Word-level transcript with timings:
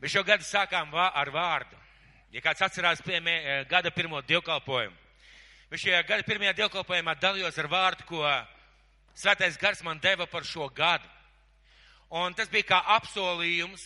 Mēs 0.00 0.12
šo 0.12 0.22
gadu 0.28 0.44
sākām 0.44 0.90
vā, 0.92 1.08
ar 1.16 1.30
vārdu. 1.32 1.78
Ja 2.34 2.42
kāds 2.44 2.60
atcerās 2.66 3.00
piemē, 3.00 3.64
gada 3.70 3.90
pirmo 3.94 4.20
dievkalpojumu, 4.28 4.96
mēs 5.70 5.80
šajā 5.80 6.02
gada 6.08 6.26
pirmajā 6.26 6.52
dievkalpojumā 6.58 7.14
dalījos 7.22 7.56
ar 7.62 7.68
vārdu, 7.72 8.04
ko 8.08 8.22
Svētais 9.16 9.56
Gars 9.56 9.80
man 9.80 10.00
deva 10.02 10.26
par 10.28 10.44
šo 10.44 10.68
gadu. 10.68 11.08
Un 12.12 12.34
tas 12.36 12.50
bija 12.52 12.68
kā 12.74 12.80
apsolījums, 12.98 13.84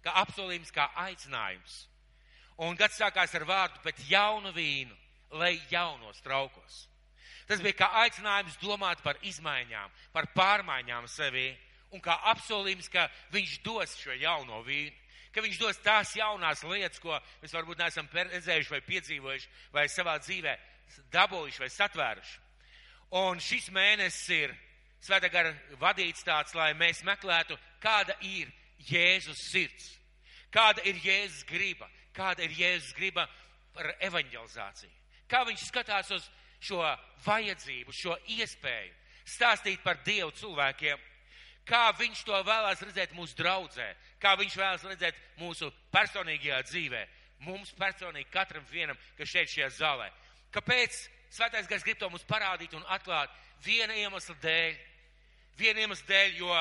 kā 0.00 0.14
apsolījums, 0.22 0.72
kā 0.72 0.88
aicinājums. 1.04 1.74
Un 2.64 2.78
gads 2.80 2.96
sākās 2.96 3.34
ar 3.36 3.44
vārdu, 3.48 3.82
bet 3.84 4.00
jaunu 4.08 4.54
vīnu, 4.56 4.96
lai 5.36 5.58
jaunos 5.70 6.22
traukos. 6.24 6.86
Tas 7.48 7.60
bija 7.60 7.82
kā 7.82 7.90
aicinājums 8.06 8.56
domāt 8.62 9.04
par 9.04 9.20
izmaiņām, 9.26 9.92
par 10.12 10.30
pārmaiņām 10.32 11.06
sevī, 11.08 11.50
un 11.92 12.00
kā 12.00 12.16
apsolījums, 12.32 12.88
ka 12.88 13.08
viņš 13.34 13.60
dos 13.66 13.96
šo 14.00 14.16
jauno 14.16 14.62
vīnu 14.64 14.99
ka 15.34 15.44
viņš 15.44 15.58
dos 15.60 15.80
tās 15.84 16.14
jaunās 16.16 16.64
lietas, 16.66 17.00
ko 17.02 17.18
mēs 17.42 17.54
varbūt 17.54 17.80
neesam 17.80 18.08
redzējuši 18.12 18.74
vai 18.74 18.80
piedzīvojuši 18.88 19.52
vai 19.74 19.86
savā 19.88 20.16
dzīvē 20.22 20.56
dabūjuši 21.14 21.62
vai 21.62 21.70
satvēruši. 21.70 22.40
Un 23.20 23.40
šis 23.42 23.70
mēnesis 23.74 24.28
ir 24.36 24.58
Svētā 25.00 25.30
gara 25.32 25.54
vadīts 25.80 26.24
tāds, 26.26 26.52
lai 26.52 26.74
mēs 26.76 26.98
meklētu, 27.08 27.56
kāda 27.80 28.12
ir 28.20 28.50
Jēzus 28.84 29.46
sirds, 29.48 29.86
kāda 30.52 30.84
ir 30.84 30.98
Jēzus 31.00 31.46
griba, 31.48 31.88
kāda 32.12 32.44
ir 32.44 32.52
Jēzus 32.52 32.92
griba 32.98 33.24
par 33.72 33.94
evanģelizāciju. 33.96 34.92
Kā 35.30 35.40
viņš 35.48 35.64
skatās 35.70 36.10
uz 36.12 36.26
šo 36.60 36.82
vajadzību, 37.24 37.94
šo 37.96 38.18
iespēju 38.36 38.92
stāstīt 39.24 39.80
par 39.84 40.02
Dievu 40.04 40.34
cilvēkiem, 40.36 41.00
kā 41.68 41.90
viņš 41.98 42.24
to 42.26 42.40
vēlās 42.46 42.82
redzēt 42.82 43.14
mūsu 43.16 43.36
draudzē, 43.38 43.88
kā 44.22 44.34
viņš 44.40 44.56
vēlas 44.60 44.86
redzēt 44.90 45.18
mūsu 45.40 45.70
personīgajā 45.94 46.60
dzīvē, 46.68 47.06
mums 47.46 47.72
personīgi, 47.78 48.30
katram 48.32 48.64
vienam, 48.72 48.98
kas 49.18 49.32
šeit 49.32 49.52
šajā 49.52 49.70
zālē. 49.78 50.10
Kāpēc 50.54 51.06
Svētais 51.30 51.68
Gars 51.70 51.84
grib 51.86 51.98
to 52.00 52.08
mums 52.10 52.26
parādīt 52.26 52.72
un 52.74 52.82
atklāt 52.90 53.30
viena 53.62 53.94
iemesla 53.94 54.34
dēļ? 54.42 54.74
Viena 55.60 55.84
iemesla 55.84 56.08
dēļ, 56.08 56.32
jo 56.40 56.56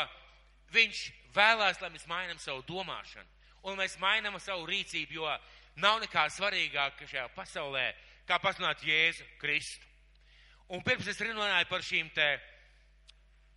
viņš 0.76 1.02
vēlās, 1.34 1.82
lai 1.82 1.90
mēs 1.90 2.06
mainām 2.06 2.38
savu 2.38 2.62
domāšanu 2.68 3.40
un 3.64 3.80
mēs 3.80 3.98
mainām 4.00 4.38
savu 4.40 4.68
rīcību, 4.70 5.20
jo 5.20 5.32
nav 5.80 6.00
nekā 6.04 6.26
svarīgāka 6.32 7.08
šajā 7.08 7.28
pasaulē, 7.36 7.90
kā 8.28 8.40
pasludināt 8.42 8.84
Jēzu 8.86 9.26
Kristu. 9.42 9.86
Un 10.70 10.84
pirms 10.86 11.08
es 11.10 11.20
runāju 11.24 11.68
par 11.70 11.84
šīm 11.86 12.12
te 12.14 12.28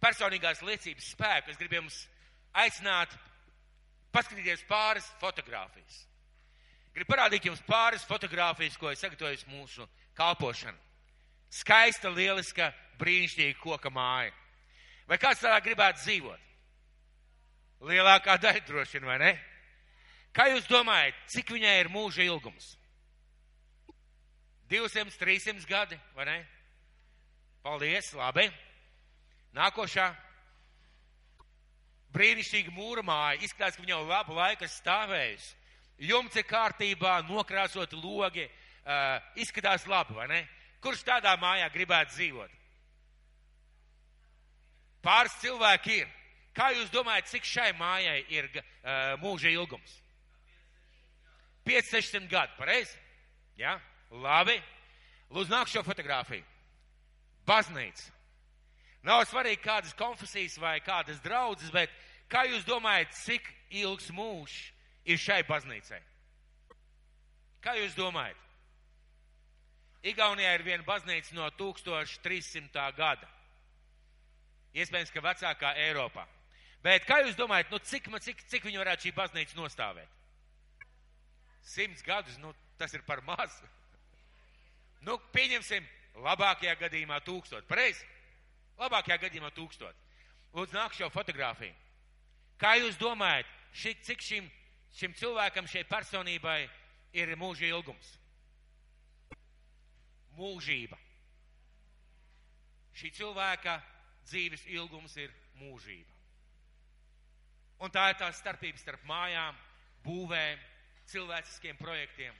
personīgās 0.02 0.62
liecības 0.66 1.12
spēku, 1.14 1.52
es 1.52 1.60
gribu 1.60 1.78
jums 1.80 1.98
aicināt 2.52 3.12
paskatīties 4.12 4.64
pāris 4.68 5.06
fotogrāfijas. 5.22 6.02
Gribu 6.92 7.14
parādīt 7.14 7.46
jums 7.48 7.62
pāris 7.64 8.04
fotogrāfijas, 8.04 8.76
ko 8.76 8.90
es 8.92 9.00
sagatavoju 9.00 9.48
mūsu 9.54 9.86
kalpošanu. 10.18 10.76
Skaista, 11.52 12.10
lieliska, 12.12 12.70
brīnišķīga 13.00 13.58
koka 13.60 13.92
māja. 13.92 14.32
Vai 15.08 15.18
kāds 15.20 15.40
tādā 15.42 15.58
gribētu 15.64 16.00
dzīvot? 16.00 16.50
Lielākā 17.88 18.36
daļa 18.40 18.62
droši 18.68 18.98
vien, 18.98 19.08
vai 19.08 19.18
ne? 19.20 19.32
Kā 20.32 20.46
jūs 20.48 20.68
domājat, 20.70 21.16
cik 21.32 21.50
viņai 21.52 21.74
ir 21.80 21.90
mūža 21.92 22.24
ilgums? 22.24 22.76
200, 24.72 25.12
300 25.20 25.68
gadi, 25.68 25.98
vai 26.16 26.28
ne? 26.28 26.36
Paldies, 27.64 28.12
labi. 28.16 28.46
Nākošā. 29.56 30.06
Brīnišķīga 32.12 32.72
mūra 32.76 33.04
māja. 33.04 33.40
Izskatās, 33.44 33.76
ka 33.76 33.84
viņa 33.84 33.94
jau 33.94 34.06
labu 34.08 34.36
laiku 34.36 34.68
stāvējusi. 34.68 35.52
Jumts 36.08 36.36
ir 36.36 36.48
kārtībā, 36.48 37.20
nokrāsoti 37.28 37.98
logi. 38.00 38.48
Uh, 38.82 39.20
izskatās 39.38 39.86
labi, 39.86 40.16
vai 40.16 40.26
ne? 40.28 40.40
Kurš 40.82 41.04
tādā 41.06 41.36
mājā 41.38 41.68
gribētu 41.70 42.16
dzīvot? 42.16 42.56
Pāris 45.02 45.36
cilvēki 45.42 46.00
ir. 46.02 46.08
Kā 46.52 46.72
jūs 46.74 46.90
domājat, 46.92 47.30
cik 47.30 47.46
šai 47.48 47.70
mājai 47.78 48.18
ir 48.34 48.48
uh, 48.50 48.64
mūža 49.22 49.52
ilgums? 49.52 49.94
500 51.64 52.26
gadi, 52.28 52.56
pareizi? 52.58 52.98
Jā, 53.56 53.76
ja? 53.76 54.18
labi. 54.24 54.58
Lūdzu, 55.32 55.52
nāk 55.54 55.70
šo 55.70 55.84
fotografiju. 55.86 56.44
Baznīca. 57.48 58.10
Nav 59.02 59.24
svarīgi, 59.26 59.62
kādas 59.64 59.94
konfesijas 59.98 60.58
vai 60.62 60.76
kādas 60.84 61.18
draudzes, 61.24 61.72
bet 61.74 61.90
kā 62.30 62.44
jūs 62.46 62.62
domājat, 62.68 63.10
cik 63.18 63.48
ilgs 63.82 64.12
mūžs 64.14 64.58
ir 65.10 65.18
šai 65.18 65.40
baznīcai? 65.48 65.98
Kā 67.62 67.74
jūs 67.78 67.96
domājat? 67.98 68.38
Igaunijā 70.06 70.54
ir 70.56 70.64
viena 70.66 70.86
baznīca 70.86 71.34
no 71.34 71.48
1300. 71.58 72.86
gada. 72.96 73.28
Iespējams, 74.74 75.12
ka 75.14 75.22
vecākā 75.22 75.74
Eiropā. 75.84 76.24
Bet 76.82 77.04
kā 77.06 77.20
jūs 77.22 77.36
domājat, 77.38 77.70
nu 77.70 77.78
cik, 77.78 78.08
cik, 78.24 78.42
cik 78.50 78.64
viņi 78.66 78.80
varētu 78.82 79.06
šī 79.06 79.12
baznīca 79.14 79.58
nostāvēt? 79.58 80.18
Simts 81.62 82.02
gadus, 82.02 82.38
nu 82.42 82.50
tas 82.78 82.94
ir 82.94 83.04
par 83.06 83.22
maz. 83.22 83.60
Nu, 85.06 85.18
pieņemsim, 85.34 85.86
labākajā 86.22 86.74
gadījumā 86.80 87.20
tūkstot. 87.26 87.66
Pareizi? 87.70 88.02
Labākajā 88.82 89.20
gadījumā 89.26 89.52
tūkstot. 89.54 89.98
Lūdzu, 90.52 90.76
nāk 90.76 90.96
šo 90.96 91.08
fotografiju. 91.12 91.74
Kā 92.60 92.74
jūs 92.78 92.98
domājat, 93.00 93.48
ši, 93.74 93.94
cik 94.06 94.22
šim, 94.22 94.48
šim 94.94 95.14
cilvēkam, 95.18 95.68
šai 95.70 95.84
personībai 95.88 96.60
ir 97.16 97.32
mūža 97.40 97.70
ilgums? 97.70 98.16
Mūžība. 100.36 100.98
Šī 102.96 103.10
cilvēka 103.16 103.78
dzīves 104.28 104.66
ilgums 104.72 105.16
ir 105.20 105.32
mūžība. 105.60 106.10
Un 107.82 107.90
tā 107.90 108.10
ir 108.12 108.18
tā 108.20 108.28
starpība 108.36 108.78
starp 108.78 109.02
mājām, 109.08 109.56
būvēm, 110.04 110.60
cilvēciskiem 111.10 111.78
projektiem. 111.80 112.34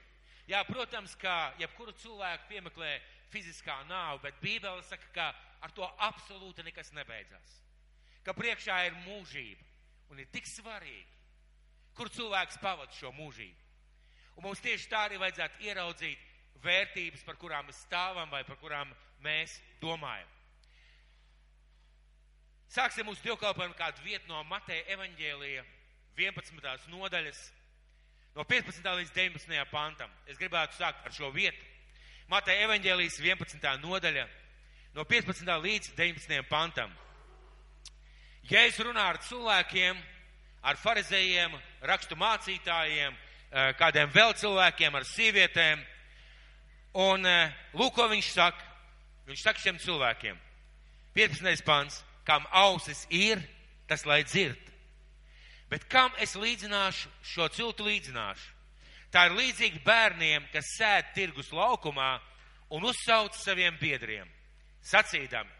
Jā, 0.50 0.62
protams, 0.66 1.14
ka 1.18 1.52
jebkuru 1.58 1.94
cilvēku 1.98 2.50
piemeklē 2.50 2.92
fiziskā 3.32 3.80
nāve, 3.88 4.20
bet 4.26 4.38
Bībele 4.42 4.82
saka, 4.86 5.08
ka 5.14 5.26
ar 5.62 5.72
to 5.74 5.86
absolūti 6.02 6.64
nekas 6.66 6.92
nebeidzās. 6.96 7.58
Ka 8.26 8.34
priekšā 8.36 8.78
ir 8.86 8.98
mūžība 9.06 9.64
un 10.12 10.20
ir 10.22 10.28
tik 10.32 10.46
svarīgi, 10.46 11.08
kur 11.96 12.10
cilvēks 12.12 12.60
pavada 12.62 12.92
šo 12.96 13.12
mūžību. 13.16 13.58
Un 14.36 14.46
mums 14.46 14.62
tieši 14.64 14.88
tā 14.90 15.06
arī 15.06 15.18
vajadzētu 15.20 15.66
ieraudzīt 15.66 16.28
vērtības, 16.62 17.24
par 17.26 17.36
kurām 17.40 17.66
mēs 17.68 17.82
stāvam 17.86 18.30
vai 18.32 18.44
par 18.48 18.58
kurām 18.60 18.92
mēs 19.24 19.58
domājam. 19.82 20.28
Sāksim 22.72 23.04
mūsu 23.04 23.20
dievkalpojumu 23.26 23.76
kādu 23.76 24.00
vietu 24.06 24.30
no 24.30 24.40
Mateja 24.48 24.86
evaņģēlija 24.94 25.64
11. 26.16 26.88
nodaļas, 26.92 27.40
no 28.36 28.46
15. 28.48 28.86
līdz 29.00 29.12
19. 29.12 29.58
pantam. 29.72 30.12
Es 30.26 30.40
gribētu 30.40 30.78
sākt 30.78 31.04
ar 31.04 31.12
šo 31.12 31.28
vietu. 31.34 31.60
Mateja 32.32 32.64
evaņģēlijas 32.64 33.18
11. 33.20 33.74
nodaļa, 33.82 34.24
no 34.94 35.04
15. 35.04 35.48
līdz 35.62 35.92
19. 35.96 36.42
pantam. 36.48 36.92
Ja 38.50 38.64
es 38.66 38.78
runāju 38.78 39.14
ar 39.14 39.20
cilvēkiem, 39.22 40.00
ar 40.62 40.76
farizējiem, 40.76 41.54
rakstu 41.86 42.16
mācītājiem, 42.18 43.14
eh, 43.14 43.72
kādiem 43.78 44.10
vēl 44.12 44.34
cilvēkiem, 44.34 44.94
ar 44.94 45.04
sievietēm, 45.04 45.84
un 46.94 47.26
eh, 47.26 47.52
lūk, 47.74 47.94
ko 47.94 48.08
viņš 48.08 48.32
saka. 48.32 48.70
Viņš 49.26 49.42
saka 49.42 49.58
šiem 49.62 49.78
cilvēkiem. 49.78 50.38
15. 51.14 51.62
pants 51.64 52.02
kam 52.24 52.46
ausis 52.50 53.06
ir, 53.10 53.40
tas 53.86 54.04
lai 54.06 54.22
dzird. 54.24 54.58
Bet 55.70 55.86
kam 55.88 56.12
es 56.20 56.34
līdzināšu 56.36 57.08
šo 57.24 57.48
ciltu 57.48 57.86
līdzināšu? 57.86 58.50
Tā 59.12 59.26
ir 59.28 59.36
līdzīga 59.36 59.80
bērniem, 59.84 60.44
kas 60.52 60.74
sēd 60.78 61.12
tirgus 61.14 61.52
laukumā 61.52 62.18
un 62.72 62.84
uzsauc 62.88 63.36
saviem 63.36 63.76
biedriem, 63.80 64.28
sacīdami, 64.86 65.50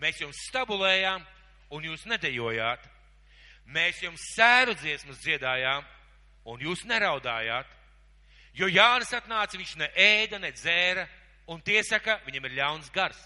mēs 0.00 0.20
jums 0.22 0.40
stabulējām 0.48 1.24
un 1.72 1.84
jūs 1.86 2.06
nedējojāt, 2.10 2.84
mēs 3.72 4.02
jums 4.02 4.24
sēru 4.34 4.74
dziesmas 4.78 5.20
dziedājām 5.22 5.84
un 6.50 6.60
jūs 6.60 6.84
neraudājāt, 6.88 7.68
jo 8.58 8.68
Jānis 8.68 9.12
atnāca, 9.16 9.58
viņš 9.58 9.76
ne 9.80 9.90
ēda, 9.96 10.40
ne 10.42 10.52
dzēra, 10.52 11.06
un 11.52 11.62
tie 11.64 11.82
saka, 11.86 12.18
viņam 12.26 12.48
ir 12.48 12.58
ļauns 12.58 12.90
gars. 12.94 13.20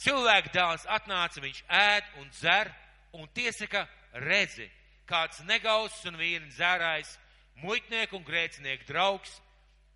Cilvēka 0.00 0.52
dēls 0.54 0.86
atnāca, 0.88 1.42
viņš 1.44 1.64
ēd 1.68 2.06
un 2.20 2.30
dzer, 2.32 2.70
un 3.12 3.26
tiesaka, 3.36 3.84
redzi, 4.24 4.70
kāds 5.04 5.42
negauss 5.44 6.06
un 6.08 6.16
vīri 6.16 6.48
dzērājs, 6.48 7.18
muitnieku 7.60 8.16
un 8.16 8.24
grēcinieku 8.24 8.88
draugs, 8.88 9.34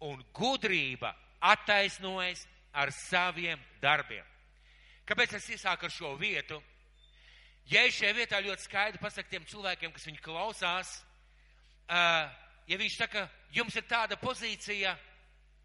un 0.05 0.21
gudrība 0.37 1.15
attaisnojas 1.41 2.45
ar 2.75 2.93
saviem 2.93 3.61
darbiem. 3.81 4.34
Kāpēc 5.09 5.35
es 5.37 5.49
iesāku 5.57 5.89
ar 5.89 5.93
šo 5.93 6.15
vietu? 6.21 6.61
Ja 7.69 7.85
es 7.89 7.97
šajā 7.97 8.13
vietā 8.17 8.41
ļoti 8.45 8.67
skaidri 8.67 9.01
pasaku 9.01 9.31
tiem 9.31 9.45
cilvēkiem, 9.49 9.93
kas 9.93 10.05
viņu 10.09 10.21
klausās, 10.25 10.95
uh, 11.89 12.29
ja 12.69 12.79
viņš 12.81 12.97
saka, 13.01 13.25
jums 13.57 13.77
ir 13.77 13.87
tāda 13.89 14.19
pozīcija, 14.21 14.95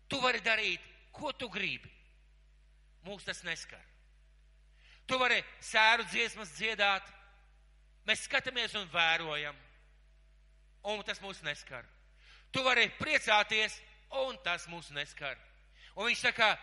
tu 0.07 0.19
vari 0.23 0.39
darīt, 0.43 0.83
ko 1.15 1.31
tu 1.35 1.49
gribi. 1.51 1.91
Mūs 3.07 3.23
tas 3.27 3.43
neskar. 3.47 3.83
Tu 5.07 5.17
vari 5.19 5.39
sēru 5.63 6.05
dziesmas 6.11 6.51
dziedāt, 6.57 7.05
mēs 8.07 8.25
skatāmies 8.27 8.75
un 8.77 8.87
vērojam, 8.93 9.55
un 10.91 11.03
tas 11.07 11.21
mūs 11.23 11.41
neskar. 11.43 11.87
Tu 12.51 12.63
vari 12.65 12.87
priecāties, 12.99 13.75
un 14.23 14.37
tas 14.43 14.67
mūs 14.69 14.91
neskar. 14.93 15.37
Un 15.95 16.07
viņš 16.09 16.21
saka, 16.27 16.53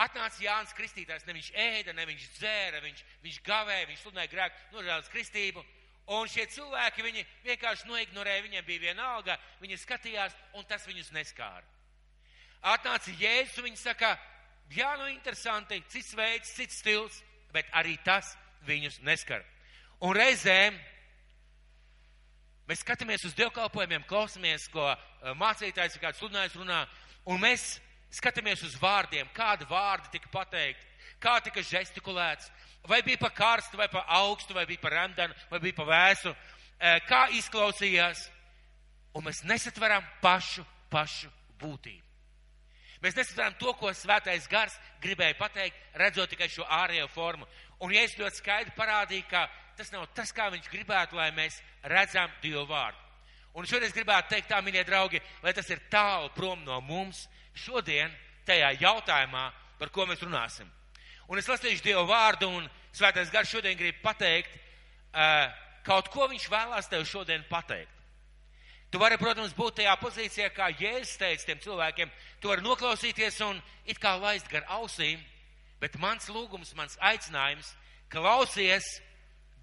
atnāca 0.00 0.40
Jānis 0.42 0.74
Kristītājs, 0.76 1.26
ne 1.26 1.36
viņš 1.36 1.52
ēda, 1.58 1.94
ne 1.96 2.06
viņš 2.08 2.26
dzēra, 2.38 2.80
viņš, 2.84 3.04
viņš 3.22 3.38
gavēja, 3.46 3.88
viņš 3.90 4.02
sludināja 4.02 4.32
grēku, 4.32 4.66
nožēlas 4.76 5.10
kristību. 5.12 5.64
Un 6.12 6.28
šie 6.28 6.48
cilvēki, 6.50 7.04
viņi 7.06 7.24
vienkārši 7.46 7.86
noignorēja, 7.86 8.42
viņiem 8.48 8.64
bija 8.66 8.82
viena 8.88 9.12
alga, 9.14 9.36
viņi 9.62 9.78
skatījās, 9.78 10.34
un 10.58 10.66
tas 10.68 10.86
viņus 10.88 11.12
neskāra. 11.14 11.62
Atnāca 12.72 13.14
Jēzus, 13.18 13.58
un 13.58 13.68
viņi 13.68 13.78
saka, 13.80 14.16
jā, 14.74 14.90
nu 14.98 15.08
interesanti, 15.10 15.82
cits 15.92 16.14
veids, 16.18 16.54
cits 16.56 16.80
stils, 16.82 17.22
bet 17.54 17.70
arī 17.78 17.96
tas 18.04 18.34
viņus 18.66 19.00
neskar. 19.06 19.44
Un 20.02 20.16
reizēm 20.16 20.78
mēs 22.66 22.82
skatāmies 22.82 23.24
uz 23.26 23.34
dievkalpojumiem, 23.38 24.06
klausamies, 24.10 24.66
ko 24.72 24.90
mācītājs 25.38 25.96
ir 25.96 26.02
kāds 26.02 26.22
sludinājis 26.22 26.58
runā, 26.58 26.82
un 27.30 27.42
mēs 27.42 27.76
skatāmies 28.12 28.62
uz 28.66 28.76
vārdiem, 28.80 29.28
kādi 29.36 29.66
vārdi 29.70 30.12
tika 30.12 30.28
pateikti, 30.32 30.86
kā 31.22 31.38
tika 31.44 31.62
žestikulēts, 31.64 32.50
vai 32.88 33.00
bija 33.02 33.20
pa 33.20 33.30
karstu, 33.30 33.78
vai 33.80 33.88
pa 33.88 34.04
augstu, 34.20 34.54
vai 34.54 34.66
bija 34.66 34.82
pa 34.82 34.92
remdenu, 34.92 35.34
vai 35.50 35.60
bija 35.62 35.78
pa 35.78 35.88
vēsu, 35.88 36.34
kā 37.08 37.26
izklausījās, 37.38 38.26
un 39.14 39.26
mēs 39.28 39.42
nesatveram 39.48 40.04
pašu, 40.22 40.64
pašu 40.90 41.30
būtību. 41.62 42.00
Mēs 43.02 43.16
nesatveram 43.18 43.56
to, 43.58 43.72
ko 43.74 43.90
svētais 43.98 44.46
gars 44.50 44.76
gribēja 45.02 45.34
pateikt, 45.34 45.78
redzot 45.98 46.30
tikai 46.30 46.46
šo 46.50 46.66
ārējo 46.70 47.08
formu. 47.10 47.48
Un 47.82 47.94
es 47.98 48.14
ļoti 48.18 48.38
skaidri 48.38 48.74
parādīju, 48.76 49.24
ka 49.30 49.48
tas 49.78 49.90
nav 49.90 50.06
tas, 50.14 50.30
kā 50.30 50.46
viņš 50.54 50.68
gribētu, 50.70 51.18
lai 51.18 51.32
mēs 51.34 51.58
redzam 51.90 52.30
Dievu 52.44 52.68
vārdu. 52.70 53.01
Un 53.52 53.68
šodien 53.68 53.92
gribētu 53.92 54.32
teikt 54.32 54.48
tā, 54.48 54.60
mīļie 54.64 54.84
draugi, 54.88 55.20
lai 55.44 55.52
tas 55.52 55.68
ir 55.68 55.82
tālu 55.92 56.30
prom 56.36 56.62
no 56.64 56.80
mums, 56.80 57.26
šodien 57.52 58.12
tajā 58.48 58.70
jautājumā, 58.80 59.50
par 59.78 59.92
ko 59.92 60.06
mēs 60.08 60.22
runāsim. 60.24 60.68
Un 61.28 61.40
es 61.40 61.48
lasīšu 61.48 61.84
Dievu 61.84 62.06
vārdu, 62.08 62.48
un 62.48 62.68
Svētais 62.92 63.30
Gars 63.32 63.50
šodien 63.52 63.76
grib 63.76 64.00
pateikt, 64.04 64.52
uh, 65.12 65.48
kaut 65.84 66.08
ko 66.12 66.28
viņš 66.32 66.48
vēlās 66.52 66.88
tev 66.92 67.04
šodien 67.08 67.44
pateikt. 67.50 67.92
Tu 68.92 69.00
vari, 69.00 69.16
protams, 69.16 69.54
būt 69.56 69.78
tajā 69.80 69.92
pozīcijā, 69.96 70.50
kā 70.52 70.68
Jēzus 70.76 71.16
teica 71.16 71.46
tiem 71.48 71.60
cilvēkiem, 71.64 72.10
tu 72.40 72.50
vari 72.52 72.64
noklausīties 72.64 73.38
un 73.46 73.60
it 73.88 73.96
kā 74.00 74.12
laist 74.20 74.50
gar 74.52 74.66
ausīm, 74.76 75.20
bet 75.80 75.96
mans 76.00 76.28
lūgums, 76.28 76.74
mans 76.76 76.98
aicinājums, 77.00 77.72
klausies, 78.12 78.84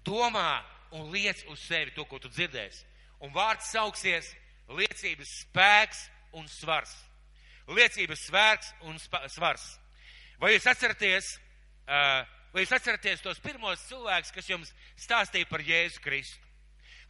domā 0.02 0.64
un 0.98 1.12
liec 1.14 1.44
uz 1.46 1.62
sevi 1.62 1.94
to, 1.94 2.02
ko 2.10 2.18
tu 2.18 2.30
dzirdēsi. 2.32 2.89
Un 3.20 3.32
vārds 3.34 3.68
sauksies 3.72 4.32
liecības 4.70 5.38
spēks 5.44 6.06
un 6.38 6.48
svars 6.48 6.94
liecības 7.74 8.26
svērks 8.26 8.72
un 8.88 8.98
svars. 9.30 9.64
Vai 10.40 10.54
jūs 10.54 10.68
atceraties, 10.70 11.34
vai 11.86 12.64
jūs 12.64 12.76
atceraties 12.76 13.24
tos 13.24 13.40
pirmos 13.42 13.82
cilvēkus, 13.88 14.32
kas 14.34 14.48
jums 14.50 14.72
stāstīja 14.98 15.48
par 15.50 15.64
Jēzu 15.64 16.02
Kristu? 16.04 16.46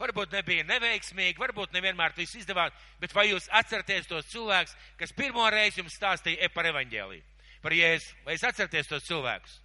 Varbūt 0.01 0.31
nebija 0.33 0.65
neveiksmīgi, 0.65 1.37
varbūt 1.37 1.75
nevienmēr 1.75 2.15
tas 2.17 2.31
izdevās, 2.33 2.73
bet 2.99 3.13
vai 3.13 3.27
jūs 3.29 3.45
atceraties 3.53 4.09
tos 4.09 4.31
cilvēkus, 4.31 4.73
kas 4.97 5.13
pirmo 5.13 5.45
reizi 5.53 5.83
jums 5.83 5.97
stāstīja 5.99 6.49
par 6.55 6.71
evaņģēliju, 6.71 7.21
par 7.61 7.75
Jēzu? 7.77 8.15
Vai 8.25 8.35
jūs 8.35 8.47
atceraties 8.49 8.89
tos 8.89 9.05
cilvēkus? 9.05 9.59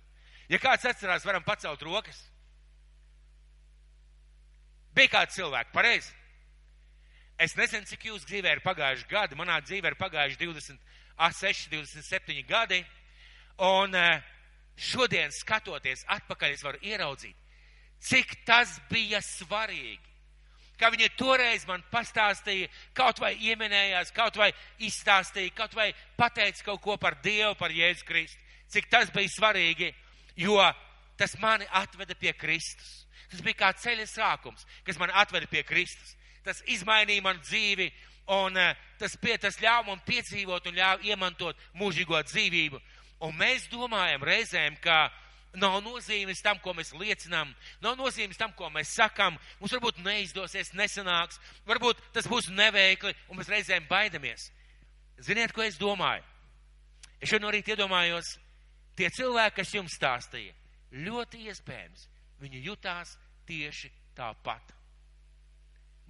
Ja 0.52 0.60
kāds 0.62 0.84
atcerās, 0.86 1.24
varam 1.26 1.42
pacelt 1.42 1.80
rokas. 1.82 2.20
Bija 4.96 5.16
kāds 5.16 5.34
cilvēks, 5.36 5.72
pareizi? 5.72 6.12
Es 7.36 7.52
nezinu, 7.52 7.84
cik 7.84 8.06
jūsu 8.08 8.24
dzīvē 8.30 8.54
ir 8.56 8.62
pagājuši 8.64 9.08
gadi. 9.10 9.36
Manā 9.36 9.58
dzīvē 9.60 9.92
ir 9.92 9.98
pagājuši 10.00 10.38
26, 10.40 11.66
27 11.74 12.46
gadi. 12.48 12.78
Un 13.66 13.92
eh, 13.96 14.22
šodien, 14.80 15.32
skatoties 15.32 16.06
atpakaļ, 16.16 16.54
es 16.56 16.64
varu 16.64 16.80
ieraudzīt, 16.80 17.36
cik 18.08 18.32
tas 18.48 18.78
bija 18.88 19.20
svarīgi. 19.24 20.00
Kā 20.80 20.90
viņi 20.92 21.12
toreiz 21.16 21.64
man 21.68 21.84
pastāstīja, 21.92 22.68
kaut 22.96 23.20
vai 23.20 23.34
ieminējās, 23.36 24.12
kaut 24.16 24.36
vai 24.36 24.50
izstāstīja, 24.84 25.54
kaut 25.56 25.76
vai 25.76 25.90
pateica 26.16 26.70
kaut 26.70 26.82
ko 26.84 26.96
par 27.00 27.16
Dievu, 27.24 27.54
par 27.56 27.72
Jēzu 27.72 28.04
Kristu. 28.08 28.40
Cik 28.72 28.90
tas 28.92 29.12
bija 29.12 29.32
svarīgi, 29.32 29.92
jo 30.40 30.60
tas 31.16 31.36
mani 31.40 31.68
atveda 31.72 32.16
pie 32.16 32.32
Kristus. 32.36 33.04
Tas 33.30 33.40
bija 33.44 33.60
kā 33.60 33.72
ceļa 33.76 34.04
sākums, 34.08 34.68
kas 34.84 35.00
man 35.00 35.12
atveda 35.16 35.48
pie 35.48 35.64
Kristus 35.64 36.15
tas 36.46 36.62
izmainīja 36.70 37.24
man 37.24 37.40
dzīvi, 37.42 37.90
un 38.36 38.56
uh, 38.58 38.86
tas, 39.00 39.16
pie, 39.20 39.36
tas 39.42 39.58
ļāva 39.62 39.90
man 39.90 40.02
piedzīvot 40.06 40.70
un 40.70 40.78
ļāva 40.78 41.06
iemantot 41.06 41.58
mūžīgo 41.78 42.20
dzīvību. 42.30 42.80
Un 43.26 43.36
mēs 43.38 43.68
domājam 43.72 44.24
reizēm, 44.26 44.76
ka 44.82 45.06
nav 45.56 45.78
nozīmes 45.84 46.42
tam, 46.44 46.58
ko 46.60 46.74
mēs 46.76 46.92
liecinām, 46.96 47.52
nav 47.84 47.96
nozīmes 47.98 48.38
tam, 48.38 48.52
ko 48.56 48.68
mēs 48.72 48.92
sakām. 48.96 49.38
Mums 49.60 49.74
varbūt 49.76 50.02
neizdosies, 50.04 50.74
nesanāks, 50.76 51.40
varbūt 51.68 52.02
tas 52.16 52.28
būs 52.28 52.50
neveikli, 52.52 53.14
un 53.30 53.40
mēs 53.40 53.52
reizēm 53.52 53.88
baidamies. 53.88 54.50
Ziniet, 55.24 55.54
ko 55.56 55.64
es 55.64 55.80
domāju? 55.80 56.24
Es 57.20 57.32
šodien 57.32 57.62
iedomājos, 57.64 58.34
tie 58.98 59.08
cilvēki, 59.08 59.56
kas 59.62 59.72
jums 59.72 59.96
stāstīja, 59.96 60.52
ļoti 61.06 61.46
iespējams, 61.48 62.08
viņi 62.44 62.64
jutās 62.68 63.16
tieši 63.48 63.88
tāpat 64.16 64.75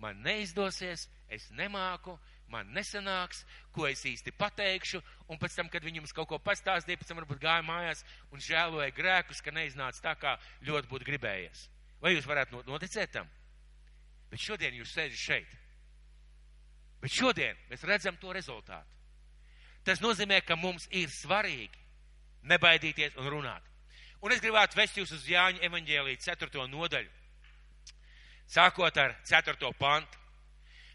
man 0.02 0.19
neizdosies, 0.25 1.06
es 1.32 1.46
nemāku, 1.56 2.16
man 2.52 2.69
nesanāks, 2.75 3.43
ko 3.75 3.87
es 3.88 4.04
īsti 4.06 4.34
pateikšu, 4.38 5.00
un 5.32 5.40
pēc 5.40 5.56
tam, 5.58 5.70
kad 5.72 5.84
viņi 5.84 6.02
mums 6.02 6.14
kaut 6.16 6.28
ko 6.31 6.38
pastāstīja, 6.43 6.98
pēc 7.00 7.10
tam 7.10 7.20
varbūt 7.20 7.43
gāja 7.43 7.64
mājās 7.66 8.04
un 8.31 8.43
žēloja 8.43 8.94
grēkus, 8.94 9.43
ka 9.43 9.54
neiznāca 9.54 10.02
tā, 10.04 10.14
kā 10.20 10.37
ļoti 10.66 10.90
būtu 10.93 11.08
gribējies. 11.08 11.66
Vai 12.02 12.14
jūs 12.14 12.28
varētu 12.28 12.62
noticēt 12.69 13.14
tam? 13.16 13.31
Bet 14.31 14.43
šodien 14.43 14.76
jūs 14.76 14.93
sēžat 14.94 15.22
šeit. 15.22 15.56
Bet 17.00 17.12
šodien 17.12 17.58
mēs 17.70 17.84
redzam 17.87 18.16
to 18.20 18.32
rezultātu. 18.34 18.93
Tas 19.86 20.03
nozīmē, 20.03 20.41
ka 20.43 20.56
mums 20.58 20.88
ir 20.91 21.10
svarīgi 21.15 21.84
nebaidīties 22.50 23.19
un 23.20 23.31
runāt. 23.31 23.62
Un 24.24 24.32
es 24.34 24.41
gribētu 24.43 24.79
vest 24.79 24.96
jūs 24.98 25.12
uz 25.15 25.26
Jāņa 25.29 25.62
evaņģēlī 25.69 26.17
4. 26.24 26.67
nodaļu 26.72 27.10
sākot 28.48 28.98
ar 29.03 29.17
4. 29.26 29.72
pantu. 29.79 30.19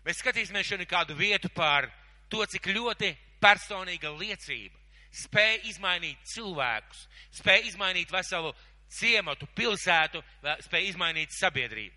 Mēs 0.05 0.21
skatīsimies 0.23 0.65
šodien 0.67 0.89
kādu 0.89 1.15
vietu 1.15 1.49
par 1.53 1.89
to, 2.29 2.45
cik 2.45 2.71
ļoti 2.73 3.13
personīga 3.41 4.13
liecība 4.17 4.81
spēja 5.11 5.59
izmainīt 5.67 6.19
cilvēkus, 6.33 7.07
spēja 7.35 7.67
izmainīt 7.67 8.11
veselu 8.11 8.53
ciematu, 8.91 9.47
pilsētu, 9.55 10.21
spēja 10.65 10.93
izmainīt 10.93 11.33
sabiedrību. 11.35 11.95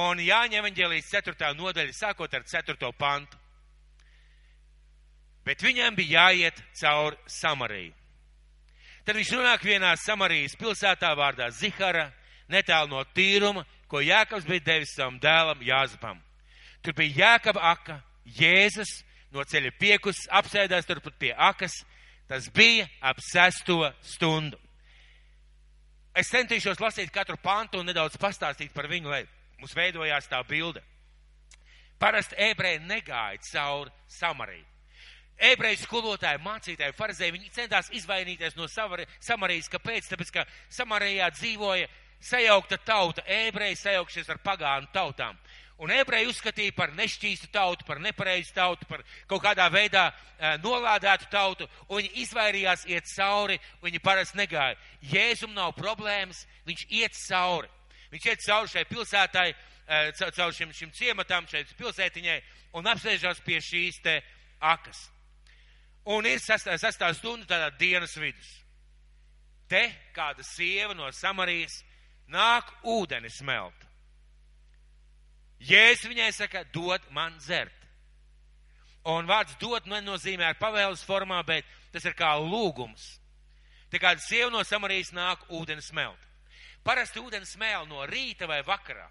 Un 0.00 0.22
Jāņa 0.22 0.60
evaņģēlijas 0.60 1.10
4. 1.10 1.54
nodaļa, 1.58 1.94
sākot 1.94 2.34
ar 2.34 2.44
4. 2.46 2.90
pantu. 2.98 3.38
Bet 5.46 5.62
viņam 5.64 5.96
bija 5.98 6.28
jāiet 6.28 6.60
cauri 6.78 7.18
Samariju. 7.26 7.94
Tad 9.06 9.16
viņš 9.16 9.32
nonāk 9.34 9.64
vienā 9.66 9.94
Samarijas 9.98 10.54
pilsētā 10.60 11.10
vārdā 11.18 11.48
Zihara, 11.50 12.10
netālu 12.52 12.92
no 12.92 13.02
tīruma, 13.16 13.64
ko 13.90 14.02
Jēkabs 14.04 14.46
bija 14.48 14.64
devis 14.70 14.94
savam 14.94 15.18
dēlam 15.20 15.62
Jāzepam. 15.66 16.20
Tur 16.82 16.94
bija 16.96 17.16
Jēkaba 17.24 17.64
aka, 17.72 18.00
Jēzus 18.38 19.00
no 19.34 19.44
ceļa 19.44 19.72
piekus 19.78 20.24
apsēdās 20.30 20.88
turpat 20.88 21.18
pie 21.18 21.34
akas. 21.34 21.74
Tas 22.30 22.46
bija 22.54 22.86
ap 23.02 23.18
sesto 23.26 23.82
stundu. 24.06 24.58
Es 26.14 26.30
centīšos 26.30 26.78
lasīt 26.82 27.10
katru 27.14 27.36
pantu 27.42 27.80
un 27.80 27.88
nedaudz 27.90 28.18
pastāstīt 28.18 28.72
par 28.74 28.86
viņu, 28.90 29.10
lai 29.10 29.24
mums 29.58 29.74
veidojās 29.74 30.28
tā 30.30 30.40
bilde. 30.46 30.82
Parasti 32.00 32.38
ebreji 32.38 32.80
negāja 32.86 33.38
cauri 33.50 33.90
Samariju. 34.08 34.66
Ebreju 35.40 35.78
skolotāji, 35.80 36.40
mācītāji, 36.44 36.96
farizēji, 36.96 37.34
viņi 37.36 37.52
centās 37.54 37.90
izvainīties 37.96 38.56
no 38.58 38.68
Samarijas. 38.68 39.70
Kāpēc? 39.72 40.10
Tāpēc, 40.12 40.32
ka 40.34 40.44
Samarijā 40.72 41.30
dzīvoja 41.32 41.88
sajaukta 42.20 42.78
tauta, 42.84 43.24
ebreji 43.26 43.78
sajaukšies 43.80 44.30
ar 44.30 44.40
pagānu 44.44 44.90
tautām. 44.94 45.38
Un 45.80 45.88
ebreji 45.94 46.28
uzskatīja 46.28 46.74
par 46.76 46.90
nešķīstu 46.92 47.48
tautu, 47.54 47.86
par 47.88 48.02
nepareizu 48.04 48.52
tautu, 48.52 48.84
par 48.88 49.00
kaut 49.28 49.40
kādā 49.40 49.64
veidā 49.72 50.10
e, 50.10 50.50
nolādētu 50.60 51.30
tautu, 51.32 51.68
un 51.88 52.02
viņi 52.02 52.10
izvairījās 52.20 52.84
iet 52.92 53.08
cauri, 53.08 53.56
viņi 53.80 54.02
parasti 54.04 54.36
negāja. 54.42 54.76
Jēzum 55.08 55.54
nav 55.56 55.72
problēmas, 55.78 56.44
viņš 56.68 56.84
iet 57.00 57.16
cauri. 57.16 57.72
Viņš 58.12 58.26
iet 58.28 58.44
cauri 58.44 58.72
šai 58.74 58.84
pilsētai, 58.90 59.46
e, 59.54 60.02
cauri 60.20 60.58
šim, 60.58 60.74
šim 60.76 60.92
ciematam, 60.92 61.48
šai 61.48 61.64
pilsētiņai, 61.78 62.36
un 62.76 62.92
apsēžās 62.92 63.40
pie 63.46 63.62
šīs 63.64 64.02
te 64.04 64.18
akas. 64.60 65.06
Un 66.12 66.28
ir 66.28 66.44
sastā, 66.44 66.76
sastā 66.76 67.08
stunda 67.16 67.48
tādā 67.48 67.72
dienas 67.80 68.18
vidus. 68.20 68.52
Te 69.70 69.86
kāda 70.12 70.44
sieva 70.44 70.92
no 70.98 71.08
Samarijas 71.14 71.80
nāk 72.30 72.70
ūdeni 72.86 73.30
smelt. 73.32 73.86
Jēzus 75.60 76.08
viņai 76.08 76.30
saka, 76.32 76.64
dod 76.72 77.04
man 77.12 77.36
dzert. 77.38 77.76
Un 79.10 79.28
vārds 79.28 79.56
dot 79.60 79.86
nenozīmē 79.88 80.50
ar 80.50 80.58
pavēles 80.60 81.04
formā, 81.04 81.40
bet 81.44 81.68
tas 81.92 82.04
ir 82.04 82.16
kā 82.16 82.32
lūgums. 82.40 83.18
Te 83.90 83.98
kāda 84.00 84.22
sieva 84.22 84.50
no 84.52 84.62
Samarijas 84.64 85.12
nāk 85.16 85.42
ūdeni 85.50 85.82
smelt. 85.82 86.20
Parasti 86.84 87.20
ūdeni 87.20 87.48
smēl 87.48 87.88
no 87.88 88.04
rīta 88.08 88.48
vai 88.48 88.60
vakarā. 88.64 89.08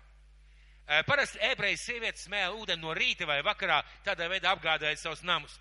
Parasti 1.06 1.42
ebrejas 1.46 1.84
sievietes 1.86 2.26
smēla 2.26 2.56
ūdeni 2.58 2.82
no 2.82 2.96
rīta 2.98 3.28
vai 3.30 3.42
vakarā, 3.46 3.84
tādā 4.06 4.30
veidā 4.32 4.56
apgādāja 4.56 4.98
savus 4.98 5.22
namus. 5.22 5.60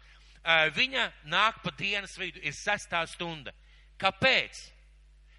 Viņa 0.77 1.09
nāk 1.29 1.61
pa 1.65 1.73
dienas 1.77 2.15
vidu, 2.17 2.41
ir 2.41 2.55
sestā 2.57 3.03
stunda. 3.11 3.53
Kāpēc? 4.01 4.61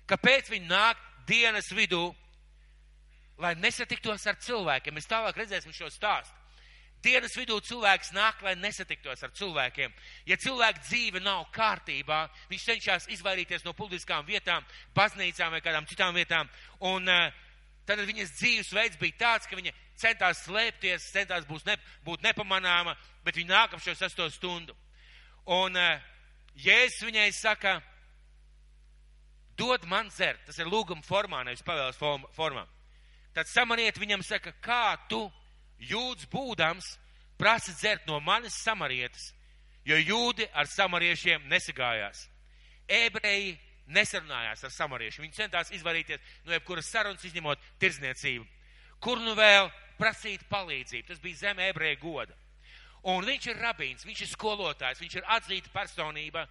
Kāpēc 0.09 0.51
viņa 0.53 0.69
nāk 0.69 1.01
dienas 1.29 1.69
vidū? 1.75 2.09
Lai 3.39 3.53
nesatiktos 3.55 4.25
ar 4.27 4.35
cilvēkiem. 4.43 4.97
Mēs 4.97 5.07
tālāk 5.07 5.37
redzēsim 5.39 5.71
šo 5.75 5.87
stāstu. 5.93 6.35
Dienas 6.99 7.31
vidū 7.39 7.55
cilvēks 7.63 8.11
nāk, 8.11 8.41
lai 8.43 8.57
nesatiktos 8.59 9.21
ar 9.23 9.31
cilvēkiem. 9.31 9.93
Ja 10.27 10.35
cilvēka 10.35 10.81
dzīve 10.83 11.21
nav 11.23 11.45
kārtībā, 11.55 12.25
viņš 12.49 12.65
cenšas 12.67 13.07
izvairīties 13.15 13.63
no 13.63 13.71
publiskām 13.77 14.25
vietām, 14.27 14.65
baznīcām 14.97 15.55
vai 15.55 15.61
kādām 15.63 15.87
citām 15.87 16.11
vietām. 16.17 16.49
Un 16.83 17.07
uh, 17.07 17.29
tad 17.87 18.03
viņas 18.03 18.35
dzīvesveids 18.35 18.99
bija 18.99 19.15
tāds, 19.21 19.47
ka 19.47 19.55
viņa 19.55 19.71
centās 19.99 20.43
slēpties, 20.43 21.07
centās 21.13 21.47
būt, 21.47 21.69
ne, 21.71 21.77
būt 22.03 22.27
nepamanāma, 22.27 22.97
bet 23.23 23.39
viņa 23.39 23.53
nāk 23.53 23.77
ap 23.77 23.85
šo 23.85 23.95
sesto 23.95 24.27
stundu. 24.35 24.75
Un 25.47 25.79
uh, 25.79 26.03
Jēzus 26.59 27.07
viņai 27.07 27.29
saka, 27.31 27.77
dod 29.59 29.85
man 29.91 30.09
dzert. 30.09 30.45
Tas 30.47 30.59
ir 30.59 30.69
lūguma 30.71 31.03
formā, 31.05 31.43
nevis 31.45 31.65
pavēles 31.67 31.99
formā. 32.35 32.65
Tad 33.35 33.49
samariet 33.51 33.99
viņam 33.99 34.23
saka, 34.25 34.55
kā 34.63 34.97
tu 35.11 35.27
jūds 35.79 36.27
būdams 36.31 36.95
prasa 37.39 37.73
dzert 37.75 38.07
no 38.07 38.19
manis 38.19 38.57
samarietas, 38.63 39.29
jo 39.87 39.95
jūdi 39.95 40.47
ar 40.53 40.67
samariešiem 40.67 41.45
nesagājās. 41.51 42.25
Ebreji 42.89 43.57
nesarunājās 43.93 44.63
ar 44.65 44.73
samariešiem. 44.73 45.25
Viņi 45.27 45.37
centās 45.37 45.71
izvairīties 45.73 46.19
no 46.45 46.53
jebkuras 46.55 46.89
sarunas, 46.89 47.25
izņemot 47.25 47.61
tirzniecību. 47.81 48.45
Kur 48.99 49.21
nu 49.23 49.35
vēl 49.37 49.69
prasīt 49.99 50.43
palīdzību? 50.51 51.07
Tas 51.07 51.21
bija 51.23 51.43
zem 51.45 51.61
ebreja 51.63 51.99
goda. 52.01 52.35
Un 53.07 53.23
viņš 53.23 53.47
ir 53.53 53.61
rabīns, 53.63 54.03
viņš 54.05 54.25
ir 54.25 54.31
skolotājs, 54.33 54.99
viņš 54.99 55.15
ir 55.15 55.29
atzīta 55.37 55.71
personība. 55.71 56.43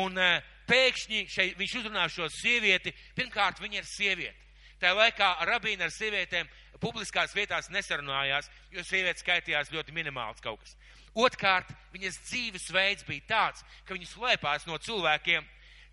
Un 0.00 0.16
uh, 0.16 0.38
pēkšņi 0.70 1.24
šeit, 1.30 1.58
viņš 1.58 1.76
uzrunā 1.82 2.06
šo 2.12 2.28
sievieti. 2.32 2.94
Pirmkārt, 3.18 3.60
viņa 3.62 3.82
ir 3.82 3.88
sieviete. 3.88 4.38
Tā 4.80 4.94
laikā 4.96 5.34
rabīni 5.44 5.84
ar 5.84 5.92
sievietēm 5.92 6.48
publiskās 6.80 7.34
vietās 7.36 7.68
nesarunājās, 7.68 8.48
jo 8.72 8.84
sievietes 8.86 9.24
skaitījās 9.24 9.72
ļoti 9.74 9.92
minimāls 9.92 10.40
kaut 10.40 10.62
kas. 10.62 10.76
Otkārt, 11.18 11.68
viņas 11.92 12.20
dzīvesveids 12.28 13.04
bija 13.08 13.26
tāds, 13.28 13.64
ka 13.84 13.96
viņa 13.96 14.08
slēpās 14.08 14.66
no 14.68 14.78
cilvēkiem. 14.78 15.44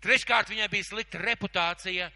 Treškārt, 0.04 0.52
viņai 0.52 0.68
bija 0.70 0.86
slikta 0.86 1.20
reputācija, 1.20 2.08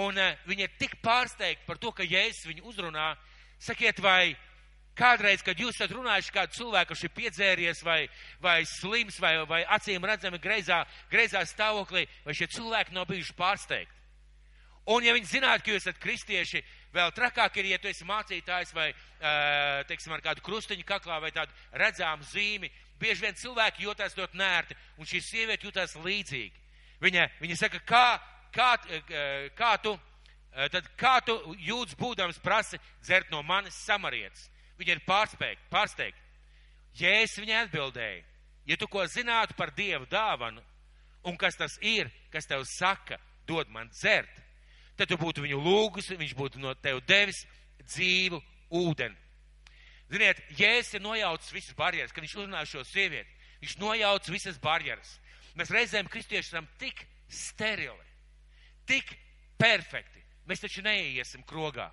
un 0.00 0.16
uh, 0.16 0.36
viņa 0.48 0.64
ir 0.64 0.76
tik 0.80 0.96
pārsteigta 1.04 1.68
par 1.68 1.78
to, 1.78 1.92
ka 1.92 2.06
Jēzus 2.08 2.48
viņu 2.48 2.64
uzrunā. 2.72 3.12
Sakiet, 3.60 4.00
vai 4.00 4.32
kādreiz, 4.98 5.44
kad 5.46 5.58
jūs 5.58 5.76
esat 5.78 5.94
runājuši 5.94 6.34
kādu 6.34 6.58
cilvēku, 6.58 6.92
kurš 6.92 7.04
ir 7.06 7.14
piedzēries 7.16 7.84
vai, 7.86 8.00
vai 8.42 8.58
slims 8.66 9.20
vai, 9.22 9.36
vai 9.48 9.62
acīm 9.76 10.04
redzami 10.04 10.40
greizā, 10.42 10.82
greizā 11.12 11.44
stāvoklī, 11.46 12.06
vai 12.26 12.34
šie 12.36 12.50
cilvēki 12.56 12.96
nav 12.96 13.06
bijuši 13.10 13.36
pārsteigti? 13.38 13.94
Un 14.88 15.04
ja 15.04 15.12
viņi 15.12 15.28
zinātu, 15.28 15.66
ka 15.66 15.72
jūs 15.74 15.84
esat 15.84 15.98
kristieši, 16.00 16.62
vēl 16.96 17.10
trakāk 17.12 17.58
ir, 17.60 17.74
ja 17.74 17.78
tu 17.80 17.90
esi 17.90 18.06
mācītājs 18.08 18.72
vai, 18.72 18.86
teiksim, 19.90 20.14
ar 20.16 20.22
kādu 20.24 20.44
krustiņu 20.46 20.86
kaklā 20.88 21.18
vai 21.20 21.32
tādu 21.34 21.52
redzamu 21.76 22.24
zīmi. 22.30 22.70
Bieži 22.98 23.26
vien 23.26 23.36
cilvēki 23.36 23.84
jūtas 23.84 24.16
ļoti 24.16 24.40
nērti, 24.40 24.76
un 24.96 25.06
šī 25.06 25.20
sieviete 25.22 25.68
jūtas 25.68 25.92
līdzīgi. 26.00 26.64
Viņa, 27.04 27.26
viņa 27.42 27.58
saka, 27.60 27.82
kā, 27.86 28.06
kā, 28.54 28.70
kā 29.58 29.74
tu, 29.84 29.92
tad 30.72 30.88
kā 30.98 31.18
tu 31.26 31.36
jūtas 31.68 31.98
būdams 32.00 32.40
prasi 32.42 32.80
dzert 33.04 33.28
no 33.30 33.44
manis 33.44 33.76
samarietas? 33.84 34.48
Viņa 34.78 34.94
ir 34.94 35.04
pārsteigta, 35.06 35.64
pārsteigta. 35.72 36.24
Jēzus 36.98 37.42
viņai 37.42 37.62
atbildēja, 37.64 38.24
ja 38.66 38.76
tu 38.78 38.88
ko 38.90 39.04
zinātu 39.06 39.54
par 39.58 39.72
Dievu 39.76 40.06
dāvanu, 40.10 40.62
un 41.26 41.36
kas 41.38 41.58
tas 41.58 41.76
ir, 41.82 42.10
kas 42.32 42.46
tev 42.46 42.64
saka, 42.66 43.18
dod 43.46 43.70
man 43.70 43.90
dzert, 43.92 44.30
tad 44.98 45.10
tu 45.10 45.18
būtu 45.18 45.44
viņu 45.44 45.60
lūgus, 45.62 46.10
viņš 46.10 46.34
būtu 46.38 46.62
no 46.62 46.74
tev 46.74 47.00
devis 47.06 47.44
dzīvu 47.84 48.40
ūdeni. 48.74 49.16
Ziniet, 50.08 50.40
Jēzus 50.56 50.96
ir 50.96 51.04
nojaucis 51.04 51.52
visas 51.52 51.76
barjeras, 51.76 52.14
kad 52.14 52.24
viņš 52.24 52.36
uzrunāja 52.38 52.70
šo 52.70 52.84
sievieti. 52.88 53.34
Viņš 53.60 53.74
nojauc 53.82 54.28
visas 54.32 54.58
barjeras. 54.62 55.18
Mēs 55.58 55.72
reizēm 55.74 56.08
kristieši 56.08 56.52
esam 56.54 56.68
tik 56.80 57.02
sterili, 57.28 58.06
tik 58.88 59.10
perfekti. 59.60 60.22
Mēs 60.48 60.62
taču 60.62 60.84
neiesim 60.86 61.42
krogā, 61.44 61.90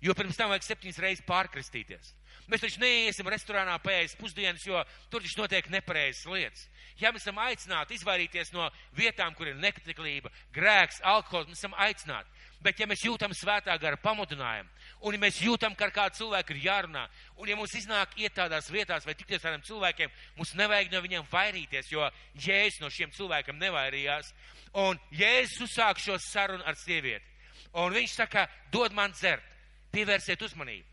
jo 0.00 0.14
pirms 0.14 0.38
tam 0.38 0.52
vajag 0.52 0.66
septiņas 0.66 1.02
reizes 1.02 1.26
pārkristīties. 1.26 2.14
Mēs 2.48 2.62
taču 2.62 2.80
neiesim 2.80 3.28
restorānā 3.28 3.74
pēc 3.84 4.14
pusdienas, 4.16 4.64
jo 4.64 4.80
tur 5.12 5.20
taču 5.20 5.42
notiek 5.42 5.66
nepareizas 5.68 6.24
lietas. 6.32 6.62
Ja 6.98 7.10
mēs 7.12 7.26
esam 7.26 7.36
aicināti 7.42 7.98
izvairīties 7.98 8.54
no 8.54 8.70
vietām, 8.96 9.34
kur 9.36 9.50
ir 9.50 9.58
nekatiklība, 9.60 10.32
grēks, 10.54 11.02
alkohols, 11.04 11.50
mēs 11.50 11.60
esam 11.60 11.76
aicināti. 11.76 12.32
Bet 12.64 12.80
ja 12.80 12.88
mēs 12.90 13.04
jūtam 13.04 13.34
svētā 13.36 13.76
gara 13.78 14.00
pamudinājumu, 14.02 14.70
un 15.06 15.14
ja 15.14 15.20
mēs 15.22 15.42
jūtam, 15.44 15.76
ka 15.78 15.86
ar 15.86 15.92
kādu 15.94 16.18
cilvēku 16.22 16.56
ir 16.56 16.64
jārunā, 16.64 17.04
un 17.36 17.52
ja 17.52 17.58
mums 17.58 17.76
iznāk 17.78 18.16
iet 18.18 18.34
tādās 18.34 18.70
vietās 18.72 19.06
vai 19.06 19.14
tikties 19.14 19.44
ar 19.46 19.60
cilvēkiem, 19.62 20.10
mums 20.40 20.56
nevajag 20.58 20.90
no 20.90 21.04
viņiem 21.04 21.28
vairīties, 21.30 21.92
jo 21.92 22.08
Jēzus 22.34 22.80
no 22.82 22.90
šiem 22.90 23.12
cilvēkiem 23.14 23.60
nevairījās. 23.60 24.32
Un 24.82 24.98
Jēzus 25.14 25.68
uzsāk 25.68 26.02
šo 26.02 26.18
sarunu 26.18 26.66
ar 26.66 26.80
sievieti. 26.80 27.28
Un 27.78 27.94
viņš 27.94 28.16
saka, 28.24 28.48
dod 28.72 28.96
man 28.96 29.12
dzert, 29.14 29.44
pievērsiet 29.94 30.42
uzmanību. 30.42 30.86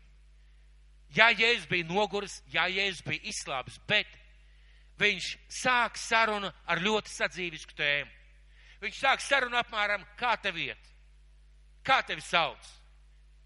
Jā, 1.16 1.30
Jēzus 1.30 1.68
bija 1.70 1.86
noguris, 1.88 2.40
jā, 2.52 2.66
Jēzus 2.68 3.04
bija 3.06 3.30
izslāpis, 3.30 3.78
bet 3.88 4.08
viņš 5.00 5.30
sāk 5.52 5.98
sarunu 6.00 6.50
ar 6.66 6.82
ļoti 6.82 7.12
sadzīvisku 7.12 7.76
tēmu. 7.78 8.10
Viņš 8.82 8.98
sāk 9.00 9.22
sarunu 9.24 9.56
apmēram, 9.60 10.04
kā 10.18 10.34
tev 10.42 10.58
iet, 10.60 10.90
kā 11.86 12.02
tevi 12.04 12.24
sauc, 12.24 12.68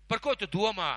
par 0.09 0.23
ko 0.23 0.35
tu 0.35 0.49
domā, 0.51 0.97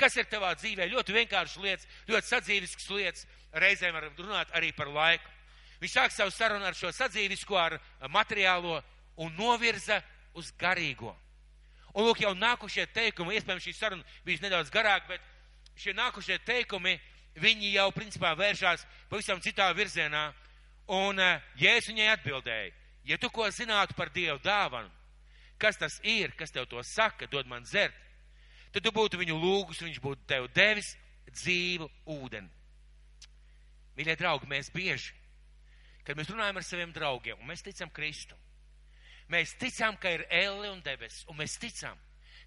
kas 0.00 0.16
ir 0.16 0.28
tavā 0.30 0.54
dzīvē. 0.56 0.88
Ļoti 0.92 1.16
vienkāršas 1.16 1.62
lietas, 1.64 1.88
ļoti 2.08 2.30
sadzīviskas 2.30 2.90
lietas, 2.92 3.26
reizēm 3.52 3.96
var 3.96 4.08
runāt 4.16 4.52
arī 4.56 4.72
par 4.76 4.88
laiku. 4.92 5.32
Viņš 5.80 5.92
sāk 5.92 6.12
savu 6.14 6.32
sarunu 6.32 6.64
ar 6.64 6.76
šo 6.76 6.92
sadzīvisko, 6.94 7.56
ar 7.56 7.78
materiālo 8.08 8.78
un 9.20 9.34
novirza 9.36 10.00
uz 10.36 10.52
garīgo. 10.56 11.12
Un 11.96 12.04
lūk, 12.04 12.20
jau 12.20 12.34
nākušie 12.36 12.84
teikumi, 12.92 13.38
iespējams, 13.38 13.64
šī 13.64 13.72
saruna 13.72 14.04
bija 14.26 14.42
nedaudz 14.44 14.72
garāka, 14.72 15.14
bet 15.14 15.80
šie 15.80 15.94
nākušie 15.96 16.36
teikumi 16.44 16.98
viņi 17.40 17.72
jau 17.72 17.86
principā 17.96 18.34
vēršās 18.36 18.84
pavisam 19.08 19.40
citā 19.44 19.70
virzienā. 19.76 20.26
Un 20.92 21.18
uh, 21.18 21.40
Jēzus 21.58 21.90
viņai 21.90 22.10
atbildēja, 22.12 22.74
ja 23.08 23.16
tu 23.18 23.30
ko 23.32 23.48
zinātu 23.50 23.96
par 23.96 24.12
Dievu 24.14 24.38
dāvanu, 24.44 24.92
kas 25.58 25.80
tas 25.80 25.96
ir, 26.04 26.34
kas 26.36 26.52
tev 26.52 26.68
to 26.70 26.82
saka, 26.84 27.26
dod 27.32 27.48
man 27.48 27.64
dzert, 27.64 27.96
tad 28.70 28.84
tu 28.84 28.92
būtu 28.94 29.18
viņu 29.18 29.38
lūgus, 29.40 29.80
viņš 29.82 29.98
būtu 30.04 30.28
tev 30.28 30.50
devis 30.54 30.92
dzīvu 31.32 31.88
ūdeni. 32.12 32.52
Mīļie 33.96 34.18
draugi, 34.20 34.48
mēs 34.52 34.68
bieži, 34.74 35.14
kad 36.04 36.18
mēs 36.18 36.28
runājam 36.28 36.60
ar 36.60 36.66
saviem 36.66 36.92
draugiem, 36.92 37.40
un 37.40 37.48
mēs 37.48 37.64
ticam 37.64 37.90
Kristu, 37.90 38.36
mēs 39.32 39.54
ticam, 39.60 39.96
ka 40.00 40.12
ir 40.14 40.26
elle 40.30 40.70
un 40.70 40.82
debesis, 40.84 41.24
un 41.30 41.38
mēs 41.40 41.56
ticam, 41.62 41.98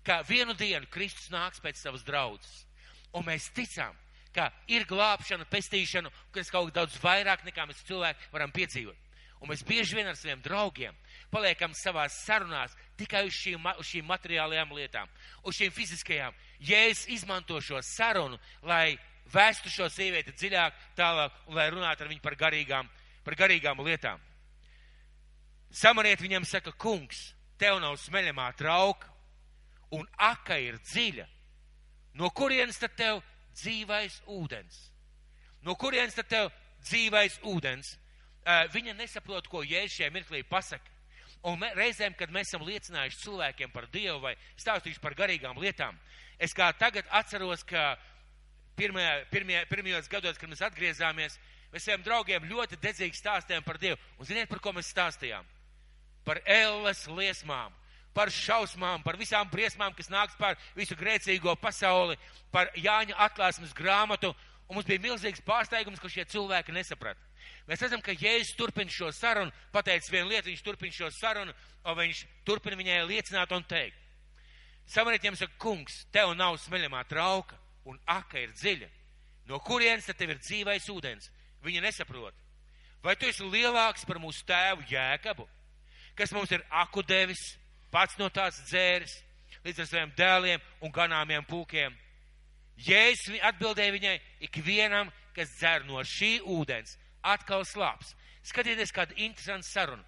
ka 0.05 0.21
vienu 0.27 0.55
dienu 0.57 0.87
Kristus 0.91 1.29
nāks 1.33 1.61
pēc 1.63 1.81
savas 1.81 2.05
draudzes, 2.07 2.65
un 3.13 3.25
mēs 3.27 3.49
ticam, 3.55 3.95
ka 4.33 4.49
ir 4.69 4.85
glābšana, 4.89 5.47
pestīšana, 5.49 6.11
kas 6.35 6.51
kaut 6.53 6.73
daudz 6.73 6.97
vairāk 7.03 7.45
nekā 7.47 7.65
mēs 7.67 7.83
cilvēki 7.87 8.33
varam 8.33 8.53
piedzīvot. 8.53 9.07
Un 9.39 9.47
mēs 9.47 9.63
bieži 9.63 9.95
vien 9.95 10.09
ar 10.09 10.17
saviem 10.19 10.41
draugiem 10.43 10.95
paliekam 11.31 11.71
savās 11.77 12.17
sarunās 12.25 12.73
tikai 12.99 13.23
uz 13.27 13.37
šīm, 13.37 13.69
uz 13.79 13.87
šīm 13.87 14.07
materiālajām 14.09 14.73
lietām, 14.75 15.11
uz 15.47 15.55
šīm 15.55 15.71
fiziskajām. 15.71 16.35
Ja 16.59 16.81
es 16.89 17.05
izmanto 17.07 17.61
šo 17.63 17.79
sarunu, 17.85 18.39
lai 18.67 18.97
vēstu 19.31 19.71
šo 19.71 19.87
sievieti 19.93 20.35
dziļāk, 20.35 20.81
tālāk 20.97 21.37
un 21.47 21.55
lai 21.55 21.69
runātu 21.71 22.03
ar 22.03 22.11
viņu 22.11 22.25
par 22.25 22.35
garīgām, 22.39 22.89
par 23.23 23.39
garīgām 23.39 23.79
lietām. 23.85 24.19
Samariet 25.69 26.21
viņam 26.21 26.45
saka, 26.49 26.73
kungs, 26.73 27.33
tev 27.61 27.79
nav 27.83 27.97
smeļamā 28.01 28.49
trauka 28.57 29.09
un 29.93 30.05
aka 30.17 30.57
ir 30.61 30.79
dziļa. 30.81 31.25
No 32.17 32.29
kurienes 32.35 32.79
tad 32.81 32.95
tev 32.97 33.21
dzīvais 33.53 34.21
ūdens. 34.27 34.79
No 35.65 35.75
kurienes 35.75 36.15
tad 36.17 36.29
tev 36.31 36.49
dzīvais 36.85 37.39
ūdens? 37.45 37.97
Viņa 38.73 38.95
nesaprot, 38.97 39.47
ko 39.51 39.61
Jēzus 39.61 39.99
šajā 39.99 40.13
mirklī 40.13 40.41
pasaka. 40.47 40.95
Un 41.45 41.59
me, 41.61 41.69
reizēm, 41.77 42.15
kad 42.19 42.31
mēs 42.35 42.49
esam 42.49 42.65
liecinājuši 42.67 43.21
cilvēkiem 43.21 43.71
par 43.71 43.85
Dievu 43.93 44.17
vai 44.23 44.33
stāstījuši 44.59 44.99
par 44.99 45.15
garīgām 45.15 45.59
lietām, 45.61 45.95
es 46.35 46.51
kā 46.55 46.67
tagad 46.75 47.07
atceros, 47.15 47.63
ka 47.63 47.93
pirmajā, 48.75 49.13
pirmajā, 49.31 49.61
pirmajos 49.69 50.09
gados, 50.11 50.39
kad 50.39 50.51
mēs 50.51 50.65
atgriezāmies, 50.67 51.37
mēs 51.71 51.85
saviem 51.85 52.03
draugiem 52.03 52.49
ļoti 52.49 52.81
dedzīgi 52.83 53.21
stāstījām 53.21 53.63
par 53.63 53.79
Dievu. 53.79 53.99
Un 54.19 54.27
ziniet, 54.27 54.49
par 54.51 54.59
ko 54.63 54.75
mēs 54.75 54.91
stāstījām? 54.91 55.47
Par 56.27 56.41
ēles 56.45 57.05
liesmām, 57.07 57.73
par 58.13 58.31
šausmām, 58.33 59.03
par 59.03 59.17
visām 59.19 59.47
briesmām, 59.49 59.93
kas 59.95 60.11
nāks 60.11 60.37
par 60.39 60.57
visu 60.75 60.97
grēcīgo 60.99 61.55
pasauli, 61.61 62.17
par 62.51 62.71
Jāņa 62.75 63.17
atklāsmes 63.27 63.73
grāmatu. 63.75 64.33
Un 64.69 64.77
mums 64.77 64.85
bija 64.85 65.01
milzīgs 65.01 65.41
pārsteigums, 65.41 65.97
ka 65.97 66.11
šie 66.11 66.27
cilvēki 66.29 66.75
nesaprata. 66.75 67.23
Mēs 67.65 67.81
redzam, 67.81 68.01
ka 68.05 68.13
Jēzus 68.13 68.53
turpina 68.57 68.91
šo 68.93 69.09
sarunu, 69.13 69.53
pateicis 69.73 70.11
vienu 70.13 70.29
lietu, 70.29 70.49
viņš 70.51 70.61
turpina 70.65 70.93
šo 70.93 71.09
sarunu, 71.13 71.55
un 71.85 71.97
viņš 71.97 72.21
turpina 72.45 72.77
viņai 72.77 72.99
liecināt 73.09 73.53
un 73.55 73.65
teikt. 73.65 73.97
Samarītiem 74.89 75.37
saka, 75.37 75.53
kungs, 75.61 76.03
tev 76.13 76.35
nav 76.37 76.57
smeļamā 76.61 77.03
trauka, 77.09 77.57
un 77.85 77.97
aka 78.09 78.41
ir 78.41 78.53
dziļa. 78.57 78.89
No 79.49 79.59
kurienes 79.65 80.05
tad 80.05 80.17
tev 80.17 80.33
ir 80.33 80.41
dzīvais 80.41 80.89
ūdens? 80.93 81.29
Viņa 81.65 81.83
nesaprot. 81.85 82.35
Vai 83.05 83.15
tu 83.17 83.29
esi 83.29 83.45
lielāks 83.45 84.05
par 84.05 84.19
mūsu 84.21 84.43
tēvu 84.49 84.85
Jēkabu, 84.89 85.45
kas 86.19 86.35
mums 86.35 86.51
ir 86.51 86.63
aku 86.83 87.03
devis, 87.07 87.41
pats 87.93 88.17
no 88.19 88.27
tās 88.33 88.59
dzēris, 88.67 89.15
līdz 89.63 89.83
ar 89.83 89.89
saviem 89.89 90.13
dēliem 90.17 90.67
un 90.83 90.93
ganāmiem 90.93 91.47
pūkiem? 91.47 91.95
Jēzus 92.79 93.39
atbildēja 93.43 93.95
viņai, 93.95 94.15
ikvienam, 94.47 95.09
kas 95.35 95.51
dzer 95.57 95.83
no 95.87 96.03
šī 96.03 96.37
ūdens, 96.47 96.95
atkal 97.23 97.65
slāps. 97.67 98.13
Skatieties, 98.47 98.93
kāda 98.95 99.15
interesanta 99.19 99.67
saruna. 99.67 100.05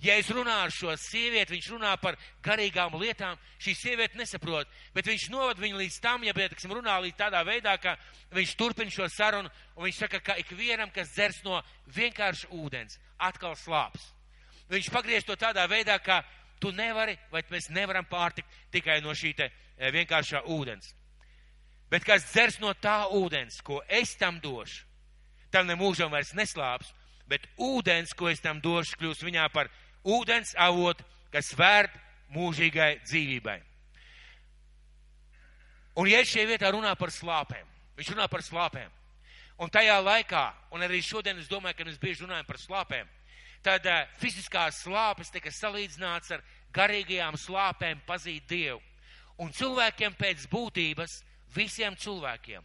Ja 0.00 0.14
es 0.16 0.30
runāju 0.32 0.64
ar 0.64 0.72
šo 0.72 0.92
sievieti, 0.96 1.52
viņš 1.52 1.66
runā 1.74 1.90
par 2.00 2.16
garīgām 2.44 2.94
lietām, 3.00 3.36
šī 3.60 3.74
sieviete 3.76 4.16
nesaprot, 4.16 4.68
bet 4.96 5.08
viņš 5.08 5.26
novad 5.32 5.60
viņu 5.60 5.76
līdz 5.76 5.98
tam, 6.00 6.24
ja, 6.24 6.32
teiksim, 6.36 6.72
runā 6.72 6.94
līdz 7.04 7.18
tādā 7.18 7.42
veidā, 7.44 7.74
ka 7.76 7.98
viņš 8.32 8.54
turpina 8.56 8.92
šo 8.94 9.10
sarunu, 9.12 9.52
un 9.76 9.84
viņš 9.84 9.98
saka, 10.00 10.22
ka 10.24 10.38
ikvienam, 10.40 10.88
kas 10.94 11.12
dzers 11.12 11.42
no 11.44 11.60
vienkārša 11.92 12.48
ūdens, 12.62 12.96
atkal 13.28 13.52
slāps. 13.60 14.08
Viņš 14.70 14.90
pagriež 14.94 15.26
to 15.26 15.34
tādā 15.34 15.64
veidā, 15.66 15.98
ka 15.98 16.22
tu 16.62 16.70
nevari, 16.70 17.16
vai 17.32 17.42
mēs 17.50 17.70
nevaram 17.74 18.06
pārtikt 18.06 18.48
tikai 18.70 19.00
no 19.02 19.14
šī 19.16 19.34
te 19.36 19.50
vienkāršā 19.90 20.44
ūdens. 20.46 20.92
Bet 21.90 22.04
kas 22.06 22.28
dzers 22.30 22.60
no 22.62 22.70
tā 22.78 23.08
ūdens, 23.10 23.58
ko 23.66 23.80
es 23.88 24.14
tam 24.14 24.38
došu, 24.38 24.84
tam 25.50 25.66
nemūžam 25.66 26.12
vairs 26.12 26.30
neslāps, 26.38 26.92
bet 27.26 27.48
ūdens, 27.58 28.14
ko 28.14 28.30
es 28.30 28.42
tam 28.42 28.60
došu, 28.62 28.94
kļūs 29.00 29.24
viņā 29.26 29.48
par 29.50 29.72
ūdens 30.06 30.54
avot, 30.54 31.02
kas 31.34 31.50
vērt 31.58 31.96
mūžīgai 32.30 33.00
dzīvībai. 33.02 33.58
Un 35.98 36.06
ja 36.06 36.22
šie 36.22 36.46
vietā 36.46 36.70
runā 36.70 36.94
par 36.98 37.10
slāpēm, 37.10 37.66
viņš 37.98 38.12
runā 38.14 38.28
par 38.30 38.46
slāpēm. 38.46 38.90
Un 39.60 39.68
tajā 39.68 39.98
laikā, 40.00 40.44
un 40.72 40.86
arī 40.86 41.02
šodien 41.04 41.42
es 41.42 41.50
domāju, 41.50 41.76
ka 41.76 41.84
mēs 41.88 41.98
bieži 42.00 42.24
runājam 42.24 42.46
par 42.48 42.60
slāpēm, 42.62 43.10
tad 43.64 43.86
uh, 43.86 44.04
fiziskās 44.20 44.82
slāpes 44.84 45.32
tika 45.32 45.52
salīdzināts 45.52 46.34
ar 46.36 46.44
garīgajām 46.74 47.38
slāpēm 47.40 48.02
pazīt 48.06 48.46
Dievu. 48.48 48.80
Un 49.40 49.52
cilvēkiem 49.56 50.14
pēc 50.20 50.44
būtības, 50.52 51.22
visiem 51.54 51.96
cilvēkiem, 51.96 52.62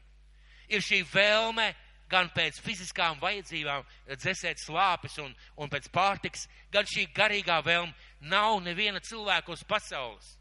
ir 0.68 0.84
šī 0.84 1.02
vēlme 1.14 1.70
gan 2.12 2.30
pēc 2.36 2.60
fiziskām 2.62 3.18
vajadzībām 3.22 3.86
dzēsēt 4.12 4.62
slāpes 4.62 5.18
un, 5.24 5.32
un 5.58 5.72
pēc 5.72 5.88
pārtiks, 5.94 6.46
gan 6.72 6.86
šī 6.86 7.08
garīgā 7.16 7.62
vēlme 7.66 7.94
nav 8.30 8.60
neviena 8.64 9.02
cilvēka 9.02 9.56
uz 9.56 9.64
pasaules, 9.68 10.36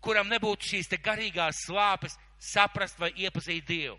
kuram 0.00 0.28
nebūtu 0.32 0.72
šīs 0.72 0.90
te 0.90 0.98
garīgās 0.98 1.64
slāpes 1.68 2.18
saprast 2.38 2.98
vai 2.98 3.12
iepazīt 3.14 3.66
Dievu. 3.68 3.98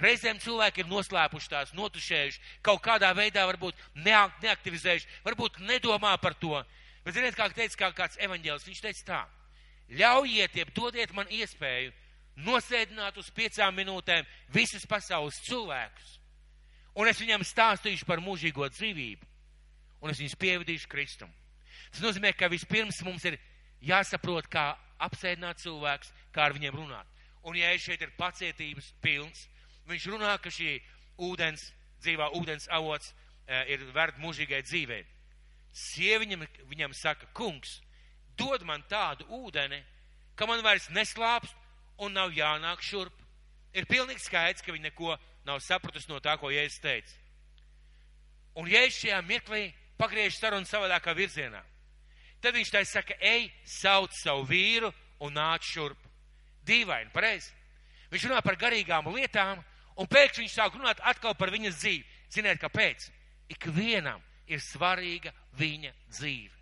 Reizēm 0.00 0.40
cilvēki 0.42 0.82
ir 0.82 0.90
noslēpuši 0.90 1.48
tās, 1.52 1.72
notušējuši, 1.76 2.42
kaut 2.66 2.82
kādā 2.84 3.12
veidā 3.16 3.46
varbūt 3.48 3.78
neaktivizējuši, 4.04 5.08
varbūt 5.24 5.62
nedomā 5.64 6.12
par 6.20 6.36
to. 6.36 6.58
Bet 7.06 7.16
ziniet, 7.16 7.38
kā 7.38 7.48
teica 7.54 7.80
kā 7.80 7.92
kāds 8.02 8.20
evaņģēlis, 8.20 8.66
viņš 8.68 8.82
teica 8.84 9.06
tā, 9.08 9.22
ļaujiet, 9.96 10.58
jeb 10.60 10.74
dodiet 10.76 11.16
man 11.16 11.30
iespēju 11.32 11.94
nosēdināt 12.44 13.16
uz 13.16 13.32
piecām 13.32 13.72
minūtēm 13.78 14.28
visas 14.52 14.84
pasaules 14.90 15.40
cilvēkus 15.46 16.16
un 16.96 17.10
es 17.10 17.20
viņam 17.20 17.44
stāstīšu 17.44 18.08
par 18.08 18.22
mūžīgo 18.24 18.68
dzīvību, 18.72 19.28
un 20.00 20.12
es 20.12 20.20
viņus 20.22 20.38
pievadīšu 20.40 20.88
Kristum. 20.90 21.32
Tas 21.92 22.02
nozīmē, 22.02 22.32
ka 22.32 22.48
vispirms 22.52 23.02
mums 23.04 23.26
ir 23.28 23.36
jāsaprot, 23.84 24.48
kā 24.50 24.70
apsēdināt 25.04 25.60
cilvēks, 25.60 26.12
kā 26.32 26.48
ar 26.48 26.56
viņiem 26.56 26.78
runāt. 26.78 27.12
Un 27.46 27.58
ja 27.58 27.70
es 27.76 27.84
šeit 27.84 28.02
ir 28.02 28.14
pacietības 28.18 28.88
pilns, 29.04 29.44
viņš 29.88 30.06
runā, 30.12 30.36
ka 30.42 30.50
šī 30.52 30.78
ūdens, 31.22 31.70
dzīvā 32.02 32.30
ūdens 32.38 32.68
avots 32.74 33.12
e, 33.46 33.62
ir 33.74 33.84
vērt 33.94 34.18
mūžīgai 34.22 34.62
dzīvei. 34.66 35.02
Sieviņam 35.76 36.46
viņam 36.70 36.94
saka, 36.96 37.28
kungs, 37.36 37.80
dod 38.38 38.64
man 38.64 38.84
tādu 38.90 39.26
ūdeni, 39.28 39.82
ka 40.36 40.48
man 40.48 40.62
vairs 40.64 40.88
neslāpst 40.92 41.54
un 42.02 42.16
nav 42.16 42.34
jānāk 42.36 42.82
šurp. 42.84 43.14
Ir 43.76 43.88
pilnīgi 43.88 44.24
skaidrs, 44.24 44.64
ka 44.64 44.72
viņi 44.72 44.88
neko 44.90 45.16
nav 45.46 45.60
sapratusi 45.64 46.10
no 46.10 46.20
tā, 46.20 46.36
ko 46.40 46.50
Jēzus 46.52 46.80
teica. 46.82 47.12
Un 48.56 48.68
Jēzus 48.72 49.02
šajā 49.02 49.20
mirklī 49.28 49.66
pagriež 50.00 50.38
sarunu 50.38 50.68
savādākā 50.68 51.12
virzienā. 51.16 51.60
Tad 52.40 52.56
viņš 52.56 52.72
tai 52.72 52.84
saka, 52.88 53.16
ej, 53.20 53.50
sauc 53.64 54.12
savu 54.16 54.44
vīru 54.48 54.90
un 55.24 55.36
nāc 55.36 55.64
šurp. 55.64 55.98
Dīvaini, 56.66 57.12
pareizi. 57.14 57.52
Viņš 58.10 58.26
runā 58.28 58.40
par 58.44 58.58
garīgām 58.58 59.08
lietām, 59.14 59.62
un 59.96 60.08
pēkšņi 60.10 60.44
viņš 60.44 60.56
sāk 60.56 60.76
runāt 60.76 61.00
atkal 61.02 61.34
par 61.34 61.52
viņas 61.54 61.80
dzīvi. 61.80 62.04
Ziniet, 62.32 62.60
kāpēc? 62.60 63.08
Ikvienam 63.52 64.22
ir 64.50 64.62
svarīga 64.62 65.32
viņa 65.58 65.92
dzīve. 66.10 66.54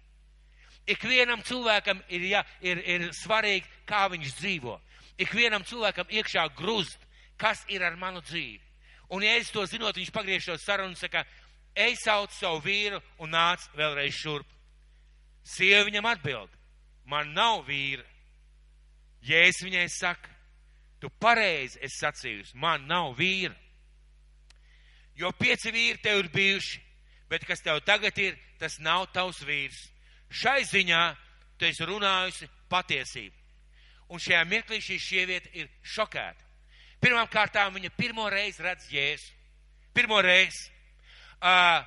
Ikvienam 0.94 1.40
cilvēkam 1.44 2.02
ir, 2.12 2.26
ja, 2.28 2.42
ir, 2.60 2.80
ir 2.84 3.06
svarīgi, 3.16 3.64
kā 3.88 4.04
viņš 4.12 4.34
dzīvo. 4.40 4.76
Ikvienam 5.24 5.64
cilvēkam 5.64 6.10
iekšā 6.12 6.44
grūst, 6.58 6.98
kas 7.40 7.62
ir 7.72 7.84
ar 7.86 7.96
manu 7.96 8.20
dzīvi. 8.24 8.60
Un, 9.14 9.24
ja 9.24 9.36
es 9.38 9.50
to 9.52 9.64
zinot, 9.68 9.96
viņš 9.96 10.12
pagriež 10.12 10.44
šo 10.44 10.58
sarunu 10.60 10.92
un 10.92 10.98
saka, 10.98 11.24
ej 11.76 11.96
sauc 12.00 12.32
savu 12.34 12.60
vīru 12.64 13.00
un 13.22 13.32
nāc 13.32 13.64
vēlreiz 13.76 14.16
šurp. 14.16 14.48
Sieva 15.44 15.84
viņam 15.88 16.08
atbild, 16.08 16.52
man 17.08 17.32
nav 17.36 17.64
vīra. 17.68 18.04
Es 19.24 19.62
viņai 19.64 19.86
saku, 19.88 20.33
tu 21.04 21.10
pareizi 21.20 21.76
esi 21.84 22.00
sacījusi, 22.00 22.56
man 22.56 22.86
nav 22.88 23.12
vīra. 23.18 23.52
Jo 25.20 25.34
pieci 25.36 25.68
vīri 25.68 26.00
tev 26.00 26.22
ir 26.22 26.30
bijuši, 26.32 26.80
bet 27.28 27.44
kas 27.44 27.60
tev 27.60 27.82
tagad 27.84 28.16
ir, 28.18 28.38
tas 28.58 28.78
nav 28.80 29.10
tavs 29.12 29.42
vīrs. 29.44 29.82
Šai 30.32 30.62
ziņā 30.64 31.02
tu 31.60 31.68
esi 31.68 31.84
runājusi 31.84 32.48
patiesību. 32.72 33.36
Un 34.08 34.20
šajā 34.20 34.40
mirklī 34.48 34.80
šī 34.80 34.98
sieviete 35.00 35.52
ir 35.52 35.68
šokēta. 35.84 36.40
Pirmām 37.04 37.28
kārtām 37.28 37.76
viņa 37.76 37.92
pirmo 37.98 38.24
reizi 38.32 38.64
redz 38.64 38.88
Jēzu. 38.88 39.30
Pirmo 39.94 40.22
reizi. 40.24 40.70
Uh, 41.44 41.84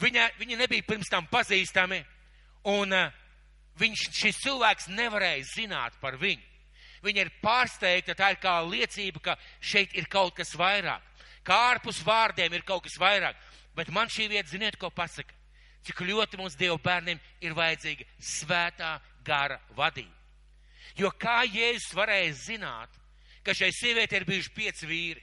viņa, 0.00 0.30
viņa 0.40 0.62
nebija 0.64 0.88
pirms 0.88 1.12
tam 1.12 1.28
pazīstami, 1.28 2.00
un 2.72 2.96
uh, 2.96 3.12
viņš, 3.76 4.10
šis 4.16 4.44
cilvēks 4.46 4.88
nevarēja 4.96 5.44
zināt 5.52 6.00
par 6.00 6.16
viņu. 6.16 6.55
Viņa 7.06 7.22
ir 7.22 7.32
pārsteigta, 7.42 8.16
tā 8.18 8.32
ir 8.34 8.40
kā 8.42 8.58
liecība, 8.66 9.22
ka 9.22 9.36
šeit 9.60 9.94
ir 9.94 10.08
kaut 10.10 10.34
kas 10.36 10.54
vairāk. 10.58 11.04
Kā 11.46 11.58
ārpus 11.70 12.02
vārdiem 12.02 12.56
ir 12.56 12.66
kaut 12.66 12.82
kas 12.86 12.98
vairāk. 12.98 13.38
Bet 13.76 13.92
man 13.94 14.10
šī 14.10 14.26
vieta, 14.32 14.50
ziniet, 14.50 14.78
ko 14.80 14.90
pasaka? 14.90 15.34
Cik 15.86 16.02
ļoti 16.02 16.40
mums 16.40 16.56
Dieva 16.58 16.78
bērniem 16.82 17.20
ir 17.44 17.54
vajadzīga 17.54 18.06
svētā 18.18 18.96
gara 19.26 19.60
vadība. 19.76 20.10
Jo 20.98 21.12
kā 21.12 21.44
Jēzus 21.44 21.92
varēja 21.94 22.32
zināt, 22.40 22.90
ka 23.46 23.54
šai 23.54 23.70
sievietei 23.74 24.18
ir 24.18 24.26
bijuši 24.26 24.54
pieci 24.56 24.88
vīri. 24.90 25.22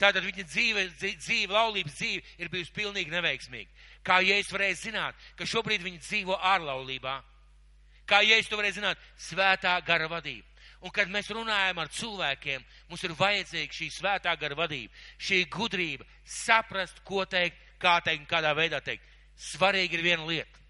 Tātad 0.00 0.24
viņa 0.24 0.46
dzīve, 0.48 0.86
dzīve, 0.98 1.52
laulības 1.52 1.98
dzīve 1.98 2.22
ir 2.40 2.50
bijusi 2.50 2.72
pilnīgi 2.74 3.12
neveiksmīga. 3.12 3.70
Kā 4.02 4.18
Jēzus 4.24 4.54
varēja 4.56 4.78
zināt, 4.80 5.26
ka 5.36 5.46
šobrīd 5.46 5.84
viņa 5.84 6.00
dzīvo 6.02 6.38
ārlaulībā? 6.54 7.18
Kā 8.08 8.22
Jēzus 8.24 8.50
to 8.50 8.58
varēja 8.58 8.80
zināt? 8.80 9.02
Svētā 9.20 9.76
gara 9.86 10.08
vadība. 10.10 10.49
Un 10.80 10.92
kad 10.96 11.10
mēs 11.12 11.28
runājam 11.28 11.78
ar 11.82 11.90
cilvēkiem, 11.92 12.62
mums 12.88 13.02
ir 13.04 13.12
vajadzīga 13.16 13.76
šī 13.76 13.90
svētā 13.92 14.32
gara 14.40 14.56
vadība, 14.56 14.94
šī 15.20 15.42
gudrība, 15.52 16.06
saprast, 16.24 17.02
ko 17.04 17.26
teikt, 17.28 17.58
kā 17.80 17.98
teikt 18.04 18.24
un 18.24 18.30
kādā 18.30 18.54
veidā 18.56 18.80
teikt. 18.84 19.04
Svarīgi 19.40 19.98
ir 19.98 20.04
viena 20.04 20.24
lieta. 20.28 20.60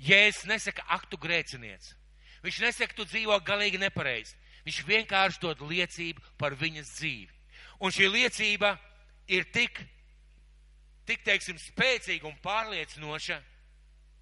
Jēzus 0.00 0.48
nesaka, 0.48 0.84
ak, 0.92 1.06
tu 1.12 1.20
grēciniec. 1.20 1.92
Viņš 2.44 2.60
nesaka, 2.64 2.96
tu 2.96 3.04
dzīvo 3.08 3.36
galīgi 3.44 3.80
nepareizi. 3.80 4.36
Viņš 4.66 4.82
vienkārši 4.88 5.40
dod 5.42 5.60
liecību 5.64 6.22
par 6.40 6.56
viņas 6.56 6.92
dzīvi. 6.96 7.32
Un 7.80 7.92
šī 7.92 8.08
liecība 8.10 8.74
ir 9.28 9.44
tik, 9.52 9.78
tik 11.08 11.24
teiksim, 11.26 11.58
spēcīga 11.60 12.28
un 12.28 12.36
pārliecinoša, 12.44 13.36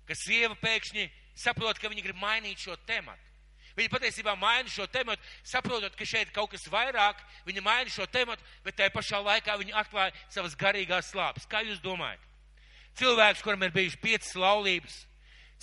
ka 0.09 0.17
sieva 0.19 0.59
pēkšņi 0.59 1.07
saprot, 1.39 1.79
ka 1.79 1.91
viņa 1.91 2.05
grib 2.07 2.19
mainīt 2.21 2.67
šo 2.67 2.77
tematu. 2.87 3.34
Viņa 3.75 3.91
patiesībā 3.91 4.37
maina 4.39 4.71
šo 4.71 4.87
tematu, 4.87 5.23
saprotot, 5.43 5.97
ka 5.99 6.07
šeit 6.07 6.31
kaut 6.35 6.53
kas 6.53 6.67
vairāk, 6.71 7.19
viņa 7.47 7.63
maina 7.65 7.91
šo 7.91 8.07
tematu, 8.07 8.43
bet 8.63 8.77
tajā 8.79 8.93
pašā 8.95 9.19
laikā 9.19 9.57
viņa 9.59 9.75
atklāja 9.81 10.15
savas 10.31 10.55
garīgās 10.59 11.11
slāpes. 11.11 11.49
Kā 11.51 11.65
jūs 11.67 11.83
domājat? 11.83 12.23
Cilvēks, 12.95 13.43
kuram 13.43 13.65
ir 13.67 13.75
bijuši 13.75 13.99
piecas 13.99 14.31
laulības, 14.39 15.01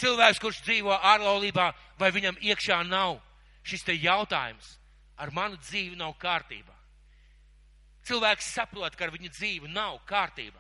cilvēks, 0.02 0.42
kurš 0.44 0.60
dzīvo 0.66 0.98
ārlaulībā, 0.98 1.70
vai 2.00 2.12
viņam 2.12 2.42
iekšā 2.44 2.82
nav 2.90 3.22
šis 3.64 3.88
te 3.88 3.96
jautājums, 3.96 4.74
ar 5.16 5.32
manu 5.32 5.56
dzīvi 5.62 5.96
nav 5.96 6.18
kārtībā. 6.20 6.76
Cilvēks 8.10 8.52
saprot, 8.58 8.98
ka 8.98 9.08
ar 9.08 9.16
viņu 9.16 9.32
dzīvi 9.32 9.72
nav 9.72 10.02
kārtībā. 10.10 10.60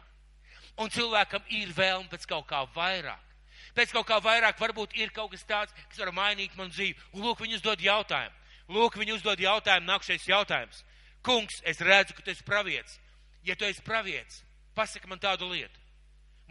Un 0.79 0.93
cilvēkam 0.93 1.43
ir 1.51 1.73
vēlme 1.75 2.07
pēc 2.07 2.29
kaut 2.29 2.47
kā 2.47 2.63
vairāk 2.77 3.30
pēc 3.75 3.93
kaut 3.95 4.07
kā 4.09 4.19
vairāk 4.23 4.59
varbūt 4.59 4.95
ir 4.99 5.11
kaut 5.15 5.31
kas 5.33 5.43
tāds, 5.47 5.75
kas 5.89 5.99
var 6.01 6.13
mainīt 6.15 6.55
manu 6.57 6.73
dzīvi. 6.73 6.97
Un 7.13 7.25
lūk, 7.25 7.43
viņi 7.43 7.59
uzdod 7.59 7.83
jautājumu. 7.83 8.35
Lūk, 8.71 8.97
viņi 8.99 9.15
uzdod 9.17 9.39
jautājumu, 9.41 9.87
nākšais 9.89 10.27
jautājums. 10.29 10.83
Kungs, 11.25 11.61
es 11.67 11.81
redzu, 11.83 12.15
ka 12.17 12.23
tu 12.25 12.31
esi 12.33 12.43
pravietis. 12.43 12.97
Ja 13.43 13.55
tu 13.55 13.65
esi 13.65 13.81
pravietis, 13.85 14.43
pasaka 14.75 15.09
man 15.09 15.19
tādu 15.19 15.49
lietu. 15.51 15.79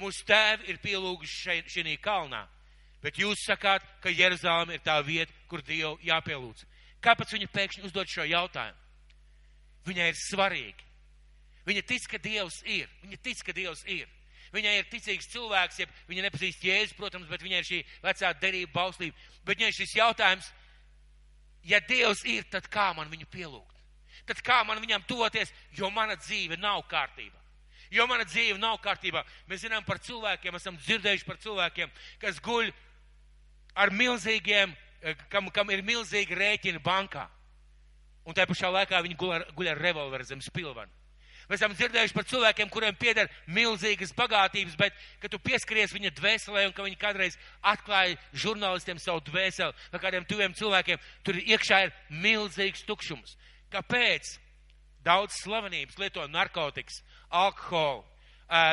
Mūsu 0.01 0.25
tēvi 0.27 0.71
ir 0.73 0.81
pielūguši 0.83 1.57
šajā 1.69 1.97
kalnā, 2.03 2.45
bet 3.03 3.19
jūs 3.21 3.45
sakāt, 3.47 3.85
ka 4.01 4.13
Jeruzaleme 4.13 4.77
ir 4.77 4.85
tā 4.85 4.97
vieta, 5.05 5.33
kur 5.49 5.63
Dievu 5.63 5.99
jāpielūdz. 6.05 6.65
Kāpēc 7.05 7.35
viņa 7.37 7.49
pēkšņi 7.53 7.85
uzdod 7.89 8.09
šo 8.09 8.25
jautājumu? 8.29 8.79
Viņai 9.89 10.09
ir 10.13 10.19
svarīgi. 10.21 10.89
Viņa 11.69 11.83
tic, 11.89 12.07
ka 12.09 12.19
Dievs 12.21 12.61
ir. 12.69 12.89
Viņa 13.05 13.19
tic, 13.25 13.43
ka 13.45 13.55
Dievs 13.57 13.85
ir. 13.89 14.09
Viņai 14.51 14.77
ir 14.81 14.89
ticīgs 14.91 15.29
cilvēks, 15.31 15.79
ja 15.79 15.87
viņa 16.11 16.25
nepazīst 16.27 16.65
jēzus, 16.67 16.97
protams, 16.99 17.29
bet 17.31 17.43
viņai 17.45 17.61
ir 17.63 17.69
šī 17.69 17.81
vecā 18.03 18.33
derība 18.43 18.73
bauslība. 18.75 19.17
Bet 19.47 19.61
viņai 19.61 19.77
šis 19.77 19.95
jautājums, 19.95 20.49
ja 21.63 21.79
Dievs 21.87 22.25
ir, 22.27 22.49
tad 22.51 22.67
kā 22.73 22.91
man 22.97 23.11
viņu 23.13 23.29
pielūgt? 23.31 23.79
Tad 24.27 24.43
kā 24.47 24.61
man 24.67 24.83
viņam 24.83 25.07
toties, 25.09 25.53
jo 25.75 25.91
mana 25.95 26.17
dzīve 26.19 26.59
nav 26.61 26.83
kārtībā? 26.91 27.39
Jo 27.91 28.07
mana 28.07 28.27
dzīve 28.27 28.59
nav 28.59 28.79
kārtībā. 28.83 29.25
Mēs 29.51 29.65
zinām 29.65 29.87
par 29.87 29.99
cilvēkiem, 30.03 30.55
esam 30.55 30.77
dzirdējuši 30.79 31.27
par 31.27 31.41
cilvēkiem, 31.43 31.91
kas 32.23 32.39
guļ 32.43 32.71
ar 33.75 33.91
milzīgiem, 33.91 34.75
eh, 35.03 35.17
kam, 35.31 35.51
kam 35.51 35.71
ir 35.71 35.83
milzīgi 35.83 36.39
rēķini 36.39 36.83
bankā. 36.83 37.27
Un 38.27 38.35
tajā 38.35 38.47
pašā 38.47 38.71
laikā 38.71 39.03
viņi 39.03 39.19
guļ 39.19 39.35
ar, 39.35 39.45
guļ 39.57 39.71
ar 39.73 39.83
revolveru 39.83 40.25
zem 40.25 40.43
spilvanu. 40.45 41.00
Mēs 41.51 41.59
esam 41.59 41.73
dzirdējuši 41.75 42.15
par 42.15 42.27
cilvēkiem, 42.31 42.69
kuriem 42.71 42.95
pieder 42.95 43.27
milzīgas 43.51 44.13
bagātības, 44.15 44.77
bet, 44.79 44.95
kad 45.19 45.33
tu 45.33 45.41
pieskaries 45.43 45.91
viņa 45.91 46.13
dvēselē 46.15 46.69
un 46.69 46.75
ka 46.77 46.85
viņi 46.87 46.99
kādreiz 47.01 47.39
atklāja 47.67 48.15
žurnālistiem 48.39 49.01
savu 49.03 49.25
dvēseli 49.27 49.75
vai 49.91 50.01
kādiem 50.05 50.29
tuviem 50.31 50.55
cilvēkiem, 50.55 51.01
tur 51.27 51.41
iekšā 51.43 51.81
ir 51.89 51.93
milzīgs 52.23 52.87
tukšums. 52.87 53.35
Kāpēc? 53.75 54.37
Daudz 55.03 55.41
slavenības 55.41 55.99
lieto 55.99 56.27
narkotikas, 56.31 57.01
alkoholu, 57.35 58.05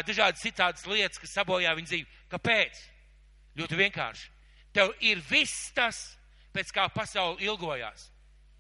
dažādas 0.06 0.44
citādas 0.44 0.86
lietas, 0.86 1.18
kas 1.24 1.34
sabojā 1.34 1.74
viņu 1.80 1.90
dzīvi. 1.90 2.08
Kāpēc? 2.30 2.82
Ļoti 3.58 3.82
vienkārši. 3.82 4.30
Tev 4.76 4.94
ir 5.02 5.24
viss 5.32 5.72
tas, 5.74 6.04
pēc 6.54 6.70
kā 6.76 6.86
pasauli 6.94 7.48
ilgojās, 7.50 8.12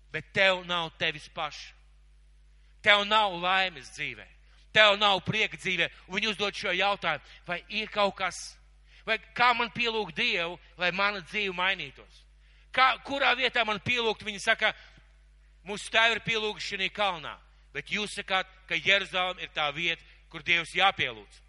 bet 0.09 0.33
tev 0.33 0.63
nav 0.65 0.89
tevis 0.97 1.29
paša. 1.35 1.76
Tev 2.87 3.03
nav 3.03 3.33
laimes 3.41 3.89
dzīvē, 3.97 4.23
tev 4.71 4.95
nav 5.01 5.19
prieka 5.27 5.59
dzīvē. 5.59 5.89
Viņi 6.07 6.29
uzdod 6.31 6.55
šo 6.55 6.71
jautājumu, 6.71 7.33
vai 7.47 7.57
ir 7.75 7.89
kaut 7.91 8.15
kas, 8.21 8.37
vai 9.07 9.17
kā 9.35 9.51
man 9.57 9.73
pielūgt 9.75 10.15
Dievu, 10.15 10.55
lai 10.79 10.93
mana 10.95 11.19
dzīve 11.25 11.55
mainītos. 11.57 12.23
Kā, 12.71 12.93
kurā 13.03 13.33
vietā 13.35 13.65
man 13.67 13.81
pielūgt, 13.83 14.23
viņi 14.23 14.39
saka, 14.39 14.71
mūsu 15.67 15.91
tēvi 15.91 16.15
ir 16.15 16.23
pielūguši 16.23 16.77
šajā 16.77 16.93
kalnā, 16.95 17.33
bet 17.75 17.91
jūs 17.91 18.15
sakāt, 18.15 18.47
ka 18.69 18.79
Jeruzalem 18.79 19.43
ir 19.43 19.51
tā 19.55 19.67
vieta, 19.75 20.03
kur 20.31 20.45
Dievs 20.45 20.75
jāpielūdz. 20.77 21.41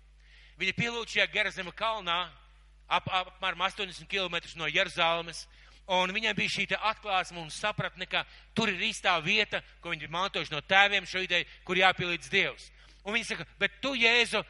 Viņi 0.58 0.74
pielūdz 0.74 1.14
šajā 1.14 1.28
Gerazema 1.30 1.74
kalnā, 1.76 2.18
ap, 2.88 3.06
ap, 3.06 3.34
apmēram 3.36 3.62
80 3.68 4.10
km 4.10 4.40
no 4.58 4.66
Jeruzalemes, 4.66 5.44
Un 5.88 6.12
viņam 6.12 6.36
bija 6.36 6.52
šī 6.52 6.66
atklāsme 6.76 7.40
un 7.40 7.48
sapratne, 7.48 8.04
ka 8.04 8.26
tur 8.52 8.68
ir 8.68 8.82
īstā 8.90 9.14
vieta, 9.24 9.62
ko 9.80 9.94
viņi 9.94 10.04
ir 10.04 10.12
mantojuši 10.12 10.52
no 10.52 10.60
tēviem 10.60 11.06
šo 11.08 11.22
ideju, 11.24 11.46
kur 11.64 11.80
jāpielīdz 11.80 12.28
Dievs. 12.28 12.66
Un 13.06 13.16
viņi 13.16 13.30
saka, 13.30 13.46
bet 13.56 13.78
tu, 13.80 13.94
Jēzu, 13.96 14.42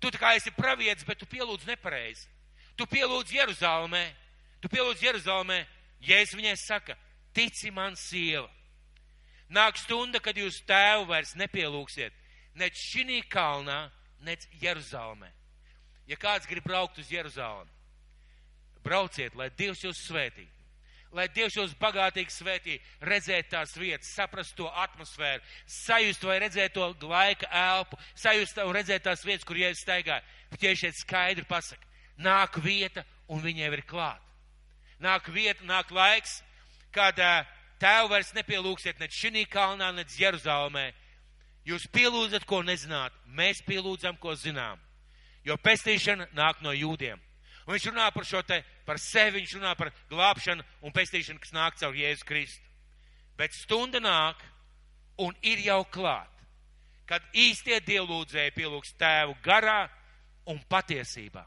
tu 0.00 0.08
tā 0.08 0.20
kā 0.22 0.30
esi 0.38 0.52
pravietis, 0.56 1.04
bet 1.04 1.20
tu 1.20 1.28
pielūdz 1.28 1.68
nepareizi. 1.68 2.24
Tu 2.76 2.86
pielūdz 2.88 3.34
Jeruzalemē, 3.36 4.06
tu 4.64 4.70
pielūdz 4.72 5.04
Jeruzalemē. 5.04 5.60
Jēzus 6.02 6.38
viņai 6.40 6.56
saka, 6.56 6.96
tici 7.36 7.70
man 7.70 7.92
sieva. 8.00 8.48
Nāk 9.52 9.76
stunda, 9.76 10.22
kad 10.24 10.40
jūs 10.40 10.62
tēvu 10.64 11.04
vairs 11.12 11.34
nepielūgsiet, 11.36 12.16
nec 12.56 12.80
šī 12.80 13.20
kalnā, 13.28 13.90
nec 14.24 14.48
Jeruzalemē. 14.62 15.28
Ja 16.08 16.16
kāds 16.16 16.48
grib 16.48 16.64
braukt 16.64 16.96
uz 16.98 17.12
Jeruzalemi, 17.12 17.70
brauciet, 18.82 19.36
lai 19.38 19.52
Dievs 19.54 19.84
jūs 19.84 20.00
svētī 20.08 20.48
lai 21.12 21.28
Dievs 21.32 21.56
jūs 21.56 21.74
bagātīgi 21.80 22.32
svētī, 22.32 22.78
redzēt 23.04 23.50
tās 23.52 23.74
vietas, 23.76 24.10
saprast 24.16 24.56
to 24.56 24.68
atmosfēru, 24.84 25.42
sajust 25.68 26.24
vai 26.24 26.38
redzēt 26.42 26.74
to 26.76 26.88
laika 27.04 27.48
elpu, 27.52 27.98
sajust 28.14 28.60
un 28.64 28.72
redzēt 28.74 29.04
tās 29.06 29.24
vietas, 29.26 29.46
kur 29.48 29.60
jēzus 29.60 29.84
staigāja. 29.84 30.22
Tieši 30.52 30.86
šeit 30.86 31.00
skaidri 31.00 31.44
pasaka, 31.48 31.86
nāk 32.20 32.58
vieta 32.64 33.04
un 33.28 33.42
viņai 33.44 33.70
ir 33.72 33.84
klāt. 33.88 34.20
Nāk 35.02 35.28
vieta, 35.34 35.64
nāk 35.66 35.90
laiks, 35.90 36.40
kad 36.94 37.18
tēvu 37.82 38.12
vairs 38.12 38.32
nepielūgsiet 38.36 39.00
ne 39.00 39.08
šī 39.10 39.46
kalnā, 39.50 39.90
ne 39.92 40.04
Jeruzalemē. 40.06 40.92
Jūs 41.66 41.86
pielūdzat, 41.94 42.44
ko 42.46 42.62
nezināt, 42.66 43.14
mēs 43.26 43.62
pielūdzam, 43.66 44.16
ko 44.18 44.34
zinām. 44.34 44.80
Jo 45.46 45.56
pestīšana 45.58 46.28
nāk 46.34 46.62
no 46.62 46.72
jūdiem. 46.74 47.20
Un 47.66 47.76
viņš 47.76 47.88
runā 47.92 48.08
par 48.14 48.26
šo 48.26 48.42
te, 48.46 48.58
par 48.86 48.98
sevi, 48.98 49.38
viņš 49.38 49.54
runā 49.58 49.72
par 49.78 49.92
glābšanu 50.10 50.64
un 50.82 50.94
pestīšanu, 50.94 51.40
kas 51.42 51.54
nāk 51.54 51.78
caur 51.78 51.94
Jēzu 51.94 52.26
Kristu. 52.26 52.66
Bet 53.38 53.54
stunda 53.54 54.00
nāk 54.02 54.42
un 55.22 55.36
ir 55.46 55.62
jau 55.62 55.82
klāt, 55.86 56.30
kad 57.06 57.24
īstie 57.34 57.78
dievlūdzēji 57.86 58.54
pielūgs 58.56 58.94
tēvu 58.98 59.36
garā 59.44 59.86
un 60.50 60.58
patiesībā. 60.68 61.44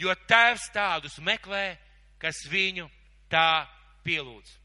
Jo 0.00 0.14
tēvs 0.26 0.70
tādus 0.74 1.20
meklē, 1.22 1.76
kas 2.18 2.42
viņu 2.50 2.88
tā 3.30 3.66
pielūdz. 4.06 4.56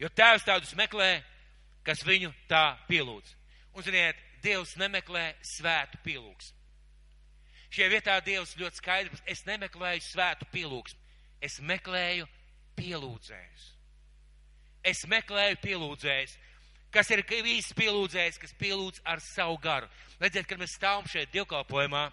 Jo 0.00 0.10
tēvs 0.10 0.46
tādus 0.48 0.74
meklē, 0.78 1.22
kas 1.86 2.02
viņu 2.06 2.32
tā 2.50 2.74
pielūdz. 2.88 3.36
Un, 3.74 3.84
ziniet, 3.84 4.18
Dievs 4.44 4.74
nemeklē 4.76 5.30
svētu 5.40 5.98
pielūgsmu. 6.04 6.63
Šajā 7.74 7.88
vietā 7.90 8.14
Dievs 8.22 8.52
ļoti 8.54 8.78
skaidrs, 8.78 9.22
es 9.26 9.40
nemeklēju 9.48 10.02
svētu 10.06 10.46
pielūgsmu, 10.52 11.00
es 11.42 11.56
meklēju 11.58 12.28
pielūdzējus. 12.78 13.64
Es 14.86 15.00
meklēju 15.10 15.56
pielūdzējus, 15.58 16.36
kas 16.94 17.08
ir 17.10 17.24
īsts 17.24 17.74
pielūdzējs, 17.74 18.38
kas 18.38 18.54
pielūdz 18.60 19.00
ar 19.10 19.22
savu 19.24 19.56
garu. 19.58 19.88
Redziet, 20.20 20.46
kad 20.46 20.60
mēs 20.60 20.76
stāvam 20.78 21.08
šeit 21.10 21.32
dievkalpojumā, 21.34 22.04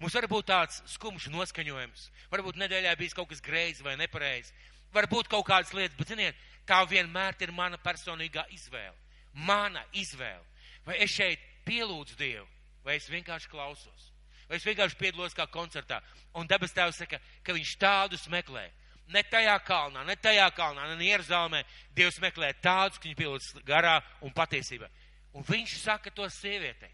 mums 0.00 0.16
var 0.16 0.28
būt 0.32 0.48
tāds 0.48 0.80
skumjš 0.94 1.28
noskaņojums, 1.34 2.06
varbūt 2.32 2.62
nedēļā 2.62 2.94
bijis 2.96 3.16
kaut 3.18 3.28
kas 3.34 3.44
greizi 3.44 3.84
vai 3.84 3.98
nepareizi, 4.00 4.56
varbūt 4.96 5.28
kaut 5.28 5.44
kādas 5.50 5.74
lietas, 5.76 5.98
bet 5.98 6.14
ziniet, 6.14 6.40
tā 6.64 6.80
vienmēr 6.88 7.36
ir 7.44 7.52
mana 7.52 7.76
personīgā 7.76 8.46
izvēle. 8.56 8.96
Mana 9.34 9.84
izvēle. 9.92 10.48
Vai 10.88 10.96
es 11.04 11.12
šeit 11.12 11.44
pielūdzu 11.68 12.16
Dievu, 12.16 12.48
vai 12.80 12.96
es 12.96 13.12
vienkārši 13.12 13.52
klausos 13.52 14.11
vai 14.52 14.58
es 14.60 14.66
vienkārši 14.68 14.98
piedalos 15.00 15.32
kā 15.32 15.46
koncertā. 15.48 16.02
Un 16.36 16.48
debes 16.48 16.74
tēvs 16.76 16.98
saka, 17.00 17.16
ka 17.40 17.54
viņš 17.56 17.70
tādus 17.80 18.26
meklē. 18.28 18.66
Ne 19.08 19.22
tajā 19.24 19.54
kalnā, 19.64 20.02
ne 20.04 20.12
tajā 20.20 20.50
kalnā, 20.52 20.90
ne 20.92 21.06
Jeruzalemē. 21.06 21.62
Dievs 21.96 22.20
meklē 22.20 22.50
tādus, 22.60 23.00
ka 23.00 23.08
viņi 23.08 23.16
pielūdz 23.16 23.62
garā 23.64 23.94
un 24.20 24.34
patiesībā. 24.36 24.90
Un 25.32 25.46
viņš 25.48 25.78
saka 25.80 26.12
to 26.12 26.28
sievietei. 26.28 26.92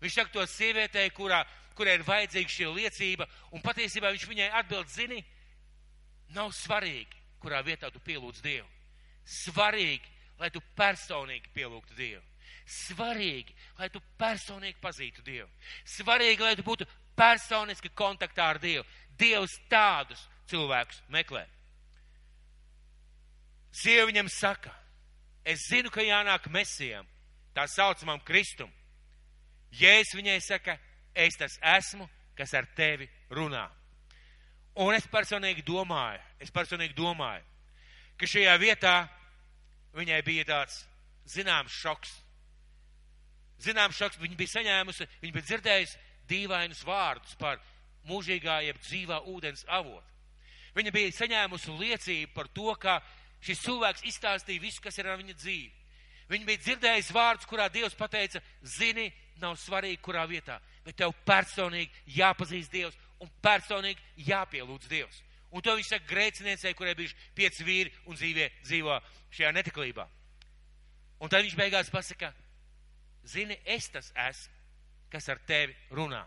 Viņš 0.00 0.16
saka 0.16 0.32
to 0.32 0.46
sievietei, 0.48 1.10
kurā, 1.12 1.42
kurai 1.76 1.98
ir 1.98 2.06
vajadzīga 2.08 2.54
šī 2.54 2.72
liecība, 2.78 3.28
un 3.52 3.64
patiesībā 3.64 4.14
viņš 4.14 4.26
viņai 4.32 4.48
atbild, 4.62 4.88
zini, 4.88 5.20
nav 6.32 6.48
svarīgi, 6.56 7.20
kurā 7.44 7.60
vietā 7.64 7.92
tu 7.92 8.00
pielūdz 8.00 8.40
Dievu. 8.44 8.68
Svarīgi, 9.28 10.08
lai 10.40 10.48
tu 10.52 10.64
personīgi 10.76 11.52
pielūgtu 11.52 11.96
Dievu. 11.96 12.24
Svarīgi, 12.66 13.54
lai 13.78 13.88
tu 13.94 14.00
personīgi 14.18 14.80
pazītu 14.82 15.22
Dievu. 15.26 15.48
Svarīgi, 15.86 16.42
lai 16.42 16.56
tu 16.58 16.64
būtu 16.66 16.86
personiski 17.16 17.92
kontaktā 17.94 18.50
ar 18.50 18.60
Dievu. 18.62 18.84
Dievs 19.18 19.54
tādus 19.70 20.24
cilvēkus 20.50 21.02
meklē. 21.12 21.44
Sieva 23.76 24.06
viņam 24.08 24.28
saka, 24.32 24.72
es 25.44 25.68
zinu, 25.68 25.92
ka 25.92 26.02
jānāk 26.02 26.48
mesijam, 26.50 27.06
tā 27.54 27.66
saucamam 27.68 28.20
Kristum. 28.24 28.70
Jēzus 29.76 30.16
viņai 30.16 30.38
saka, 30.40 30.78
es 31.14 31.36
tas 31.36 31.58
esmu, 31.76 32.08
kas 32.36 32.54
ar 32.54 32.68
tevi 32.76 33.08
runā. 33.30 33.66
Un 34.80 34.94
es 34.96 35.06
personīgi 35.08 35.64
domāju, 35.64 36.20
es 36.40 36.52
personīgi 36.52 36.96
domāju, 36.96 37.44
ka 38.20 38.28
šajā 38.28 38.56
vietā 38.60 38.96
viņai 39.96 40.20
bija 40.24 40.44
tāds 40.48 40.82
zināms 41.32 41.72
šoks. 41.72 42.12
Zināms 43.62 43.96
šoks, 43.96 44.18
viņa 44.20 44.36
bija 44.36 44.52
saņēmusi, 44.56 45.06
viņa 45.22 45.36
bija 45.36 45.48
dzirdējusi 45.48 46.02
dīvainus 46.28 46.82
vārdus 46.84 47.36
par 47.40 47.60
mūžīgā 48.08 48.60
jeb 48.66 48.80
dzīvā 48.82 49.22
ūdens 49.32 49.64
avotu. 49.68 50.04
Viņa 50.76 50.92
bija 50.92 51.14
saņēmusi 51.16 51.78
liecību 51.80 52.34
par 52.36 52.50
to, 52.52 52.74
ka 52.80 52.98
šis 53.40 53.62
cilvēks 53.64 54.04
izstāstīja 54.10 54.60
visu, 54.60 54.82
kas 54.84 54.98
ir 55.00 55.08
ar 55.08 55.16
viņa 55.20 55.36
dzīvi. 55.38 55.72
Viņa 56.28 56.48
bija 56.48 56.62
dzirdējusi 56.64 57.14
vārdus, 57.14 57.46
kurā 57.48 57.68
Dievs 57.72 57.94
pateica, 57.96 58.42
zini, 58.76 59.06
nav 59.40 59.54
svarīgi, 59.62 60.02
kurā 60.02 60.24
vietā, 60.28 60.58
bet 60.84 60.98
tev 60.98 61.14
personīgi 61.26 62.18
jāpazīst 62.18 62.72
Dievs 62.72 62.98
un 63.22 63.30
personīgi 63.42 64.26
jāpielūdz 64.26 64.90
Dievs. 64.90 65.22
Un 65.54 65.62
to 65.62 65.76
viņš 65.78 65.92
saka 65.92 66.10
grēciniecei, 66.10 66.74
kurai 66.76 66.96
bijuši 66.98 67.30
pieci 67.36 67.64
vīri 67.64 67.92
un 68.10 68.18
dzīvē, 68.18 68.48
dzīvo 68.66 68.98
šajā 69.30 69.52
netiklībā. 69.56 70.04
Un 71.22 71.32
tad 71.32 71.46
viņš 71.46 71.56
beigās 71.56 71.92
pasaka, 71.92 72.32
zini, 73.26 73.58
es 73.64 73.88
tas 73.92 74.12
esmu, 74.28 74.54
kas 75.10 75.28
ar 75.28 75.40
tevi 75.46 75.74
runā. 75.94 76.24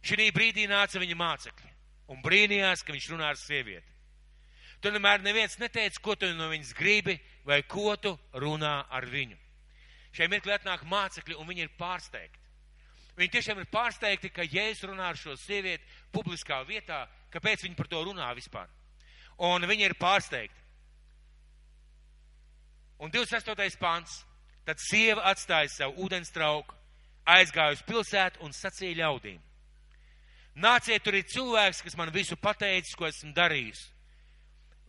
Šī 0.00 0.30
brīdī 0.32 0.66
nāca 0.70 1.00
viņa 1.00 1.16
mācekļi 1.18 1.70
un 2.10 2.22
brīnījās, 2.24 2.82
ka 2.82 2.94
viņš 2.94 3.08
runā 3.12 3.28
ar 3.30 3.38
sievieti. 3.38 3.86
Tur 4.80 4.94
nemēr 4.96 5.20
neviens 5.20 5.58
neteica, 5.60 6.00
ko 6.00 6.16
tu 6.16 6.30
no 6.34 6.48
viņas 6.48 6.72
gribi 6.76 7.18
vai 7.44 7.60
ko 7.68 7.94
tu 8.00 8.14
runā 8.32 8.86
ar 8.88 9.06
viņu. 9.06 9.36
Šai 10.16 10.30
mirklī 10.32 10.56
atnāk 10.56 10.86
mācekļi 10.88 11.36
un 11.36 11.46
viņi 11.50 11.66
ir 11.66 11.74
pārsteigti. 11.78 12.40
Viņi 13.18 13.34
tiešām 13.34 13.60
ir 13.60 13.68
pārsteigti, 13.70 14.30
ka 14.32 14.46
Jēzus 14.48 14.88
runā 14.88 15.10
ar 15.12 15.18
šo 15.20 15.36
sievieti 15.36 15.84
publiskā 16.14 16.62
vietā, 16.64 17.04
kāpēc 17.30 17.66
viņi 17.66 17.76
par 17.76 17.90
to 17.90 18.00
runā 18.06 18.30
vispār. 18.34 18.70
Un 19.44 19.66
viņi 19.68 19.90
ir 19.90 19.94
pārsteigti. 20.00 20.56
Un 23.00 23.12
28. 23.12 23.76
pants. 23.80 24.24
Tad 24.70 24.78
sieva 24.78 25.24
atstāja 25.26 25.66
savu 25.66 26.04
ūdens 26.04 26.28
trauku, 26.30 26.76
aizgāja 27.26 27.74
uz 27.74 27.80
pilsētu 27.82 28.44
un 28.46 28.52
sacīja 28.54 29.00
ļaudīm. 29.00 29.40
Nāciet, 30.62 31.02
tur 31.02 31.16
ir 31.18 31.26
cilvēks, 31.26 31.80
kas 31.82 31.96
man 31.98 32.12
visu 32.14 32.38
pateicis, 32.38 32.94
ko 32.94 33.08
esmu 33.08 33.32
darījis. 33.34 33.80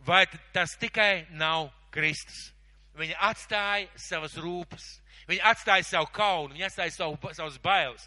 Vai 0.06 0.20
tas 0.54 0.76
tikai 0.78 1.24
nav 1.34 1.72
Kristus? 1.90 2.52
Viņa 2.94 3.18
atstāja 3.26 3.88
savas 3.98 4.38
rūpes, 4.38 4.86
viņa 5.26 5.50
atstāja 5.50 5.88
savu 5.88 6.12
kaunu, 6.14 6.54
viņa 6.54 6.70
atstāja 6.70 6.94
savu, 7.00 7.34
savus 7.34 7.58
bailes. 7.58 8.06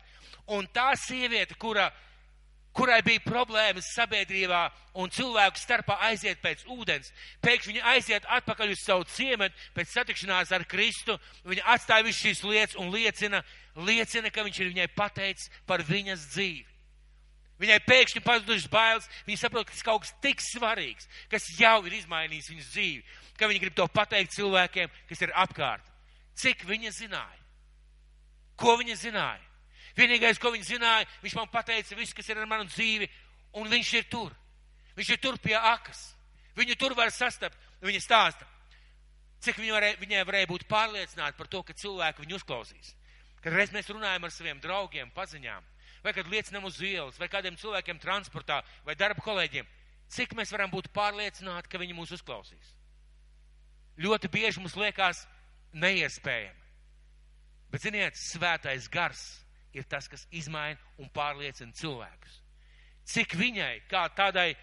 Un 0.56 0.72
tā 0.72 0.94
sieviete, 0.96 1.60
kura 1.60 1.90
kurai 2.76 3.00
bija 3.06 3.24
problēmas 3.24 3.88
sabiedrībā 3.96 4.66
un 5.00 5.12
cilvēku 5.14 5.60
starpā 5.60 5.96
aiziet 6.10 6.42
pēc 6.44 6.66
ūdens, 6.72 7.12
pēkšņi 7.44 7.74
viņa 7.74 7.94
aiziet 7.94 8.28
atpakaļ 8.38 8.74
uz 8.76 8.84
savu 8.84 9.08
ciematu 9.10 9.56
pēc 9.76 9.94
satikšanās 9.94 10.52
ar 10.56 10.68
Kristu, 10.68 11.18
viņa 11.48 11.66
atstāja 11.76 12.08
visu 12.08 12.28
šīs 12.28 12.44
lietas 12.44 12.80
un 12.82 12.92
liecina, 12.94 13.42
liecina, 13.88 14.32
ka 14.32 14.44
viņš 14.48 14.62
ir 14.62 14.72
viņai 14.74 14.88
pateicis 14.96 15.52
par 15.68 15.84
viņas 15.88 16.30
dzīvi. 16.36 16.66
Viņai 17.64 17.80
pēkšņi 17.88 18.22
pazudušas 18.24 18.68
bailes, 18.68 19.08
viņa 19.28 19.40
saprot, 19.40 19.68
ka 19.68 19.72
tas 19.72 19.86
kaut 19.88 20.04
kas 20.04 20.12
tik 20.24 20.42
svarīgs, 20.44 21.08
kas 21.32 21.48
jau 21.56 21.78
ir 21.88 21.96
izmainījis 22.02 22.52
viņas 22.52 22.72
dzīvi, 22.74 23.04
ka 23.40 23.48
viņa 23.48 23.64
grib 23.64 23.78
to 23.78 23.88
pateikt 23.88 24.36
cilvēkiem, 24.36 24.92
kas 25.08 25.24
ir 25.24 25.32
apkārt. 25.32 25.88
Cik 26.36 26.66
viņa 26.68 26.92
zināja? 26.98 27.44
Ko 28.60 28.76
viņa 28.80 28.98
zināja? 29.00 29.55
Vienīgais, 29.96 30.40
ko 30.42 30.52
viņš 30.52 30.74
zināja, 30.74 31.08
viņš 31.24 31.36
man 31.38 31.52
pateica 31.52 31.96
visu, 31.96 32.16
kas 32.18 32.28
ir 32.30 32.42
ar 32.42 32.50
manu 32.50 32.68
dzīvi, 32.68 33.08
un 33.62 33.70
viņš 33.72 33.94
ir 34.00 34.10
tur. 34.12 34.34
Viņš 34.96 35.14
ir 35.16 35.22
tur 35.24 35.38
pie 35.40 35.56
akas. 35.56 36.10
Viņu 36.56 36.76
tur 36.80 36.96
var 36.96 37.12
sastapt. 37.12 37.60
Viņa 37.86 38.02
stāsta, 38.02 38.48
cik 39.44 39.60
viņa 39.60 39.74
varēja, 39.76 39.98
viņai 40.02 40.22
varēja 40.26 40.50
būt 40.50 40.64
pārliecināta 40.72 41.38
par 41.38 41.50
to, 41.52 41.62
ka 41.62 41.76
cilvēki 41.78 42.24
viņu 42.24 42.40
uzklausīs. 42.40 42.96
Kad 43.44 43.54
reiz 43.54 43.74
mēs 43.76 43.92
runājam 43.92 44.26
ar 44.26 44.34
saviem 44.34 44.62
draugiem, 44.64 45.12
paziņām, 45.14 45.68
vai 46.02 46.14
kad 46.16 46.32
liecinām 46.32 46.66
uz 46.66 46.80
ielas, 46.82 47.20
vai 47.22 47.30
kādiem 47.30 47.60
cilvēkiem 47.62 48.00
transportā, 48.02 48.64
vai 48.88 48.96
darba 48.98 49.22
kolēģiem, 49.22 49.68
cik 50.16 50.34
mēs 50.40 50.54
varam 50.56 50.74
būt 50.74 50.90
pārliecināti, 50.96 51.70
ka 51.70 51.82
viņi 51.82 51.98
mūs 51.98 52.16
uzklausīs. 52.18 52.74
Ļoti 54.02 54.32
bieži 54.34 54.64
mums 54.64 54.76
liekas 54.80 55.28
neiespējami. 55.78 56.64
Bet, 57.70 57.84
ziniet, 57.86 58.18
svētais 58.18 58.90
gars 58.90 59.45
ir 59.76 59.88
tas, 59.90 60.08
kas 60.12 60.26
izmaina 60.32 60.80
un 61.02 61.10
pārliecina 61.14 61.76
cilvēkus. 61.76 62.40
Cik 63.06 63.36
viņai, 63.38 63.86
kā 63.92 64.08
tādai 64.18 64.56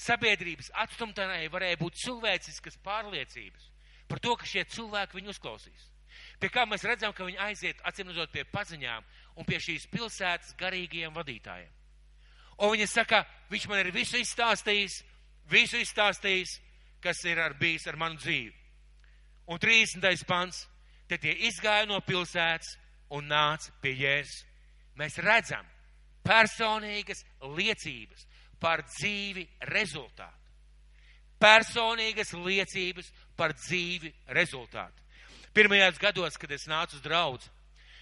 sabiedrības 0.00 0.70
atstumtanai, 0.82 1.48
varēja 1.52 1.78
būt 1.80 1.98
cilvēciskas 2.02 2.78
pārliecības 2.84 3.68
par 4.10 4.18
to, 4.18 4.34
ka 4.36 4.48
šie 4.48 4.64
cilvēki 4.66 5.20
viņu 5.20 5.30
uzklausīs. 5.32 5.86
Pie 6.40 6.50
kā 6.50 6.64
mēs 6.66 6.84
redzam, 6.84 7.12
ka 7.14 7.24
viņi 7.24 7.38
aiziet, 7.44 7.82
atcīmredzot, 7.86 8.32
pie 8.32 8.44
paziņām 8.50 9.04
un 9.38 9.46
pie 9.46 9.60
šīs 9.62 9.86
pilsētas 9.92 10.56
garīgajiem 10.58 11.14
vadītājiem. 11.14 11.70
Un 12.60 12.74
viņa 12.74 12.88
saka, 12.90 13.22
viņš 13.52 13.68
man 13.70 13.84
ir 13.84 13.92
visu 13.94 14.18
izstāstījis, 14.20 14.98
visu 15.48 15.78
izstāstījis, 15.80 16.58
kas 17.00 17.22
ir 17.24 17.40
ar 17.40 17.54
bijis 17.56 17.86
ar 17.88 17.96
manu 18.00 18.18
dzīvi. 18.20 18.52
Un 19.50 19.58
30. 19.58 20.26
pants, 20.28 20.66
te 21.08 21.18
tie 21.18 21.32
izgāja 21.48 21.88
no 21.88 22.00
pilsētas 22.04 22.76
un 23.16 23.28
nāca 23.30 23.72
pie 23.82 23.94
Jēzus. 23.98 24.44
Mēs 24.98 25.18
redzam 25.22 25.66
personīgas 26.26 27.24
liecības 27.56 28.26
par 28.60 28.84
dzīvi 28.86 29.46
rezultātu. 29.72 30.36
Personīgas 31.40 32.34
liecības 32.36 33.08
par 33.36 33.54
dzīvi 33.56 34.12
rezultātu. 34.36 35.00
Pirmajos 35.56 35.98
gados, 35.98 36.36
kad 36.38 36.52
es 36.52 36.68
nācu 36.68 36.98
uz 36.98 37.02
draudz, 37.02 37.46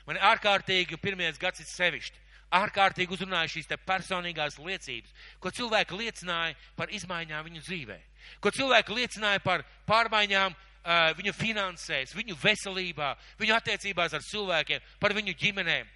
man 0.07 0.19
ārkārtīgi, 0.33 0.99
pirmajos 1.01 1.39
gads 1.41 1.63
ir 1.63 1.69
sevišķi, 1.71 2.25
ārkārtīgi 2.59 3.15
uzrunāja 3.15 3.53
šīs 3.53 3.69
te 3.71 3.79
personīgās 3.89 4.59
liecības, 4.61 5.15
ko 5.41 5.53
cilvēki 5.55 6.01
liecināja 6.01 6.57
par 6.77 6.93
izmaiņām 6.93 7.47
viņu 7.47 7.63
dzīvē, 7.65 7.99
ko 8.43 8.53
cilvēki 8.53 8.99
liecināja 8.99 9.45
par 9.45 9.65
pārmaiņām 9.89 10.57
uh, 10.85 11.13
viņu 11.19 11.35
finansēs, 11.37 12.15
viņu 12.17 12.37
veselībā, 12.43 13.13
viņu 13.41 13.57
attiecībās 13.57 14.15
ar 14.17 14.25
cilvēkiem, 14.25 14.85
par 15.01 15.15
viņu 15.17 15.35
ģimenēm. 15.39 15.89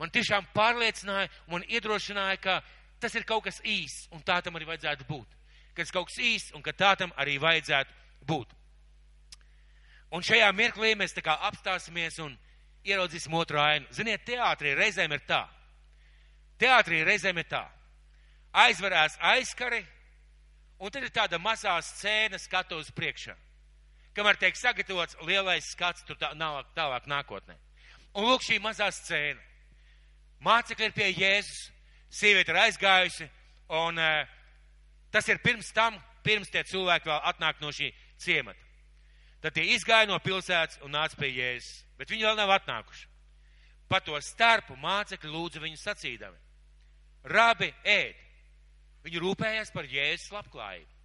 Man 0.00 0.12
tiešām 0.12 0.48
pārliecināja 0.54 1.30
un 1.48 1.64
iedrošināja, 1.64 2.36
ka 2.40 2.58
tas 3.00 3.14
ir 3.16 3.24
kaut 3.28 3.46
kas 3.46 3.60
īsts 3.64 4.10
un 4.12 4.22
tā 4.24 4.40
tam 4.44 4.58
arī 4.58 4.68
vajadzētu 4.68 5.06
būt. 5.08 5.36
Ka 5.72 5.84
tas 5.84 5.92
kaut 5.92 6.10
kas 6.10 6.20
īsts 6.20 6.54
un 6.56 6.64
ka 6.64 6.74
tā 6.76 6.94
tam 7.00 7.12
arī 7.16 7.38
vajadzētu 7.40 7.92
būt. 8.28 8.52
Un 10.12 10.24
šajā 10.24 10.50
mirklī 10.54 10.94
mēs 10.96 11.16
tā 11.16 11.24
kā 11.24 11.34
apstāsimies 11.48 12.20
un 12.22 12.36
ieraudzīsim 12.86 13.34
otru 13.34 13.58
ainu. 13.60 13.88
Ziniet, 13.92 14.24
teātrī 14.28 14.76
reizēm 14.76 15.16
ir 15.16 15.24
tā. 15.26 15.42
Teātrī 16.60 17.02
reizēm 17.04 17.40
ir 17.42 17.48
tā. 17.50 17.64
Aizvarās 18.56 19.18
aizkari, 19.20 19.82
un 20.78 20.92
tad 20.92 21.04
ir 21.04 21.12
tāda 21.12 21.40
mazā 21.42 21.74
scēna 21.84 22.38
skatuves 22.40 22.92
priekšā 22.96 23.34
kamēr 24.16 24.38
tiek 24.40 24.56
sagatavots 24.56 25.18
lielais 25.28 25.68
skats 25.72 26.04
tur 26.08 26.18
tā, 26.20 26.32
tālāk, 26.32 26.72
tālāk 26.76 27.08
nākotnē. 27.10 27.56
Un 28.16 28.26
lūk 28.30 28.44
šī 28.46 28.58
mazā 28.64 28.88
scēna. 28.94 29.42
Mācekļi 30.44 30.88
ir 30.88 30.94
pie 30.96 31.08
Jēzus, 31.12 31.70
sieviete 32.12 32.52
ir 32.52 32.60
aizgājusi, 32.60 33.28
un 33.76 34.00
uh, 34.00 34.28
tas 35.12 35.28
ir 35.28 35.40
pirms 35.44 35.72
tam, 35.76 35.96
pirms 36.24 36.52
tie 36.52 36.64
cilvēki 36.64 37.08
vēl 37.08 37.20
atnāk 37.32 37.60
no 37.60 37.72
šī 37.72 37.90
ciemata. 38.20 38.60
Tad 39.44 39.56
tie 39.56 39.66
izgāja 39.76 40.08
no 40.08 40.18
pilsētas 40.22 40.80
un 40.84 40.96
nāca 40.96 41.18
pie 41.20 41.30
Jēzus, 41.34 41.84
bet 42.00 42.12
viņi 42.12 42.28
vēl 42.28 42.40
nav 42.40 42.56
atnākuši. 42.56 43.08
Pa 43.86 44.00
to 44.02 44.18
starpu 44.24 44.76
mācekļi 44.80 45.30
lūdza 45.30 45.62
viņu 45.62 45.78
sacīdami. 45.80 46.40
Rabi, 47.30 47.72
ēd! 47.84 48.22
Viņi 49.06 49.22
rūpējās 49.22 49.70
par 49.74 49.86
Jēzus 49.86 50.32
labklājību. 50.34 50.95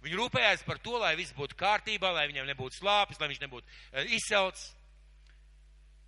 Viņi 0.00 0.16
rūpējās 0.16 0.62
par 0.64 0.78
to, 0.80 0.96
lai 1.00 1.12
viss 1.18 1.34
būtu 1.36 1.58
kārtībā, 1.60 2.12
lai 2.16 2.28
viņam 2.30 2.48
nebūtu 2.48 2.78
slāpes, 2.78 3.20
lai 3.20 3.28
viņš 3.28 3.42
nebūtu 3.42 3.66
uh, 3.66 4.06
izcelts. 4.16 4.70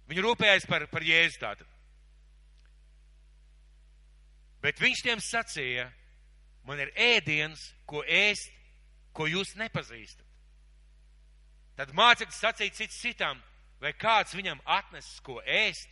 Viņi 0.08 0.24
rūpējās 0.24 0.66
par, 0.68 0.86
par 0.88 1.04
Jēzu 1.04 1.40
tātad. 1.42 1.68
Bet 4.62 4.80
viņš 4.80 5.04
tiem 5.04 5.20
sacīja, 5.20 5.88
man 6.64 6.80
ir 6.80 6.92
ēdiens, 6.96 7.72
ko 7.86 8.04
ēst, 8.06 8.52
ko 9.12 9.26
jūs 9.28 9.56
nepazīstat. 9.60 10.24
Tad 11.76 11.92
mācekļi 11.96 12.36
sacīja 12.36 12.76
cits 12.76 13.00
citam, 13.02 13.40
vai 13.82 13.92
kāds 13.98 14.36
viņam 14.36 14.60
atnesis, 14.64 15.20
ko 15.24 15.40
ēst. 15.44 15.88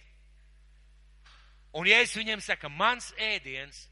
Un 1.77 1.89
Jēzus 1.89 2.17
viņiem 2.21 2.43
saka, 2.45 2.71
mans 2.73 3.13
ēdiens 3.19 3.89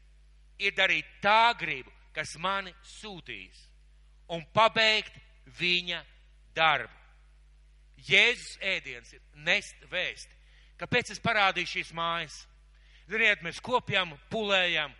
ir 0.59 0.73
darīt 0.75 1.07
tā 1.21 1.53
gribu, 1.59 1.91
kas 2.15 2.35
mani 2.41 2.73
sūtīs 2.83 3.69
un 4.29 4.45
pabeigt 4.53 5.15
viņa 5.59 6.03
darbu. 6.55 6.95
Jēzus 8.07 8.57
ēdiens 8.63 9.11
ir 9.13 9.23
nest 9.43 9.75
vēsti, 9.91 10.39
Kāpēc 10.79 11.11
es 11.11 11.19
parādīju 11.19 11.67
šīs 11.73 11.89
mājas? 11.95 12.37
Ziniet, 13.09 13.41
mēs 13.43 13.59
kopjam, 13.63 14.13
pulējam, 14.31 14.93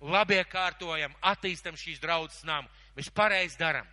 labie 0.00 0.40
kārtojam, 0.48 1.16
attīstam 1.20 1.76
šīs 1.76 2.00
draudzes 2.00 2.46
namu. 2.48 2.70
Mēs 2.96 3.10
pareizi 3.12 3.58
daram. 3.60 3.88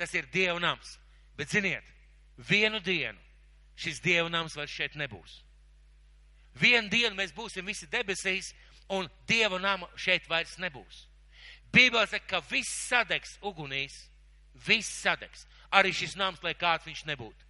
Tas 0.00 0.14
ir 0.16 0.28
Dieva 0.32 0.58
nams. 0.60 0.96
Bet 1.36 1.52
ziniet, 1.52 1.84
vienu 2.38 2.80
dienu 2.80 3.20
šis 3.76 4.00
Dieva 4.00 4.30
nams 4.32 4.56
vairs 4.56 4.72
šeit 4.72 4.96
nebūs. 4.96 5.42
Vienu 6.56 6.88
dienu 6.88 7.16
mēs 7.18 7.34
būsim 7.36 7.66
visi 7.68 7.88
debesīs, 7.92 8.54
un 8.88 9.10
Dieva 9.28 9.58
nama 9.60 9.90
šeit 10.00 10.24
vairs 10.30 10.56
nebūs. 10.62 11.04
Bībelē 11.72 12.06
saka, 12.08 12.26
ka 12.26 12.40
viss 12.50 12.70
sadegs 12.88 13.36
ugunīs, 13.44 13.96
viss 14.66 15.02
sadegs. 15.02 15.46
Arī 15.72 15.92
šis 15.94 16.16
nams, 16.16 16.42
lai 16.44 16.54
kāds 16.54 16.86
viņš 16.86 17.04
nebūtu. 17.08 17.46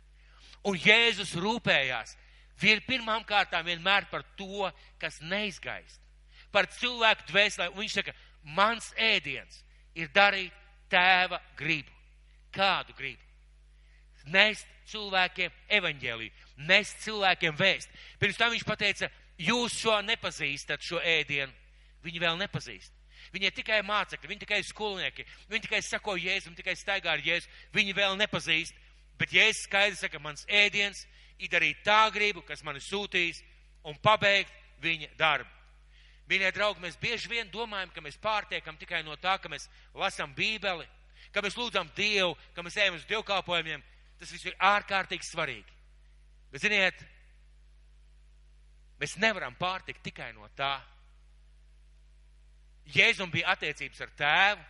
Un 0.67 0.79
Jēzus 0.83 1.37
rūpējās 1.39 2.17
vien 2.61 2.81
pirmām 2.87 3.25
kārtām 3.29 3.67
vienmēr 3.69 4.09
par 4.11 4.25
to, 4.39 4.71
kas 4.99 5.21
neizgaist. 5.21 6.01
Par 6.51 6.67
cilvēku 6.73 7.29
dvēselē. 7.31 7.69
Un 7.71 7.85
viņš 7.85 7.99
saka, 8.01 8.15
mans 8.57 8.91
ēdiens 8.97 9.63
ir 9.95 10.11
darīt 10.15 10.55
tēva 10.91 11.41
gribu. 11.59 11.93
Kādu 12.55 12.97
gribu? 12.97 13.23
Nest 14.33 14.67
cilvēkiem 14.91 15.53
evaņģēliju, 15.79 16.33
nest 16.67 16.99
cilvēkiem 17.05 17.55
vēst. 17.59 17.91
Pirms 18.19 18.39
tam 18.41 18.51
viņš 18.55 18.65
pateica, 18.67 19.11
jūs 19.39 19.77
šo 19.79 20.01
nepazīstat, 20.03 20.83
šo 20.83 20.99
ēdienu. 20.99 21.53
Viņi 22.03 22.23
vēl 22.23 22.39
nepazīst. 22.41 22.96
Viņi 23.37 23.51
ir 23.51 23.53
tikai 23.53 23.83
mācekļi, 23.85 24.31
viņi 24.31 24.43
tikai 24.47 24.63
skolnieki, 24.65 25.27
viņi 25.51 25.67
tikai 25.67 25.83
sako 25.85 26.15
Jēzum, 26.17 26.55
tikai 26.57 26.73
staigā 26.79 27.13
ar 27.13 27.21
Jēzu. 27.21 27.51
Viņi 27.77 27.93
vēl 27.99 28.17
nepazīst, 28.17 28.73
bet 29.21 29.35
Jēzus 29.37 29.67
skaidri 29.67 29.99
saka, 30.01 30.21
mans 30.25 30.47
ēdiens 30.49 31.03
ir 31.37 31.53
darīt 31.53 31.83
tā 31.85 32.07
gribu, 32.15 32.41
kas 32.49 32.65
mani 32.65 32.81
sūtīs, 32.81 33.43
un 33.85 33.99
pabeigt 34.01 34.55
viņa 34.81 35.13
darbu. 35.21 35.53
Mīļie 36.27 36.49
draugi, 36.57 36.83
mēs 36.83 36.97
bieži 36.99 37.29
vien 37.31 37.53
domājam, 37.53 37.93
ka 37.95 38.03
mēs 38.03 38.17
pārtiekam 38.19 38.81
tikai 38.81 39.05
no 39.05 39.15
tā, 39.21 39.37
ka 39.39 39.53
mēs 39.53 39.69
lasām 39.95 40.33
Bībeli, 40.35 40.89
ka 41.31 41.45
mēs 41.45 41.55
lūdzam 41.61 41.93
Dievu, 41.95 42.35
ka 42.57 42.65
mēs 42.67 42.81
ejam 42.81 42.97
uz 42.97 43.05
dievkalpojumiem. 43.07 43.85
Tas 44.19 44.33
viss 44.33 44.49
ir 44.49 44.57
ārkārtīgi 44.65 45.29
svarīgi. 45.29 45.77
Bet, 46.51 46.65
ziniet, 46.65 47.05
mēs 48.99 49.19
nevaram 49.21 49.55
pārtikt 49.61 50.01
tikai 50.09 50.33
no 50.33 50.49
tā. 50.57 50.79
Jēzum 52.95 53.31
bija 53.33 53.55
attiecības 53.57 54.03
ar 54.05 54.13
tēvu, 54.19 54.65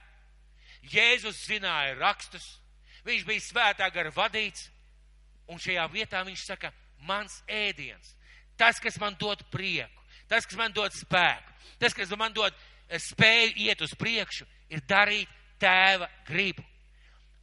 Jēzus 0.87 1.43
zināja 1.49 1.97
rakstus, 1.99 2.45
viņš 3.07 3.25
bija 3.27 3.43
svētā 3.43 3.89
gara 3.93 4.13
vadīts, 4.15 4.69
un 5.51 5.61
šajā 5.63 5.87
vietā 5.93 6.23
viņš 6.27 6.45
saka, 6.47 6.73
mans 7.07 7.41
ēdiens, 7.51 8.15
tas, 8.59 8.81
kas 8.83 8.99
man 9.03 9.17
dod 9.19 9.43
prieku, 9.53 10.03
tas, 10.31 10.47
kas 10.47 10.59
man 10.59 10.75
dod 10.75 10.95
spēku, 10.95 11.55
tas, 11.83 11.95
kas 11.95 12.15
man 12.19 12.35
dod 12.35 12.55
eh, 12.55 12.99
spēju 13.03 13.53
iet 13.67 13.83
uz 13.83 13.95
priekšu, 13.99 14.47
ir 14.71 14.83
darīt 14.89 15.31
tēva 15.61 16.09
gribu. 16.27 16.65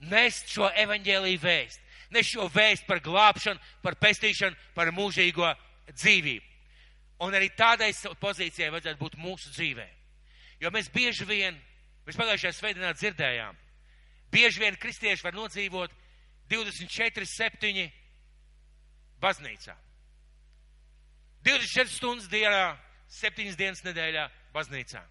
Nest 0.03 0.49
šo 0.51 0.67
evaņģēlīju 0.67 1.39
vēst, 1.39 1.83
nest 2.11 2.33
šo 2.33 2.49
vēst 2.51 2.87
par 2.87 2.99
glābšanu, 3.03 3.61
par 3.83 3.95
pestīšanu, 4.01 4.57
par 4.75 4.91
mūžīgo 4.91 5.47
dzīvību. 5.93 6.49
Un 7.23 7.35
arī 7.37 7.47
tādai 7.55 7.93
pozīcijai 8.19 8.71
vajadzētu 8.73 8.99
būt 8.99 9.15
mūsu 9.21 9.53
dzīvē. 9.53 9.85
Jo 10.63 10.71
mēs 10.71 10.87
bieži 10.91 11.27
vien, 11.27 11.57
mēs 12.07 12.15
pagājušajā 12.15 12.53
svētdienā 12.55 12.93
dzirdējām, 12.95 13.57
bieži 14.31 14.63
vien 14.63 14.77
kristieši 14.79 15.25
var 15.25 15.35
nodzīvot 15.35 15.91
24, 16.51 17.27
7 17.27 17.89
baznīcā. 19.23 19.75
24 21.43 21.91
stundas 21.91 22.29
dienā, 22.31 22.77
7 23.11 23.57
dienas 23.59 23.83
nedēļā 23.83 24.29
baznīcā. 24.55 25.01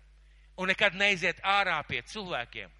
Un 0.57 0.73
nekad 0.73 0.97
neiziet 0.97 1.41
ārā 1.45 1.77
pie 1.89 2.01
cilvēkiem. 2.09 2.71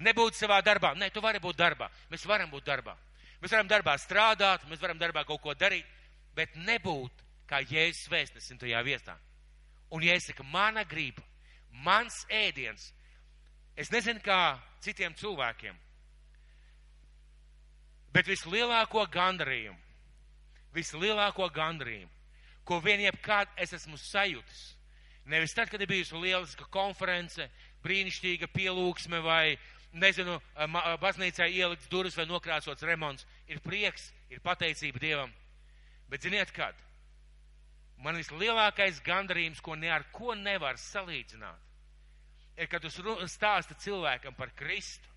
Nebūt 0.00 0.38
savā 0.38 0.60
darbā. 0.64 0.94
Nē, 0.96 1.10
tu 1.10 1.22
vari 1.22 1.42
būt 1.42 1.58
darbā. 1.58 1.90
Mēs 2.10 2.24
varam 2.26 2.50
būt 2.50 2.66
darbā. 2.66 2.94
Mēs 3.42 3.52
varam 3.52 3.68
darbā 3.68 3.96
strādāt, 3.98 4.66
mēs 4.70 4.80
varam 4.82 4.98
darbā 5.00 5.24
kaut 5.26 5.42
ko 5.42 5.54
darīt, 5.56 5.86
bet 6.36 6.54
nebūt 6.54 7.24
kā 7.50 7.62
Jēzus 7.64 8.08
vēstnesim 8.12 8.60
tajā 8.60 8.82
vietā. 8.86 9.16
Un 9.90 10.04
ja 10.06 10.14
es 10.14 10.28
saku, 10.28 10.44
mana 10.46 10.84
grība, 10.86 11.24
mans 11.72 12.24
ēdiens, 12.30 12.90
es 13.76 13.90
nezinu 13.92 14.20
kā 14.24 14.58
citiem 14.84 15.14
cilvēkiem, 15.14 15.76
Bet 18.10 18.26
vislielāko 18.26 19.04
gandarījumu, 19.10 19.78
vislielāko 20.74 21.46
gandarījumu, 21.54 22.10
ko 22.66 22.80
vien 22.82 23.02
jebkad 23.04 23.50
es 23.62 23.74
esmu 23.76 23.98
sajūtis, 23.98 24.62
nevis 25.30 25.54
tad, 25.54 25.70
kad 25.70 25.82
ir 25.82 25.90
bijusi 25.90 26.18
lieliska 26.18 26.66
konference, 26.74 27.46
brīnišķīga 27.84 28.50
pielūgsme 28.50 29.22
vai, 29.22 29.54
nezinu, 29.94 30.40
baznīcā 31.02 31.46
ielikts 31.54 31.90
durvis 31.90 32.18
vai 32.18 32.26
nokrāsots 32.30 32.86
remonts, 32.86 33.26
ir 33.46 33.62
prieks, 33.62 34.10
ir 34.30 34.42
pateicība 34.42 35.02
Dievam. 35.02 35.30
Bet 36.10 36.26
ziniet, 36.26 36.50
kad? 36.54 36.74
Man 38.00 38.16
vislielākais 38.16 39.02
gandarījums, 39.04 39.60
ko 39.60 39.74
ne 39.76 39.90
ar 39.92 40.06
ko 40.12 40.32
nevar 40.34 40.78
salīdzināt, 40.80 41.66
ir, 42.56 42.68
kad 42.70 42.80
tu 42.80 42.88
stāsti 43.28 43.76
cilvēkam 43.84 44.36
par 44.36 44.54
Kristu, 44.56 45.08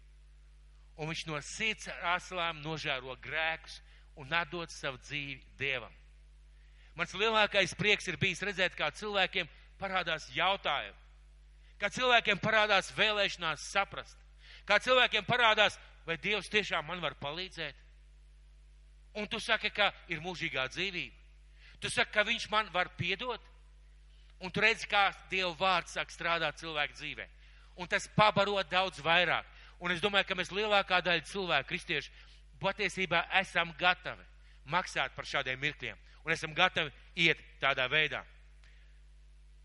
un 1.00 1.10
viņš 1.10 1.26
no 1.30 1.39
sirds 1.41 1.88
aslām 2.13 2.60
nožēro 2.62 3.15
grēkus 3.24 3.80
un 4.19 4.34
atdod 4.36 4.72
savu 4.72 5.00
dzīvi 5.02 5.39
Dievam. 5.58 5.93
Mans 6.93 7.15
lielākais 7.17 7.74
prieks 7.74 8.08
ir 8.12 8.19
bijis 8.22 8.43
redzēt, 8.46 8.76
kā 8.78 8.91
cilvēkiem 8.93 9.48
parādās 9.80 10.28
jautājumi, 10.36 11.00
kā 11.82 11.89
cilvēkiem 11.89 12.43
parādās 12.43 12.91
vēlēšanās 12.93 13.63
saprast, 13.72 14.19
kā 14.67 14.78
cilvēkiem 14.84 15.26
parādās, 15.26 15.80
vai 16.06 16.19
Dievs 16.22 16.52
tiešām 16.52 16.86
man 16.86 17.02
var 17.02 17.15
palīdzēt. 17.15 17.80
Un 19.17 19.28
tu 19.30 19.39
saki, 19.39 19.72
ka 19.72 19.91
ir 20.12 20.22
mūžīgā 20.22 20.67
dzīvība. 20.74 21.23
Tu 21.84 21.91
saki, 21.91 22.13
ka 22.15 22.24
viņš 22.24 22.48
man 22.48 22.69
var 22.72 22.93
piedot. 22.96 23.41
Un 24.43 24.52
tu 24.52 24.62
redzi, 24.63 24.88
kā 24.88 25.10
Dieva 25.32 25.52
vārds 25.60 25.96
sāk 25.98 26.12
strādāt 26.12 26.62
cilvēku 26.62 26.96
dzīvē. 26.96 27.26
Un 27.80 27.89
tas 27.91 28.08
pabaro 28.15 28.62
daudz 28.72 29.02
vairāk. 29.04 29.48
Un 29.84 29.91
es 29.91 30.00
domāju, 30.04 30.30
ka 30.30 30.38
mēs 30.39 30.52
lielākā 30.56 31.02
daļa 31.04 31.26
cilvēku, 31.28 31.67
kristieši, 31.74 32.12
patiesībā 32.63 33.26
esam 33.41 33.74
gatavi 33.80 34.24
maksāt 34.72 35.12
par 35.15 35.28
šādiem 35.28 35.60
mirkļiem. 35.60 36.00
Un 36.24 36.32
esam 36.32 36.56
gatavi 36.56 36.91
iet 37.19 37.39
tādā 37.60 37.89
veidā. 37.91 38.24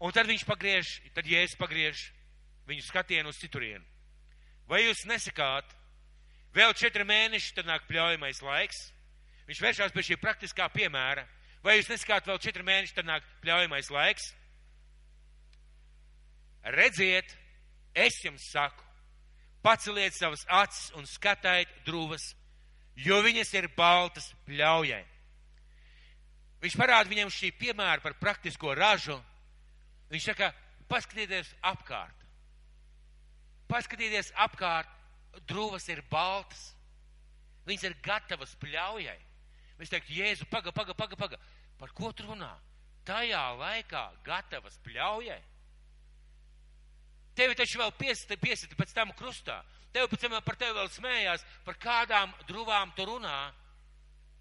Un 0.02 0.14
tad 0.14 0.26
viņš 0.26 0.44
pagriež, 0.46 0.90
tad 1.14 1.26
Jēzus 1.26 1.58
pagriež 1.58 2.08
viņu 2.66 2.82
skatienu 2.86 3.30
uz 3.30 3.38
citurienu. 3.38 3.84
Vai 4.66 4.82
jūs 4.84 5.06
nesakāt, 5.06 5.70
vēl 6.54 6.74
četri 6.74 7.06
mēneši, 7.06 7.54
tad 7.54 7.70
nāk 7.70 7.86
pļaujamais 7.86 8.42
laiks? 8.42 8.88
Viņš 9.48 9.62
vēršās 9.64 9.94
pie 9.94 10.04
šī 10.10 10.18
praktiskā 10.20 10.66
piemēra. 10.74 11.24
Vai 11.64 11.78
jūs 11.78 11.90
nesakāt, 11.90 12.26
vēl 12.28 12.38
četri 12.42 12.64
mēneši, 12.66 12.94
tad 12.96 13.08
nāk 13.08 13.26
pļaujamais 13.42 13.90
laiks? 13.90 14.30
Redziet, 16.74 17.30
es 17.94 18.18
jums 18.24 18.44
saku, 18.52 18.84
paceliet 19.64 20.14
savas 20.14 20.44
acis 20.60 20.92
un 20.98 21.06
skatiet 21.08 21.70
drūvas, 21.86 22.30
jo 22.98 23.20
viņas 23.24 23.54
ir 23.58 23.70
baltas 23.76 24.30
pļaujai. 24.46 25.04
Viņš 26.62 26.74
parāda 26.78 27.10
viņam 27.10 27.30
šī 27.30 27.52
piemēra 27.54 28.02
par 28.02 28.16
praktisko 28.18 28.74
ražu. 28.74 29.18
Viņš 30.10 30.24
saka, 30.32 30.50
paskatieties 30.90 31.52
apkārt. 31.62 32.14
Paskatieties 33.70 34.32
apkārt, 34.34 34.90
drūvas 35.46 35.86
ir 35.92 36.02
baltas. 36.10 36.72
Viņas 37.68 37.84
ir 37.90 37.96
gatavas 38.02 38.56
pļaujai. 38.58 39.18
Viņš 39.78 39.92
teikt, 39.92 40.10
Jēzu, 40.10 40.48
paga, 40.50 40.72
paga, 40.74 40.96
paga, 40.98 41.18
paga. 41.20 41.38
Par 41.78 41.92
ko 41.94 42.10
tu 42.12 42.26
runā? 42.26 42.50
Tajā 43.06 43.44
laikā 43.56 44.04
gatavas 44.26 44.76
pļaujai. 44.84 45.40
Tevi 47.38 47.54
taču 47.54 47.78
vēl 47.78 47.92
piesita, 47.94 48.36
piesita 48.36 48.76
pēc 48.76 48.92
tam 48.96 49.14
krustā. 49.16 49.60
Tev 49.94 50.08
pēc 50.10 50.24
tam 50.26 50.36
par 50.44 50.58
tevi 50.58 50.74
vēl 50.76 50.90
smējās, 50.92 51.44
par 51.64 51.78
kādām 51.80 52.34
druvām 52.48 52.92
tu 52.96 53.06
runā. 53.08 53.38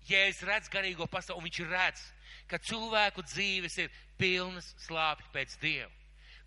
Ja 0.10 0.24
es 0.28 0.42
redzu 0.46 0.72
garīgo 0.74 1.08
pasauli, 1.12 1.40
un 1.40 1.48
viņš 1.48 1.60
redz, 1.70 2.04
ka 2.50 2.60
cilvēku 2.64 3.24
dzīves 3.28 3.78
ir 3.84 3.94
pilnas 4.20 4.72
slāpju 4.86 5.28
pēc 5.34 5.58
Dieva, 5.62 5.92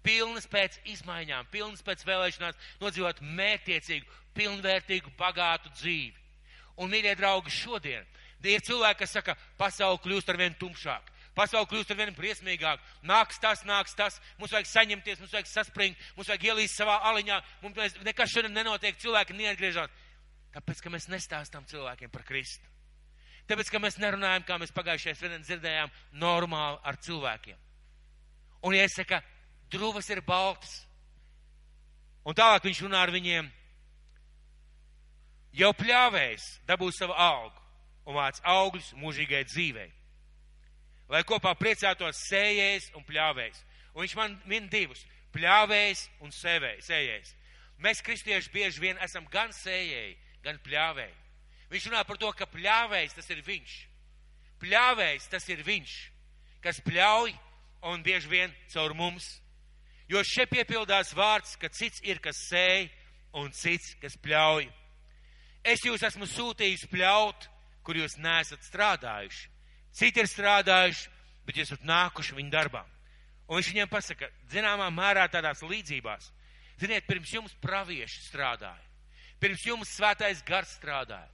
pilnas 0.03 0.49
pēc 0.51 0.79
izmaiņām, 0.95 1.51
pilnas 1.53 1.85
pēc 1.85 2.07
vēlēšanās 2.09 2.59
nodzīvot 2.81 3.21
mērķiecīgu, 3.21 4.09
pilnvērtīgu, 4.37 5.13
bagātu 5.21 5.73
dzīvi. 5.77 6.17
Un, 6.81 6.89
mīļie 6.93 7.13
draugi, 7.21 7.53
šodien 7.53 8.07
ir 8.49 8.63
cilvēki, 8.65 9.03
kas 9.03 9.17
saka, 9.19 9.37
pasauli 9.61 10.01
kļūst 10.05 10.31
ar 10.33 10.39
vien 10.41 10.55
tumšāk. 10.57 11.11
Pasaule 11.37 11.69
kļūst 11.71 11.93
ar 11.93 11.99
vien 12.01 12.15
briesmīgāk. 12.17 12.81
Nāks 13.07 13.39
tas, 13.41 13.63
nāks 13.69 13.95
tas. 13.97 14.19
Mums 14.41 14.53
vajag 14.55 14.69
saņemties, 14.69 15.21
mums 15.21 15.35
vajag 15.37 15.49
saspringt, 15.51 16.01
mums 16.17 16.29
vajag 16.29 16.49
ielīst 16.51 16.81
savā 16.81 16.99
aliņā. 17.13 17.39
Mums 17.63 18.01
nekas 18.05 18.33
šodien 18.33 18.57
nenotiek, 18.57 18.99
cilvēki 19.01 19.37
neatgriežas. 19.39 19.93
Tāpēc, 20.57 20.83
ka 20.83 20.91
mēs 20.91 21.07
nestāstām 21.13 21.69
cilvēkiem 21.71 22.11
par 22.11 22.25
Kristu. 22.27 22.67
Tāpēc, 23.47 23.71
ka 23.71 23.81
mēs 23.83 24.01
nerunājam, 24.03 24.45
kā 24.47 24.59
mēs 24.59 24.75
pagājušajā 24.75 25.15
svētdienā 25.19 25.47
dzirdējām, 25.47 25.95
normāli 26.19 26.81
ar 26.87 26.99
cilvēkiem. 27.03 27.59
Un 28.67 28.77
iesaka, 28.77 29.23
drūvas 29.71 30.11
ir 30.11 30.25
baltas. 30.27 30.75
Un 32.27 32.37
tālāk 32.37 32.67
viņš 32.67 32.83
runā 32.85 33.05
ar 33.07 33.15
viņiem. 33.15 33.49
Jau 35.61 35.71
pļāvējs 35.79 36.51
dabūs 36.67 36.99
savu 37.01 37.15
augu 37.15 37.60
un 38.11 38.19
vāc 38.19 38.41
augļus 38.43 38.93
mūžīgai 38.99 39.45
dzīvei. 39.47 39.89
Lai 41.11 41.23
kopā 41.27 41.55
priecātos 41.59 42.19
sējējs 42.29 42.91
un 42.99 43.07
pļāvējs. 43.07 43.63
Un 43.95 44.05
viņš 44.05 44.17
man 44.19 44.37
min 44.51 44.69
divus- 44.71 45.05
pļāvējs 45.35 46.09
un 46.21 46.31
sējējs. 46.31 47.35
Mēs, 47.79 48.03
kristieši, 48.03 48.51
bieži 48.53 48.81
vien 48.81 48.99
esam 48.99 49.27
gan 49.31 49.51
sējēji, 49.51 50.17
gan 50.43 50.59
pļāvēji. 50.59 51.17
Viņš 51.71 51.87
runā 51.87 52.05
par 52.07 52.19
to, 52.19 52.33
ka 52.33 52.47
pļāvējs 52.47 53.15
tas 53.15 53.31
ir 53.31 53.43
viņš. 53.43 53.87
Pļāvējs 54.61 55.29
tas 55.31 55.49
ir 55.49 55.63
viņš, 55.63 56.11
kas 56.61 56.81
pļauj 56.81 57.33
un 57.83 58.03
bieži 58.03 58.29
vien 58.29 58.55
caur 58.69 58.95
mums. 58.95 59.41
Jo 60.09 60.23
šeit 60.27 60.51
piepildās 60.51 61.15
vārds, 61.15 61.57
ka 61.57 61.69
cits 61.69 62.01
ir, 62.03 62.19
kas 62.19 62.37
sēj 62.51 62.91
un 63.33 63.51
cits, 63.53 63.95
kas 64.03 64.17
pļauj. 64.17 64.69
Es 65.65 65.81
jūs 65.85 66.03
esmu 66.03 66.27
sūtījis 66.27 66.89
pļaut, 66.91 67.49
kur 67.91 67.99
jūs 67.99 68.21
nesat 68.23 68.63
strādājuši. 68.63 69.49
Citi 69.99 70.23
ir 70.23 70.29
strādājuši, 70.31 71.09
bet 71.43 71.57
jūs 71.59 71.73
esat 71.73 71.89
nākuši 71.91 72.37
viņu 72.37 72.53
darbā. 72.53 72.85
Un 73.51 73.59
viņš 73.59 73.71
viņiem 73.73 73.91
pasaka, 73.91 74.29
zināmā 74.53 74.87
mērā 74.95 75.25
tādās 75.27 75.65
līdzībās. 75.67 76.29
Ziniet, 76.79 77.09
pirms 77.09 77.33
jums 77.35 77.57
pravieši 77.59 78.23
strādāja, 78.29 78.87
pirms 79.43 79.67
jums 79.67 79.91
svētais 79.97 80.45
gars 80.47 80.71
strādāja, 80.79 81.27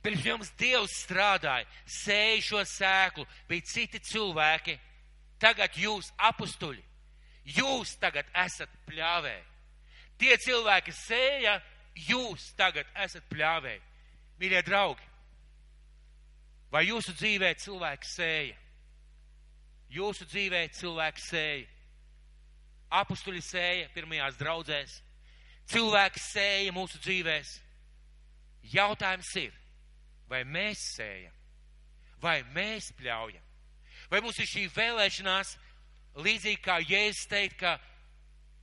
pirms 0.00 0.24
jums 0.24 0.54
Dievs 0.56 0.96
strādāja, 1.04 1.68
sēja 2.00 2.40
šo 2.48 2.64
sēklu, 2.72 3.28
bija 3.52 3.68
citi 3.68 4.00
cilvēki. 4.08 4.78
Tagad 5.42 5.76
jūs 5.76 6.08
apustuļi, 6.16 6.80
jūs 7.60 7.96
tagad 8.00 8.24
esat 8.46 8.72
pļāvēji. 8.88 9.46
Tie 10.16 10.34
cilvēki 10.48 10.96
sēja, 10.96 11.58
jūs 12.08 12.54
tagad 12.56 12.88
esat 13.04 13.26
pļāvēji. 13.28 13.82
Mīļie 14.40 14.62
draugi, 14.66 15.11
vai 16.72 16.86
jūsu 16.88 17.14
dzīvē 17.18 17.52
cilvēks 17.60 18.16
sēja? 18.18 18.58
Jūsu 19.92 20.24
dzīvē 20.24 20.66
cilvēks 20.72 21.28
sēja. 21.28 21.68
Apustuļi 23.02 23.42
sēja 23.44 23.90
pirmajās 23.92 24.38
draudzēs. 24.40 24.96
Cilvēks 25.72 26.32
sēja 26.32 26.72
mūsu 26.74 27.00
dzīvēs. 27.04 27.52
Jautājums 28.72 29.30
ir, 29.40 29.54
vai 30.30 30.42
mēs 30.48 30.80
sējam, 30.96 31.32
vai 32.22 32.40
mēs 32.54 32.92
pļaujam, 32.98 33.42
vai 34.10 34.20
mums 34.22 34.38
ir 34.38 34.46
šī 34.46 34.68
vēlēšanās, 34.76 35.56
līdzīgi 36.22 36.60
kā 36.62 36.78
Jēzus 36.84 37.26
teikt, 37.30 37.58
ka 37.58 37.74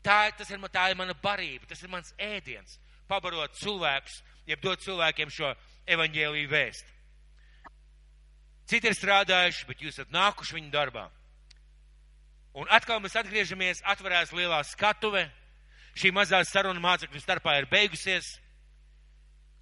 tā, 0.06 0.30
ir, 0.30 0.70
tā 0.72 0.86
ir 0.92 0.98
mana 1.00 1.16
barība, 1.20 1.68
tas 1.68 1.84
ir 1.84 1.92
mans 1.92 2.14
ēdiens, 2.16 2.78
pabarot 3.12 3.58
cilvēkus, 3.60 4.22
jeb 4.48 4.64
dot 4.64 4.86
cilvēkiem 4.86 5.34
šo 5.34 5.52
evaņģēlīju 5.90 6.54
vēstu. 6.54 6.99
Citi 8.70 8.86
ir 8.86 8.94
strādājuši, 8.94 9.66
bet 9.66 9.80
jūs 9.82 9.96
esat 9.98 10.12
nākuši 10.14 10.60
viņu 10.60 10.70
darbā. 10.74 11.08
Un 12.54 12.70
atkal 12.70 13.00
mēs 13.02 13.16
atgriežamies, 13.18 13.82
atverās 13.82 14.34
lielā 14.36 14.60
skatuve. 14.68 15.24
Šī 15.98 16.12
mazā 16.14 16.44
saruna 16.46 16.82
mācekļu 16.84 17.22
starpā 17.24 17.56
ir 17.58 17.68
beigusies. 17.72 18.28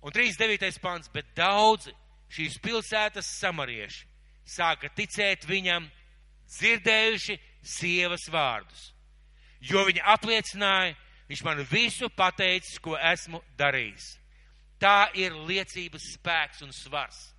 Un 0.04 0.12
39. 0.12 0.82
pants, 0.84 1.08
bet 1.14 1.30
daudzi 1.38 1.94
šīs 2.36 2.60
pilsētas 2.64 3.32
samarieši 3.40 4.04
sāka 4.48 4.92
ticēt 4.96 5.48
viņam, 5.48 5.88
dzirdējuši 6.52 7.40
sievas 7.64 8.28
vārdus. 8.32 8.92
Jo 9.64 9.86
viņa 9.88 10.04
apliecināja, 10.14 10.96
viņš 11.32 11.46
man 11.48 11.64
visu 11.72 12.12
pateicis, 12.16 12.76
ko 12.84 13.00
esmu 13.00 13.40
darījis. 13.60 14.14
Tā 14.80 15.10
ir 15.16 15.36
liecības 15.48 16.12
spēks 16.14 16.64
un 16.68 16.76
svars 16.76 17.37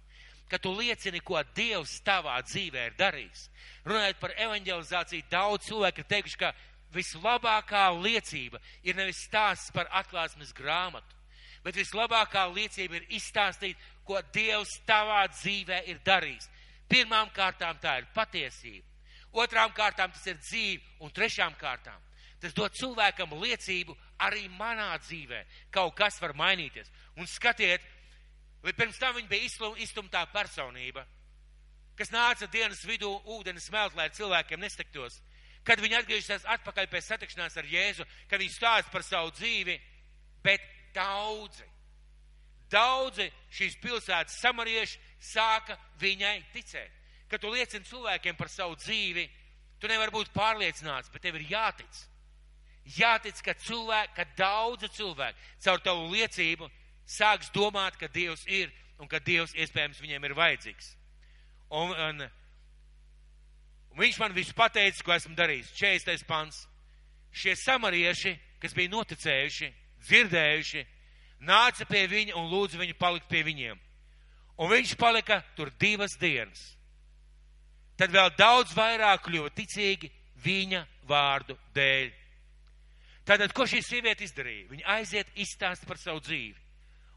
ka 0.51 0.59
tu 0.59 0.73
liecini, 0.75 1.21
ko 1.21 1.41
Dievs 1.57 1.99
tavā 2.07 2.39
dzīvē 2.47 2.87
ir 2.89 2.97
darījis. 2.99 3.45
Runājot 3.89 4.21
par 4.21 4.35
evanģelizāciju, 4.37 5.29
daudz 5.31 5.69
cilvēku 5.69 6.03
ir 6.03 6.09
teikuši, 6.13 6.41
ka 6.41 6.53
vislabākā 6.95 7.85
liecība 7.99 8.61
ir 8.83 8.97
nevis 8.97 9.23
stāsts 9.29 9.73
par 9.75 9.91
atklāsmes 10.01 10.55
grāmatu, 10.57 11.17
bet 11.65 11.77
vislabākā 11.77 12.47
liecība 12.55 12.99
ir 12.99 13.07
izstāstīt, 13.21 13.77
ko 14.09 14.21
Dievs 14.33 14.79
tavā 14.89 15.27
dzīvē 15.35 15.83
ir 15.93 16.01
darījis. 16.05 16.49
Pirmām 16.89 17.29
kārtām 17.37 17.77
tā 17.83 17.99
ir 18.01 18.09
patiesība, 18.15 18.87
otrām 19.33 19.75
kārtām 19.77 20.13
tas 20.13 20.27
ir 20.27 20.39
dzīve, 20.41 20.85
un 21.05 21.13
trešām 21.13 21.57
kārtām 21.61 22.01
tas 22.41 22.55
dod 22.55 22.75
cilvēkam 22.79 23.35
liecību 23.39 23.97
arī 24.23 24.47
manā 24.59 24.93
dzīvē. 25.03 25.43
Kaut 25.75 25.97
kas 25.99 26.21
var 26.23 26.35
mainīties. 26.39 26.91
Un 27.19 27.27
skatiet, 27.27 27.83
Vai 28.63 28.75
pirms 28.75 28.99
tam 28.99 29.15
viņa 29.17 29.31
bija 29.31 29.75
izstumtā 29.85 30.25
personība, 30.33 31.05
kas 31.99 32.11
nāca 32.15 32.47
dienas 32.51 32.85
vidū 32.87 33.11
ūdeni 33.37 33.63
smelt, 33.63 33.95
lai 33.99 34.09
cilvēkiem 34.15 34.61
nestiktos. 34.61 35.21
Kad 35.67 35.83
viņi 35.83 35.99
atgriežas 35.99 36.47
atpakaļ 36.49 36.87
pēc 36.91 37.07
satikšanās 37.11 37.59
ar 37.59 37.67
Jēzu, 37.69 38.07
kad 38.31 38.41
viņi 38.41 38.55
stāsta 38.55 38.93
par 38.93 39.05
savu 39.05 39.33
dzīvi, 39.37 39.75
bet 40.43 40.63
daudzi, 40.95 41.67
daudzi 42.73 43.29
šīs 43.53 43.77
pilsētas 43.83 44.39
samarieši 44.43 45.01
sāka 45.21 45.77
viņai 46.01 46.37
ticēt. 46.55 46.95
Kad 47.29 47.43
tu 47.43 47.51
liecini 47.53 47.85
cilvēkiem 47.85 48.39
par 48.39 48.49
savu 48.49 48.79
dzīvi, 48.79 49.27
tu 49.79 49.91
nevari 49.91 50.15
būt 50.15 50.33
pārliecināts, 50.33 51.11
bet 51.13 51.23
tev 51.23 51.37
ir 51.37 51.51
jātic. 51.51 52.05
Jātic, 52.97 53.43
ka 53.45 53.53
cilvēki, 53.53 54.15
ka 54.17 54.25
daudzi 54.39 54.89
cilvēki 54.97 55.51
caur 55.67 55.83
tavu 55.85 56.09
liecību 56.15 56.71
sāks 57.09 57.51
domāt, 57.55 57.97
ka 57.97 58.09
Dievs 58.13 58.45
ir 58.47 58.71
un 59.01 59.09
ka 59.09 59.21
Dievs 59.23 59.55
iespējams 59.57 60.01
viņiem 60.03 60.29
ir 60.29 60.37
vajadzīgs. 60.37 60.93
Un, 61.71 61.93
un, 61.93 62.23
un 63.93 64.03
viņš 64.03 64.21
man 64.21 64.37
visu 64.37 64.55
pateica, 64.57 65.05
ko 65.05 65.15
esmu 65.17 65.37
darījis. 65.39 65.73
40. 65.79 66.27
pants. 66.29 66.65
Šie 67.33 67.55
samarieši, 67.61 68.33
kas 68.63 68.75
bija 68.75 68.91
noticējuši, 68.95 69.69
dzirdējuši, 70.07 70.85
nāca 71.45 71.87
pie 71.89 72.07
viņa 72.11 72.37
un 72.41 72.49
lūdza 72.51 72.81
viņu 72.81 72.97
palikt 72.99 73.29
pie 73.31 73.45
viņiem. 73.47 73.79
Un 74.59 74.73
viņš 74.73 74.97
palika 74.99 75.43
tur 75.55 75.71
divas 75.79 76.17
dienas. 76.19 76.73
Tad 77.99 78.15
vēl 78.15 78.33
daudz 78.39 78.73
vairāk 78.75 79.27
kļuva 79.27 79.53
ticīgi 79.55 80.11
viņa 80.43 80.85
vārdu 81.07 81.59
dēļ. 81.75 82.11
Tātad, 83.29 83.53
ko 83.53 83.67
šī 83.69 83.83
sieviete 83.85 84.25
izdarīja? 84.25 84.71
Viņa 84.71 84.87
aiziet 84.97 85.31
izstāst 85.37 85.85
par 85.87 85.99
savu 86.01 86.23
dzīvi. 86.25 86.57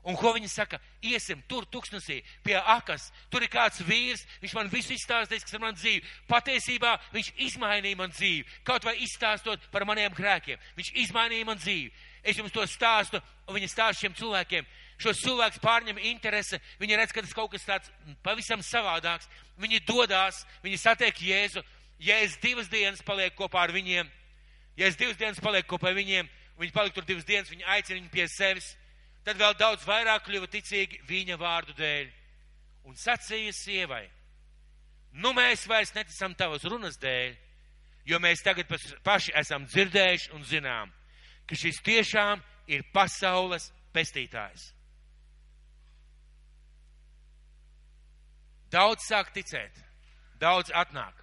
Un 0.02 0.16
ko 0.18 0.32
viņi 0.34 0.48
saka? 0.50 0.80
Iesim 1.06 1.44
tur, 1.50 1.68
tuksnesī, 1.70 2.24
pie 2.42 2.56
akas. 2.58 3.12
Tur 3.30 3.44
ir 3.46 3.52
kāds 3.54 3.84
vīrs, 3.86 4.24
viņš 4.42 4.56
man 4.58 4.72
visu 4.72 4.96
izstāstīs, 4.96 5.46
kas 5.46 5.54
ir 5.54 5.62
man 5.62 5.78
dzīve. 5.78 6.08
Patiesībā 6.30 6.96
viņš 7.14 7.30
izmainīja 7.46 8.00
man 8.00 8.14
dzīvi. 8.14 8.48
Kaut 8.66 8.88
vai 8.88 8.96
izstāstot 9.06 9.68
par 9.74 9.86
maniem 9.86 10.14
grēkiem. 10.18 10.58
Viņš 10.80 10.90
izmainīja 11.04 11.46
man 11.52 11.62
dzīvi. 11.62 11.94
Es 12.26 12.38
jums 12.38 12.54
to 12.54 12.66
stāstu, 12.66 13.22
un 13.46 13.60
viņi 13.60 13.70
stāsta 13.70 14.02
šiem 14.02 14.18
cilvēkiem. 14.18 14.66
Šos 15.02 15.22
cilvēkus 15.22 15.62
pārņem 15.62 16.02
interese, 16.10 16.58
viņi 16.82 16.98
redz, 16.98 17.14
ka 17.14 17.22
tas 17.22 17.38
kaut 17.38 17.54
kas 17.54 17.66
tāds 17.66 17.94
pavisam 18.26 18.62
savādāks. 18.66 19.30
Viņi 19.62 19.86
dodās, 19.86 20.44
viņi 20.66 20.82
satiek 20.82 21.24
Jēzu. 21.30 21.62
Es 22.02 22.40
divas 22.42 22.70
dienas 22.70 23.02
palieku 23.06 23.44
kopā 23.44 23.68
ar 23.68 23.72
viņiem, 23.76 24.08
es 24.82 24.96
divas 24.98 25.20
dienas 25.20 25.38
palieku 25.38 25.76
kopā 25.76 25.92
ar 25.92 25.98
viņiem, 26.00 26.30
viņi 26.58 26.74
palika 26.74 26.98
tur 26.98 27.06
divas 27.06 27.28
dienas, 27.28 27.52
viņi 27.54 27.68
aicina 27.70 28.00
viņu 28.00 28.10
pie 28.10 28.26
sevis 28.26 28.72
tad 29.26 29.38
vēl 29.40 29.56
daudz 29.60 29.86
vairāk 29.88 30.26
kļuva 30.26 30.50
ticīgi 30.52 31.02
viņa 31.10 31.38
vārdu 31.42 31.76
dēļ. 31.78 32.10
Un 32.90 32.98
sacīja 32.98 33.54
sievai, 33.54 34.06
nu 35.22 35.34
mēs 35.38 35.68
vairs 35.70 35.94
neticam 35.94 36.34
tavas 36.36 36.66
runas 36.66 36.98
dēļ, 37.02 37.36
jo 38.10 38.20
mēs 38.20 38.42
tagad 38.42 38.70
paši 39.06 39.36
esam 39.38 39.68
dzirdējuši 39.70 40.32
un 40.34 40.46
zinām, 40.48 40.94
ka 41.46 41.58
šis 41.58 41.82
tiešām 41.86 42.42
ir 42.72 42.86
pasaules 42.94 43.70
pestītājs. 43.94 44.72
Daudz 48.72 49.04
sāk 49.04 49.34
ticēt, 49.36 49.76
daudz 50.40 50.72
atnāk. 50.74 51.18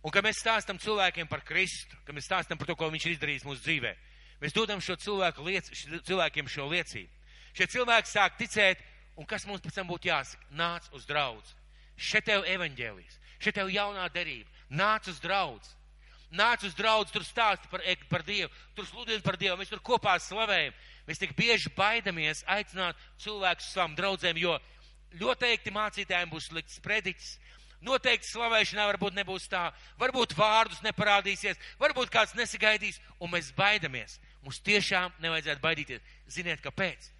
Un, 0.00 0.12
kad 0.14 0.24
mēs 0.24 0.38
stāstam 0.40 0.78
cilvēkiem 0.80 1.28
par 1.28 1.42
Kristu, 1.44 1.98
kad 2.06 2.14
mēs 2.16 2.28
stāstam 2.30 2.56
par 2.56 2.70
to, 2.70 2.76
ko 2.78 2.88
viņš 2.88 3.06
ir 3.06 3.16
izdarījis 3.16 3.44
mūsu 3.44 3.64
dzīvēm, 3.66 3.98
Mēs 4.40 4.54
dodam 4.56 4.80
šo 4.80 4.96
cilvēku 5.00 5.44
liec, 5.44 5.68
cilvēkiem 6.06 6.48
šo 6.48 6.68
liecību. 6.70 7.10
Šie 7.56 7.66
cilvēki 7.74 8.08
sāk 8.08 8.38
ticēt, 8.38 8.80
un 9.18 9.28
kas 9.28 9.44
mums 9.46 9.60
pēc 9.64 9.76
tam 9.76 9.90
būtu 9.90 10.08
jāsaka? 10.08 10.46
Nāc 10.56 10.86
uz 10.96 11.04
draudz. 11.08 11.52
Šeit 12.00 12.24
tev 12.30 12.46
evaņģēlijas, 12.48 13.18
šeit 13.42 13.58
tev 13.58 13.68
jaunā 13.72 14.06
derība. 14.14 14.48
Nāc 14.70 15.10
uz 15.10 15.20
draudz. 15.20 15.74
Nāc 16.30 16.62
uz 16.64 16.76
draudz, 16.78 17.10
tur 17.10 17.24
stāst 17.26 17.66
par, 17.72 17.82
par 18.08 18.22
Dievu, 18.22 18.48
tur 18.76 18.86
sludina 18.86 19.20
par 19.24 19.36
Dievu, 19.36 19.58
mēs 19.58 19.72
tur 19.72 19.82
kopā 19.82 20.14
slavējam. 20.22 20.76
Mēs 21.08 21.18
tik 21.18 21.34
bieži 21.34 21.72
baidamies 21.74 22.44
aicināt 22.46 22.96
cilvēkus 23.18 23.66
uz 23.66 23.74
savām 23.74 23.96
draudzēm, 23.98 24.38
jo 24.38 24.54
Ļoti 25.18 25.72
mācītājiem 25.74 26.30
būs 26.30 26.50
slikts 26.50 26.78
prediķis, 26.84 27.38
Noteikti 27.80 28.28
slavēšanā 28.28 28.84
varbūt 28.90 29.14
nebūs 29.16 29.46
tā, 29.48 29.70
varbūt 29.96 30.34
vārdus 30.36 30.82
neparādīsies, 30.84 31.56
varbūt 31.80 32.10
kāds 32.12 32.34
nesagaidīs, 32.36 32.98
un 33.16 33.32
mēs 33.32 33.54
baidamies. 33.56 34.18
Mums 34.44 34.60
tiešām 34.64 35.12
nevajadzētu 35.20 35.62
baidīties. 35.62 36.04
Ziniet, 36.32 36.62
kāpēc? 36.64 37.10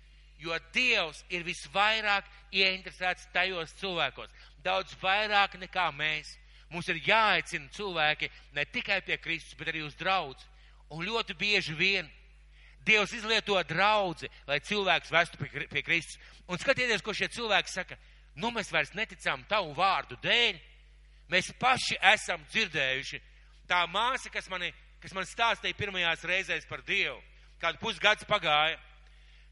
Jo 0.40 0.56
Dievs 0.72 1.20
ir 1.28 1.44
visvairāk 1.44 2.28
ieinteresēts 2.56 3.28
tajos 3.34 3.74
cilvēkos, 3.80 4.30
daudz 4.64 4.94
vairāk 5.02 5.58
nekā 5.60 5.90
mēs. 5.92 6.32
Mums 6.70 6.88
ir 6.88 7.02
jāaicina 7.04 7.68
cilvēki 7.74 8.30
ne 8.56 8.64
tikai 8.64 9.00
pie 9.04 9.18
Kristus, 9.20 9.56
bet 9.58 9.68
arī 9.72 9.82
uz 9.84 9.96
draudz. 9.98 10.46
Un 10.90 11.04
ļoti 11.04 11.36
bieži 11.36 11.74
vien 11.76 12.08
Dievs 12.86 13.12
izlieto 13.12 13.58
draudzi, 13.68 14.30
lai 14.48 14.60
cilvēks 14.64 15.12
vestu 15.12 15.36
pie, 15.36 15.66
pie 15.68 15.82
Kristus. 15.84 16.16
Un 16.48 16.58
skatieties, 16.58 17.02
ko 17.04 17.12
šie 17.12 17.28
cilvēki 17.28 17.68
saka 17.68 17.98
nu 18.40 18.50
mēs 18.54 18.70
vairs 18.72 18.94
neticām 18.96 19.44
tavu 19.50 19.74
vārdu 19.76 20.16
dēļ. 20.22 20.60
Mēs 21.30 21.52
paši 21.60 21.98
esam 22.14 22.42
dzirdējuši. 22.50 23.20
Tā 23.70 23.84
māsa, 23.90 24.32
kas, 24.32 24.48
mani, 24.50 24.72
kas 25.02 25.14
man 25.16 25.26
stāstīja 25.28 25.78
pirmajās 25.78 26.24
reizēs 26.28 26.68
par 26.68 26.84
Dievu, 26.86 27.18
kādu 27.62 27.80
pusgads 27.82 28.26
pagāja. 28.28 28.78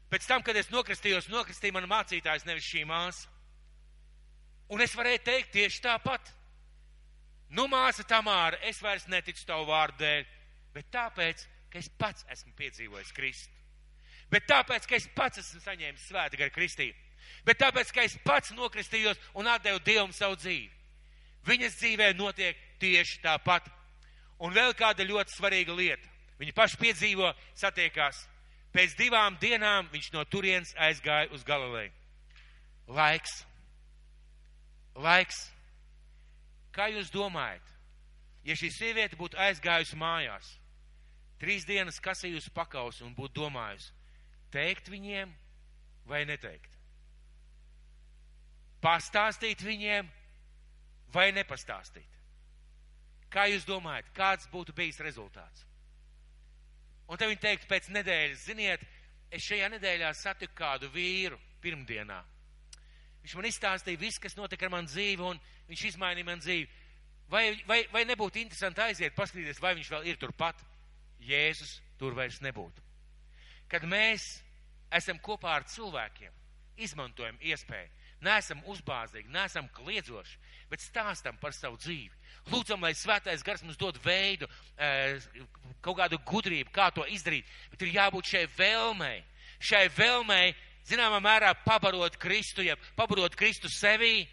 Pēc 0.09 0.25
tam, 0.25 0.41
kad 0.45 0.57
es 0.57 0.71
nokristījos, 0.73 1.29
nokristīja 1.29 1.75
mana 1.75 1.89
mācītājs, 1.89 2.47
nevis 2.47 2.65
šī 2.65 2.85
māsa. 2.89 3.29
Un 4.69 4.81
es 4.81 4.93
varēju 4.97 5.21
teikt 5.25 5.53
tieši 5.53 5.83
tāpat. 5.85 6.33
Nu, 7.53 7.65
māsa 7.69 8.05
Tamāra, 8.05 8.59
es 8.69 8.81
vairs 8.81 9.07
neticu 9.09 9.45
tavu 9.49 9.65
vārdu 9.69 10.03
dēļ, 10.03 10.25
bet 10.73 10.89
tāpēc, 10.93 11.45
ka 11.73 11.81
es 11.81 11.89
pats 11.97 12.25
esmu 12.29 12.53
piedzīvojis 12.57 13.13
Kristu. 13.17 13.53
Bet 14.29 14.45
tāpēc, 14.49 14.85
ka 14.85 14.97
es 14.97 15.07
pats 15.15 15.41
esmu 15.41 15.61
saņēmis 15.65 16.09
svēta 16.11 16.37
gara 16.37 16.53
kristību 16.53 17.09
bet 17.45 17.59
tāpēc, 17.61 17.91
ka 17.93 18.05
es 18.05 18.17
pats 18.25 18.53
nokristījos 18.55 19.19
un 19.37 19.49
atdevu 19.49 19.81
Dievam 19.85 20.13
savu 20.15 20.37
dzīvi. 20.39 20.69
Viņas 21.47 21.77
dzīvē 21.79 22.11
notiek 22.17 22.57
tieši 22.81 23.21
tāpat. 23.23 23.67
Un 24.39 24.55
vēl 24.55 24.73
kāda 24.77 25.05
ļoti 25.07 25.35
svarīga 25.35 25.75
lieta. 25.75 26.07
Viņi 26.39 26.55
paši 26.55 26.79
piedzīvo, 26.79 27.31
satiekās. 27.59 28.21
Pēc 28.71 28.95
divām 28.99 29.35
dienām 29.41 29.89
viņš 29.91 30.11
no 30.13 30.23
turienes 30.29 30.71
aizgāja 30.77 31.31
uz 31.35 31.43
Galileju. 31.43 31.91
Laiks. 32.87 33.41
Laiks. 34.95 35.41
Kā 36.71 36.87
jūs 36.93 37.09
domājat, 37.11 37.65
ja 38.45 38.55
šī 38.55 38.69
sieviete 38.71 39.17
būtu 39.19 39.39
aizgājusi 39.41 39.97
mājās, 39.99 40.53
trīs 41.41 41.65
dienas 41.67 41.99
kasījusi 41.99 42.53
pakaus 42.55 43.01
un 43.01 43.15
būtu 43.17 43.41
domājusi, 43.41 43.91
teikt 44.53 44.91
viņiem 44.93 45.33
vai 46.07 46.23
neteikt? 46.29 46.79
pastāstīt 48.83 49.63
viņiem 49.63 50.07
vai 51.13 51.29
nepastāstīt? 51.35 52.18
Kā 53.29 53.45
jūs 53.49 53.65
domājat, 53.67 54.09
kāds 54.15 54.49
būtu 54.49 54.73
bijis 54.73 54.99
rezultāts? 55.05 55.65
Un 57.09 57.17
te 57.17 57.27
viņi 57.29 57.41
teikt 57.41 57.67
pēc 57.69 57.89
nedēļas, 57.93 58.45
ziniet, 58.45 58.81
es 59.33 59.45
šajā 59.45 59.69
nedēļā 59.75 60.09
satiku 60.17 60.55
kādu 60.57 60.89
vīru 60.93 61.37
pirmdienā. 61.61 62.19
Viņš 63.23 63.35
man 63.37 63.47
izstāstīja 63.49 64.01
visu, 64.01 64.21
kas 64.23 64.37
notika 64.37 64.65
ar 64.65 64.73
manu 64.73 64.89
dzīvi, 64.89 65.25
un 65.25 65.39
viņš 65.69 65.85
izmainīja 65.91 66.25
man 66.25 66.41
dzīvi. 66.41 66.67
Vai, 67.29 67.43
vai, 67.69 67.83
vai 67.93 68.03
nebūtu 68.09 68.41
interesanti 68.41 68.81
aiziet, 68.81 69.13
paskatīties, 69.17 69.61
vai 69.61 69.75
viņš 69.77 69.89
vēl 69.93 70.09
ir 70.09 70.17
turpat? 70.21 70.61
Jēzus 71.21 71.75
tur 71.99 72.15
vairs 72.17 72.39
nebūtu. 72.41 72.81
Kad 73.69 73.85
mēs 73.85 74.39
esam 74.95 75.19
kopā 75.21 75.59
ar 75.59 75.67
cilvēkiem, 75.69 76.33
izmantojam 76.81 77.37
iespēju 77.43 77.98
neesam 78.25 78.61
uzbāzīgi, 78.67 79.31
neesam 79.33 79.67
kliedzoši, 79.75 80.37
bet 80.69 80.83
stāstam 80.83 81.37
par 81.41 81.53
savu 81.55 81.77
dzīvi. 81.79 82.11
Lūdzam, 82.49 82.81
lai 82.83 82.93
svētais 82.97 83.43
gars 83.45 83.63
mums 83.63 83.77
dod 83.77 83.99
veidu, 84.03 84.47
eh, 84.77 85.19
kaut 85.81 85.97
kādu 85.97 86.19
gudrību, 86.25 86.71
kā 86.71 86.89
to 86.93 87.05
izdarīt, 87.05 87.45
bet 87.71 87.81
ir 87.81 87.93
jābūt 87.93 88.31
šai 88.33 88.45
vēlmei, 88.57 89.23
šai 89.59 89.87
vēlmei, 89.89 90.55
zināmā 90.87 91.19
mērā, 91.21 91.53
pabarot 91.65 92.17
Kristu, 92.17 92.63
ja 92.63 92.75
pabarot 92.95 93.35
Kristu 93.35 93.67
sevī, 93.67 94.27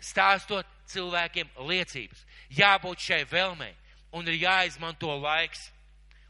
stāstot 0.00 0.66
cilvēkiem 0.86 1.50
liecības. 1.68 2.24
Jābūt 2.54 3.02
šai 3.02 3.24
vēlmei, 3.28 3.74
un 4.12 4.28
ir 4.28 4.38
jāizmanto 4.40 5.10
laiks, 5.20 5.70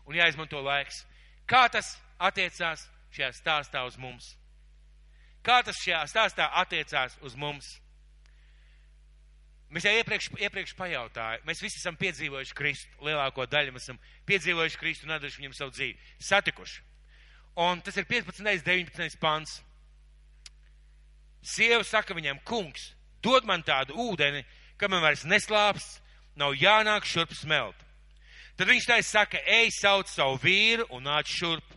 un 0.07 0.17
jāizmanto 0.19 0.61
laiks. 0.65 1.05
Kā 1.47 1.69
tas 1.71 1.97
attiecās 2.19 2.89
šajā 3.15 3.33
stāstā 3.37 3.85
uz 3.87 3.97
mums? 4.01 4.35
Kā 5.49 5.63
tas 5.65 5.79
šajā 5.81 6.03
stāstā 6.11 6.51
attiecās 6.61 7.15
uz 7.25 7.33
mums? 7.41 7.79
Mēs 9.73 9.87
jau 9.87 9.95
iepriekš, 9.97 10.27
iepriekš 10.45 10.75
pajautājām, 10.77 11.47
mēs 11.49 11.63
visi 11.65 11.81
esam 11.81 11.97
piedzīvojuši 12.01 12.57
Kristu, 12.57 12.91
lielāko 13.05 13.47
daļu 13.49 13.73
mēs 13.73 13.87
esam 13.89 14.01
piedzīvojuši 14.29 14.81
Kristu 14.81 15.09
un 15.09 15.15
atdevuši 15.17 15.41
viņam 15.41 15.57
savu 15.57 15.73
dzīvi, 15.73 15.97
satikuši. 16.29 16.85
Un 17.65 17.81
tas 17.85 17.97
ir 17.97 18.05
15. 18.09 18.45
un 18.45 18.51
19. 18.69 19.19
pants. 19.21 19.57
Sieva 21.41 21.81
saka 21.85 22.17
viņam, 22.17 22.41
kungs, 22.45 22.93
dod 23.25 23.49
man 23.49 23.65
tādu 23.65 23.97
ūdeni, 23.97 24.45
ka 24.77 24.89
man 24.93 25.05
vairs 25.05 25.25
neslāps, 25.25 25.99
nav 26.37 26.57
jānāk 26.61 27.09
šurp 27.09 27.33
smelt. 27.37 27.77
Tad 28.57 28.69
viņš 28.69 28.89
tā 28.89 29.01
saka, 29.01 29.41
ej, 29.49 29.73
sauc 29.81 30.13
savu 30.13 30.37
vīru 30.45 30.89
un 30.93 31.09
nāc 31.09 31.29
šurp. 31.31 31.77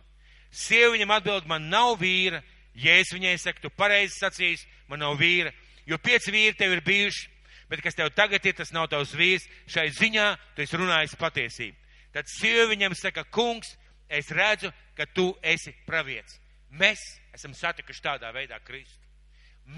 Sieva 0.52 0.92
viņam 0.92 1.16
atbild, 1.16 1.48
man 1.48 1.70
nav 1.72 1.96
vīra, 2.00 2.42
Es 2.74 3.12
viņai 3.12 3.36
saku, 3.38 3.60
tu 3.60 3.70
pareizi 3.70 4.16
sacīs, 4.16 4.64
man 4.88 5.02
nav 5.04 5.18
vīra, 5.20 5.52
jo 5.86 5.98
pieci 5.98 6.32
vīri 6.32 6.56
tev 6.56 6.72
ir 6.72 6.82
bijuši, 6.86 7.28
bet 7.68 7.82
kas 7.84 7.96
tev 7.96 8.10
tagad 8.16 8.44
ir, 8.46 8.56
tas 8.56 8.72
nav 8.72 8.88
tavs 8.92 9.14
vīrs, 9.16 9.44
šai 9.68 9.90
ziņā 9.92 10.28
tu 10.56 10.64
esi 10.64 10.80
runājis 10.80 11.18
patiesību. 11.20 11.76
Tad 12.12 12.28
sieva 12.28 12.66
viņam 12.68 12.96
saka, 12.96 13.24
kungs, 13.32 13.76
es 14.08 14.28
redzu, 14.32 14.72
ka 14.96 15.06
tu 15.08 15.30
esi 15.42 15.72
pravietis. 15.86 16.38
Mēs 16.72 17.00
esam 17.36 17.54
satikuši 17.56 18.04
tādā 18.04 18.32
veidā 18.32 18.58
Kristu. 18.64 19.00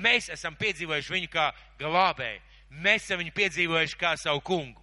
Mēs 0.02 0.30
esam 0.32 0.56
piedzīvojuši 0.58 1.12
viņu 1.12 1.30
kā 1.30 1.50
glābēju. 1.78 2.40
Mēs 2.82 3.04
esam 3.04 3.20
viņu 3.22 3.34
piedzīvojuši 3.36 3.98
kā 4.00 4.14
savu 4.18 4.40
kungu. 4.46 4.80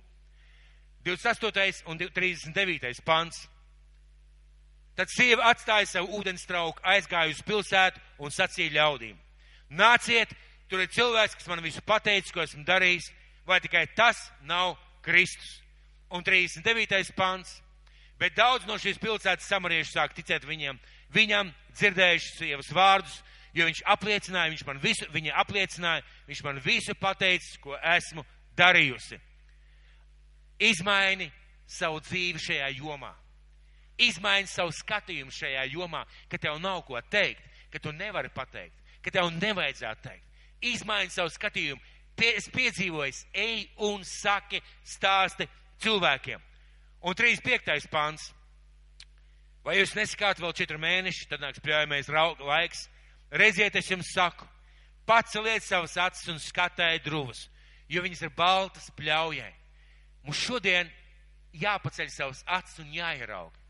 28. 1.03 1.83
un 1.89 1.97
39. 1.97 3.01
pants. 3.05 3.47
Tad 4.95 5.11
sieva 5.11 5.47
atstāja 5.51 5.87
savu 5.87 6.19
ūdens 6.19 6.43
trauku, 6.47 6.81
aizgāja 6.83 7.31
uz 7.31 7.41
pilsētu 7.47 8.01
un 8.19 8.33
sacīja 8.33 8.75
ļaudīm: 8.75 9.17
Nāciet, 9.71 10.33
tur 10.69 10.83
ir 10.83 10.91
cilvēks, 10.91 11.37
kas 11.39 11.47
man 11.47 11.63
visu 11.63 11.81
pateicis, 11.87 12.33
ko 12.35 12.43
esmu 12.43 12.65
darījis, 12.67 13.07
vai 13.47 13.61
tikai 13.63 13.85
tas 13.95 14.19
nav 14.43 14.75
Kristus. 15.01 15.59
Un 16.11 16.25
39. 16.27 17.13
pants. 17.15 17.61
Bet 18.19 18.35
daudz 18.35 18.67
no 18.67 18.75
šīs 18.77 18.99
pilsētas 19.01 19.47
samariešu 19.49 19.95
sāk 19.95 20.11
ticēt 20.13 20.43
viņam, 20.45 20.77
viņam 21.15 21.49
dzirdējuši 21.73 22.33
sievas 22.35 22.69
vārdus, 22.75 23.15
jo 23.55 23.65
viņš 23.65 23.81
apliecināja, 23.95 24.51
viņš 24.51 24.65
man 24.67 24.81
visu, 24.83 25.07
viņa 25.15 25.39
apliecināja, 25.41 26.03
viņš 26.27 26.43
man 26.45 26.59
visu 26.61 26.93
pateicis, 26.99 27.55
ko 27.63 27.79
esmu 27.79 28.25
darījusi. 28.59 29.17
Izmaini 30.61 31.31
savu 31.65 32.03
dzīvi 32.03 32.43
šajā 32.43 32.69
jomā 32.75 33.15
izmaini 34.07 34.49
savu 34.49 34.73
skatījumu 34.75 35.33
šajā 35.33 35.65
jomā, 35.71 36.03
ka 36.29 36.39
tev 36.41 36.59
nav 36.61 36.83
ko 36.87 36.99
teikt, 37.11 37.43
ka 37.71 37.79
tu 37.79 37.93
nevari 37.95 38.31
pateikt, 38.33 38.75
ka 39.03 39.13
tev 39.13 39.31
nevajadzētu 39.37 40.07
teikt. 40.07 40.27
Izmaini 40.61 41.13
savu 41.13 41.31
skatījumu. 41.33 41.81
Pie, 42.17 42.33
es 42.37 42.49
piedzīvoju, 42.53 43.13
ej 43.33 43.63
un 43.87 44.03
saki, 44.05 44.59
stāsti 44.85 45.47
cilvēkiem. 45.81 46.41
Un 47.07 47.17
35. 47.17 47.87
pāns. 47.89 48.27
Vai 49.65 49.77
jūs 49.79 49.95
nesakāt 49.97 50.41
vēl 50.41 50.53
četru 50.57 50.81
mēneši, 50.81 51.29
tad 51.29 51.41
nāks 51.41 51.61
pļaujamais 51.63 52.09
laiks. 52.11 52.87
Redziet, 53.31 53.77
es 53.79 53.89
jums 53.89 54.11
saku, 54.11 54.45
paceliet 55.07 55.63
savas 55.63 55.95
acis 56.01 56.27
un 56.33 56.41
skatējiet 56.41 57.05
druvas, 57.05 57.45
jo 57.89 58.03
viņas 58.03 58.25
ir 58.25 58.33
baltas 58.35 58.89
pļaujai. 58.97 59.53
Mums 60.25 60.43
šodien 60.43 60.91
jāpaceļ 61.57 62.11
savas 62.11 62.43
acis 62.59 62.83
un 62.83 62.91
jāierauga 62.93 63.60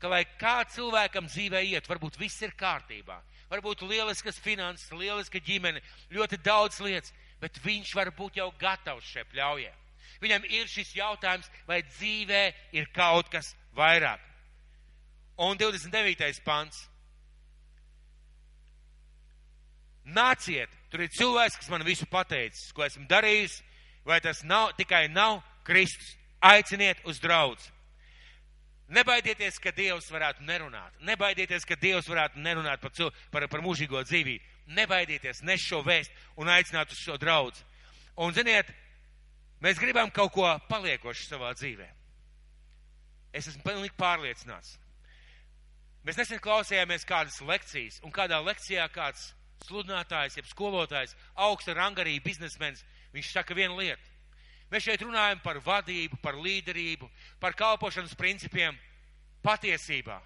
ka 0.00 0.08
lai 0.08 0.24
kā 0.40 0.60
cilvēkam 0.72 1.28
dzīvē 1.28 1.62
iet, 1.68 1.88
varbūt 1.88 2.18
viss 2.20 2.40
ir 2.42 2.54
kārtībā, 2.58 3.20
varbūt 3.50 3.84
lieliskas 3.84 4.40
finanses, 4.40 4.90
lieliska 4.96 5.42
ģimene, 5.44 5.82
ļoti 6.14 6.40
daudz 6.44 6.80
lietas, 6.84 7.12
bet 7.40 7.60
viņš 7.64 7.94
var 7.96 8.12
būt 8.16 8.40
jau 8.40 8.48
gatavs 8.60 9.12
šai 9.12 9.26
pļaujai. 9.32 9.76
Viņam 10.20 10.44
ir 10.52 10.68
šis 10.68 10.92
jautājums, 10.96 11.48
vai 11.68 11.80
dzīvē 11.86 12.42
ir 12.76 12.88
kaut 12.92 13.30
kas 13.32 13.54
vairāk. 13.76 14.20
Un 15.40 15.56
29. 15.56 16.42
pants. 16.44 16.82
Nāciet, 20.04 20.68
tur 20.92 21.04
ir 21.04 21.12
cilvēks, 21.14 21.56
kas 21.60 21.70
man 21.72 21.84
visu 21.86 22.08
pateicis, 22.10 22.72
ko 22.76 22.84
esmu 22.84 23.06
darījis, 23.08 23.60
vai 24.04 24.18
tas 24.20 24.42
nav, 24.44 24.74
tikai 24.76 25.06
nav 25.08 25.40
Kristus. 25.64 26.16
Aiciniet 26.40 27.02
uz 27.04 27.18
draudz. 27.20 27.66
Nebaidieties, 28.90 29.60
ka 29.62 29.70
Dievs 29.70 30.08
varētu 30.10 30.42
nerunāt. 30.42 30.96
Nebaidieties, 31.06 31.66
ka 31.68 31.76
Dievs 31.78 32.08
varētu 32.10 32.40
nerunāt 32.42 32.82
par, 32.82 32.90
par, 33.30 33.46
par 33.52 33.62
mūžīgo 33.62 34.02
dzīvību. 34.02 34.56
nebaidieties, 34.70 35.42
nes 35.42 35.62
šo 35.62 35.82
vēstu 35.82 36.14
un 36.38 36.50
aicināt 36.50 36.92
uz 36.92 36.98
šo 36.98 37.16
draudzi. 37.18 37.64
Un, 38.20 38.34
ziniet, 38.34 38.70
mēs 39.62 39.80
gribam 39.80 40.10
kaut 40.14 40.32
ko 40.34 40.46
paliekošu 40.68 41.26
savā 41.26 41.52
dzīvē. 41.56 41.88
Es 43.32 43.48
esmu 43.50 43.64
pilnīgi 43.66 43.96
pārliecināts. 43.98 44.76
Mēs 46.06 46.18
nesen 46.18 46.40
klausījāmies 46.42 47.06
kādas 47.06 47.40
lekcijas, 47.44 48.00
un 48.06 48.12
kādā 48.14 48.40
lekcijā 48.42 48.86
kāds 48.94 49.30
sludinātājs, 49.66 50.38
jeb 50.38 50.48
skolotājs, 50.48 51.14
augsta 51.36 51.74
rangarī 51.76 52.16
biznesmenis, 52.24 52.82
viņš 53.14 53.32
saka 53.34 53.54
vienu 53.54 53.76
lietu. 53.82 54.06
Mēs 54.70 54.86
šeit 54.86 55.02
runājam 55.02 55.40
par 55.42 55.58
vadību, 55.64 56.20
par 56.22 56.38
līderību, 56.38 57.08
par 57.42 57.56
kalpošanas 57.58 58.14
principiem. 58.18 58.76
Patiesībā 59.42 60.20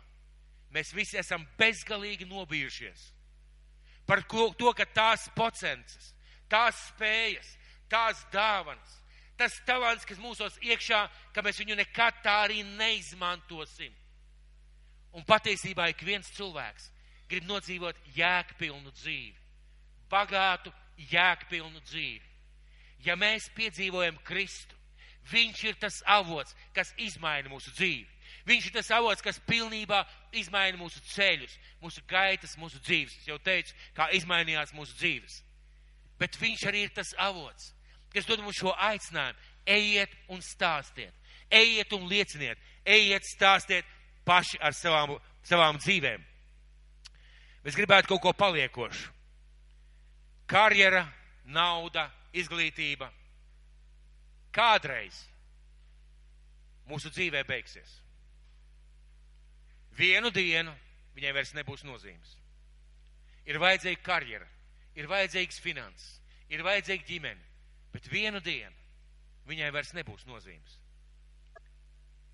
mēs 0.74 0.90
visi 0.92 1.16
esam 1.20 1.46
bezgalīgi 1.58 2.26
nobijušies 2.28 3.12
par 4.06 4.20
to, 4.28 4.72
ka 4.76 4.84
tās 4.84 5.28
procences, 5.36 6.12
tās 6.50 6.76
spējas, 6.90 7.54
tās 7.88 8.20
dāvanas, 8.32 8.98
tas 9.38 9.56
talants, 9.66 10.04
kas 10.04 10.20
mūsos 10.20 10.58
iekšā, 10.62 11.06
ka 11.32 11.42
mēs 11.42 11.60
viņu 11.62 11.78
nekad 11.78 12.20
tā 12.24 12.36
arī 12.44 12.62
neizmantosim. 12.76 13.94
Un 15.14 15.24
patiesībā 15.24 15.88
ik 15.92 16.02
viens 16.04 16.28
cilvēks 16.36 16.90
grib 17.30 17.46
nodzīvot 17.48 17.98
jēgpilnu 18.16 18.92
dzīvi, 18.92 19.36
bagātu, 20.10 20.72
jēgpilnu 21.10 21.80
dzīvi. 21.86 22.33
Ja 23.04 23.16
mēs 23.20 23.50
piedzīvojam 23.56 24.16
Kristu, 24.24 24.74
Viņš 25.30 25.62
ir 25.64 25.76
tas 25.80 26.02
avots, 26.04 26.52
kas 26.76 26.92
izmaina 27.00 27.48
mūsu 27.48 27.72
dzīvi. 27.72 28.10
Viņš 28.44 28.66
ir 28.68 28.74
tas 28.74 28.90
avots, 28.92 29.24
kas 29.24 29.40
pilnībā 29.48 30.02
izmaina 30.36 30.76
mūsu 30.76 31.00
ceļus, 31.14 31.54
mūsu 31.80 32.02
gaitas, 32.08 32.58
mūsu 32.60 32.80
dzīves. 32.84 33.14
Es 33.22 33.28
jau 33.30 33.38
teicu, 33.40 33.72
kā 33.96 34.10
izmainījās 34.12 34.74
mūsu 34.76 34.92
dzīves. 34.98 35.38
Bet 36.20 36.36
viņš 36.40 36.66
arī 36.68 36.84
ir 36.84 36.92
tas 36.92 37.14
avots, 37.18 37.72
kas 38.12 38.28
dod 38.28 38.42
mums 38.44 38.60
šo 38.60 38.74
aicinājumu. 38.76 39.50
Ejiet 39.64 40.12
un 40.28 40.42
stāstiet, 40.44 41.14
ejiet 41.48 41.92
un 41.96 42.02
lieciniet, 42.04 42.60
ejiet, 42.84 43.24
stāstiet 43.24 43.86
paši 44.28 44.58
ar 44.60 44.76
savām, 44.76 45.14
savām 45.40 45.78
dzīvēm. 45.80 46.20
Mēs 47.64 47.78
gribētu 47.80 48.10
kaut 48.12 48.20
ko 48.26 48.34
paliekošu. 48.36 49.08
Karjera, 50.52 51.06
nauda, 51.48 52.10
izglītība. 52.40 53.10
Kādreiz 54.54 55.18
mūsu 56.90 57.10
dzīvē 57.10 57.42
beigsies. 57.48 58.00
Vienu 59.98 60.30
dienu 60.34 60.74
viņai 61.14 61.32
vairs 61.34 61.54
nebūs 61.54 61.84
nozīmes. 61.86 62.36
Ir 63.46 63.60
vajadzīga 63.62 64.02
karjera, 64.02 64.46
ir 64.96 65.08
vajadzīgs 65.10 65.60
finanses, 65.62 66.20
ir 66.50 66.64
vajadzīga 66.64 67.06
ģimene, 67.08 67.50
bet 67.92 68.08
vienu 68.10 68.40
dienu 68.42 68.74
viņai 69.48 69.70
vairs 69.74 69.92
nebūs 69.94 70.24
nozīmes. 70.26 70.78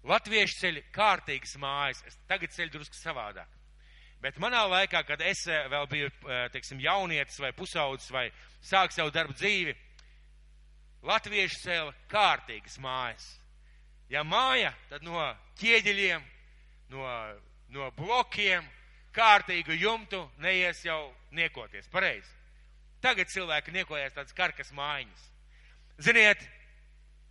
Latvieši 0.07 0.61
ceļ 0.62 0.78
kārtīgas 0.94 1.57
mājas, 1.61 2.01
es 2.09 2.16
tagad 2.28 2.55
ceļu 2.55 2.78
drusku 2.78 2.96
savādāk. 2.96 3.59
Bet 4.20 4.36
manā 4.40 4.62
laikā, 4.68 5.01
kad 5.09 5.20
es 5.24 5.46
eh, 5.48 5.66
vēl 5.72 5.86
biju, 5.88 6.09
eh, 6.28 6.46
teiksim, 6.53 6.80
jaunietis 6.84 7.40
vai 7.40 7.53
pusaudzis 7.57 8.12
vai 8.12 8.26
sāku 8.64 8.92
savu 8.92 9.12
darbu 9.12 9.36
dzīvi, 9.36 9.74
latvieši 11.07 11.62
cēla 11.64 11.94
kārtīgas 12.11 12.78
mājas. 12.82 13.28
Ja 14.11 14.24
māja, 14.26 14.72
tad 14.90 15.05
no 15.07 15.22
ķieģeļiem, 15.61 16.24
no 16.90 17.07
no 17.70 17.90
blokiem, 17.96 18.66
kārtīgu 19.14 19.74
jumtu 19.78 20.24
neies 20.42 20.82
jau 20.84 21.11
niekoties. 21.34 21.88
Pareizi. 21.90 22.30
Tagad 23.01 23.30
cilvēki 23.32 23.72
niekojas 23.74 24.16
tādas 24.16 24.36
karkas 24.36 24.72
mājiņas. 24.76 25.22
Ziniet, 26.05 26.42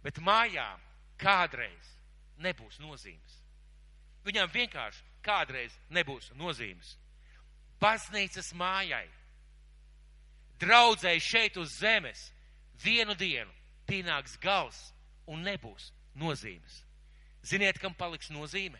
bet 0.04 0.18
mājām 0.24 0.82
kādreiz 1.22 1.94
nebūs 2.42 2.80
nozīmes. 2.82 3.38
Viņām 4.26 4.50
vienkārši 4.54 5.06
kādreiz 5.26 5.76
nebūs 5.94 6.32
nozīmes. 6.40 6.96
Baznīcas 7.80 8.52
mājai, 8.60 9.06
draudzēji 10.60 11.24
šeit 11.24 11.58
uz 11.60 11.78
zemes, 11.80 12.26
vienu 12.84 13.16
dienu 13.16 13.52
pienāks 13.90 14.38
gals 14.42 14.94
un 15.28 15.42
nebūs 15.44 15.90
nozīmes. 16.16 16.84
Ziniet, 17.46 17.80
kam 17.82 17.96
paliks 17.98 18.30
nozīme? 18.32 18.80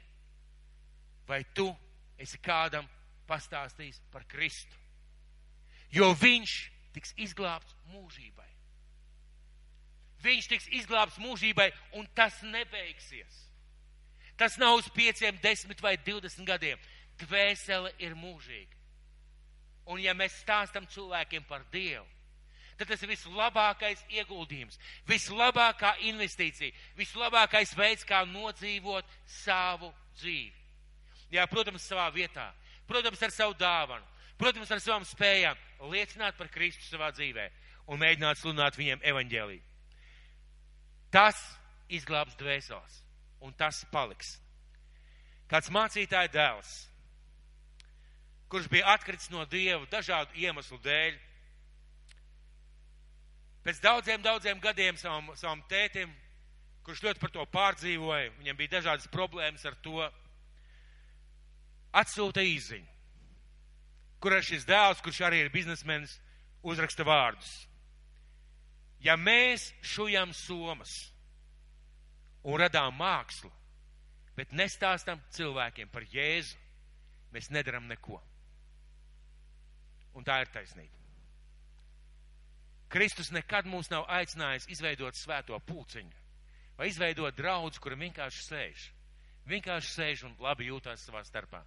vai 1.30 1.46
tu 1.54 1.70
esi 2.18 2.40
kādam 2.42 2.88
pastāstījis 3.30 4.02
par 4.10 4.26
Kristu. 4.28 4.74
Jo 5.94 6.10
viņš 6.18 6.56
tiks 6.96 7.14
izglābts 7.22 7.76
mūžībai. 7.94 8.48
Viņš 10.26 10.48
tiks 10.52 10.68
izglābts 10.82 11.20
mūžībai, 11.22 11.70
un 11.96 12.10
tas 12.18 12.42
nebeigsies. 12.44 13.46
Tas 14.40 14.58
nav 14.58 14.80
uz 14.80 14.90
pieciem, 14.96 15.38
desmit 15.44 15.82
vai 15.84 15.96
divdesmit 16.02 16.48
gadiem. 16.48 16.82
Dvēsele 17.22 17.94
ir 18.02 18.18
mūžīga. 18.18 18.76
Un 19.90 20.02
ja 20.02 20.16
mēs 20.18 20.42
stāstam 20.42 20.86
cilvēkiem 20.90 21.46
par 21.50 21.64
Dievu, 21.74 22.06
tad 22.80 22.88
tas 22.94 23.02
ir 23.04 23.12
vislabākais 23.12 24.02
ieguldījums, 24.16 24.80
vislabākā 25.10 25.98
investīcija, 26.08 26.72
vislabākais 26.98 27.76
veids, 27.76 28.06
kā 28.08 28.24
nodzīvot 28.30 29.08
savu 29.44 29.92
dzīvi. 30.22 30.56
Jā, 31.36 31.46
protams, 31.52 31.84
savā 31.86 32.08
vietā, 32.16 32.48
protams, 32.88 33.22
ar 33.22 33.36
savu 33.36 33.58
dāvanu, 33.60 34.06
protams, 34.40 34.72
ar 34.72 34.82
savām 34.82 35.06
spējām 35.06 35.60
liecināt 35.92 36.40
par 36.40 36.50
Kristu 36.54 36.88
savā 36.88 37.12
dzīvē 37.14 37.50
un 37.92 38.00
mēģināt 38.00 38.40
sludināt 38.40 38.80
viņiem 38.80 39.04
evaņģēlī. 39.12 39.60
Tas 41.12 41.38
izglābs 41.90 42.38
dvēseles, 42.40 43.00
un 43.44 43.54
tas 43.58 43.84
paliks. 43.92 44.38
Kāds 45.50 45.72
mācītāja 45.74 46.30
dēls, 46.32 46.74
kurš 48.50 48.70
bija 48.70 48.94
atkritis 48.94 49.32
no 49.34 49.44
Dieva 49.50 49.86
dažādu 49.90 50.38
iemeslu 50.38 50.78
dēļ, 50.86 51.18
pēc 53.70 53.82
daudziem, 53.84 54.22
daudziem 54.26 54.60
gadiem 54.64 54.98
savam, 54.98 55.30
savam 55.38 55.60
tētim, 55.70 56.10
kurš 56.88 57.04
ļoti 57.06 57.22
par 57.22 57.34
to 57.36 57.44
pārdzīvoja, 57.54 58.32
viņam 58.40 58.58
bija 58.58 58.80
dažādas 58.80 59.10
problēmas 59.14 59.66
ar 59.70 59.76
to, 59.84 60.08
atsūta 62.02 62.42
īziņu, 62.42 62.88
kurā 64.24 64.42
šis 64.42 64.66
dēls, 64.66 65.04
kurš 65.06 65.22
arī 65.28 65.44
ir 65.44 65.54
biznesmenis, 65.54 66.18
uzraksta 66.66 67.06
vārdus. 67.06 67.52
Ja 69.06 69.16
mēs 69.16 69.70
šujam 69.86 70.34
somas 70.34 70.98
un 72.42 72.58
radām 72.60 72.98
mākslu, 72.98 73.52
bet 74.36 74.52
nestāstam 74.52 75.22
cilvēkiem 75.36 75.94
par 75.94 76.10
Jēzu, 76.10 76.58
mēs 77.36 77.54
nedaram 77.54 77.86
neko. 77.88 78.18
Un 80.18 80.26
tā 80.26 80.42
ir 80.42 80.50
taisnība. 80.58 81.09
Kristus 82.90 83.30
nekad 83.32 83.68
mums 83.70 83.92
nav 83.92 84.08
aicinājis 84.10 84.66
izveidot 84.74 85.18
svēto 85.18 85.60
pūciņu 85.68 86.20
vai 86.80 86.88
izveidot 86.88 87.36
draudz, 87.36 87.78
kura 87.78 87.98
vienkārši 88.00 88.46
sēž. 88.46 88.84
Vienkārši 89.52 89.90
sēž 89.92 90.22
un 90.30 90.36
labi 90.40 90.70
jūtās 90.70 91.04
savā 91.04 91.26
starpā. 91.28 91.60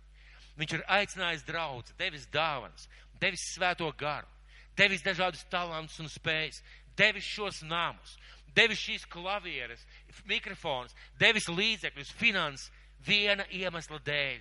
Viņš 0.57 0.73
ir 0.79 0.85
aicinājis 0.97 1.45
draugus, 1.45 1.93
devis 1.99 2.25
dāvanas, 2.33 2.87
devis 3.21 3.45
svēto 3.53 3.91
garu, 4.01 4.29
devis 4.77 5.05
dažādus 5.05 5.45
talantus 5.53 6.01
un 6.01 6.09
spējas, 6.09 6.63
devis 6.97 7.29
šos 7.29 7.61
namus, 7.69 8.17
devis 8.57 8.81
šīs 8.81 9.05
klavieres, 9.13 9.85
mikrofons, 10.25 10.97
devis 11.21 11.49
līdzekļus, 11.49 12.15
finanses 12.17 12.73
viena 13.05 13.45
iemesla 13.53 14.01
dēļ. 14.09 14.41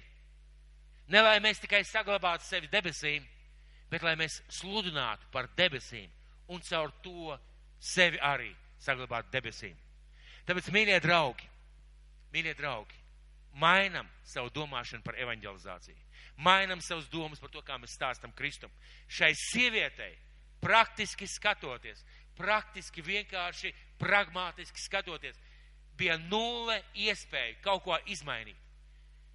Ne 1.11 1.25
lai 1.27 1.37
mēs 1.43 1.59
tikai 1.59 1.83
saglabātu 1.83 2.47
sevi 2.47 2.71
debesīm, 2.71 3.27
bet 3.91 4.07
lai 4.07 4.15
mēs 4.19 4.39
sludinātu 4.61 5.27
par 5.35 5.51
debesīm 5.59 6.07
un 6.51 6.61
caur 6.67 6.91
to 7.03 7.37
sevi 7.79 8.19
arī 8.21 8.51
saglabātu 8.81 9.31
debesīm. 9.33 9.77
Tāpēc, 10.47 10.71
mīļie 10.73 10.97
draugi, 11.03 11.47
mīļie 12.33 12.55
draugi, 12.59 12.97
mainam 13.61 14.07
savu 14.27 14.51
domāšanu 14.55 15.05
par 15.05 15.19
evanģelizāciju. 15.19 15.97
Mainam 16.41 16.81
savus 16.81 17.09
domas 17.11 17.39
par 17.39 17.51
to, 17.53 17.61
kā 17.61 17.77
mēs 17.77 17.93
stāstam 17.97 18.33
Kristum. 18.33 18.71
Šai 19.11 19.33
sievietei, 19.37 20.15
praktiski 20.63 21.27
skatoties, 21.29 22.01
praktiski 22.37 23.03
vienkārši 23.05 23.73
pragmatiski 24.01 24.81
skatoties, 24.81 25.37
bija 25.97 26.17
nulle 26.17 26.79
iespēja 26.97 27.59
kaut 27.61 27.83
ko 27.85 27.99
izmainīt. 28.09 28.57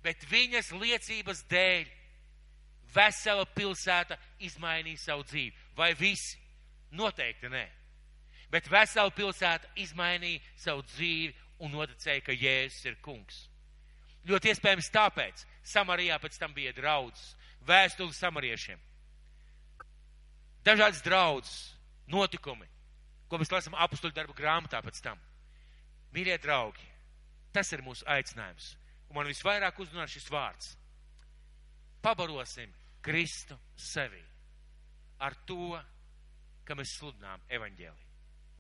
Bet 0.03 0.25
viņas 0.31 0.73
liecības 0.75 1.45
dēļ 1.51 1.87
vesela 2.95 3.47
pilsēta 3.55 4.19
izmainīja 4.47 5.05
savu 5.11 5.27
dzīvi. 5.27 5.55
Vai 5.77 5.93
visi? 5.99 6.39
Noteikti 6.91 7.51
nē. 7.51 7.67
Bet 8.51 8.71
vesela 8.71 9.11
pilsēta 9.11 9.69
izmainīja 9.83 10.41
savu 10.61 10.85
dzīvi 10.87 11.35
un 11.65 11.73
noticēja, 11.75 12.23
ka 12.23 12.35
Jēzus 12.37 12.85
ir 12.87 12.99
kungs. 13.03 13.47
Ļoti 14.27 14.53
iespējams 14.53 14.91
tāpēc 14.95 15.45
Samarijā 15.67 16.19
pēc 16.23 16.39
tam 16.39 16.55
bija 16.55 16.73
draudzes, 16.77 17.35
vēstuli 17.67 18.15
samariešiem. 18.15 18.79
dažādas 20.67 21.03
draudzes, 21.03 21.75
notikumi, 22.11 22.67
ko 23.29 23.39
mēs 23.39 23.53
lasām 23.53 23.75
apstuļu 23.75 24.15
darbu 24.15 24.35
grāmatā 24.35 24.81
pēc 24.83 24.99
tam. 25.03 25.19
Mīļie 26.15 26.39
draugi, 26.43 26.87
tas 27.53 27.71
ir 27.73 27.83
mūsu 27.87 28.07
aicinājums. 28.07 28.77
Un 29.09 29.21
man 29.21 29.31
visvairāk 29.31 29.79
uzrunā 29.79 30.07
šis 30.11 30.27
vārds. 30.31 30.73
Pabarosim 32.03 32.73
Kristu 33.03 33.59
sevi 33.79 34.23
ar 35.23 35.35
to, 35.47 35.79
ka 36.67 36.77
mēs 36.79 36.97
sludinām 36.99 37.47
evaņģēliju. 37.59 38.06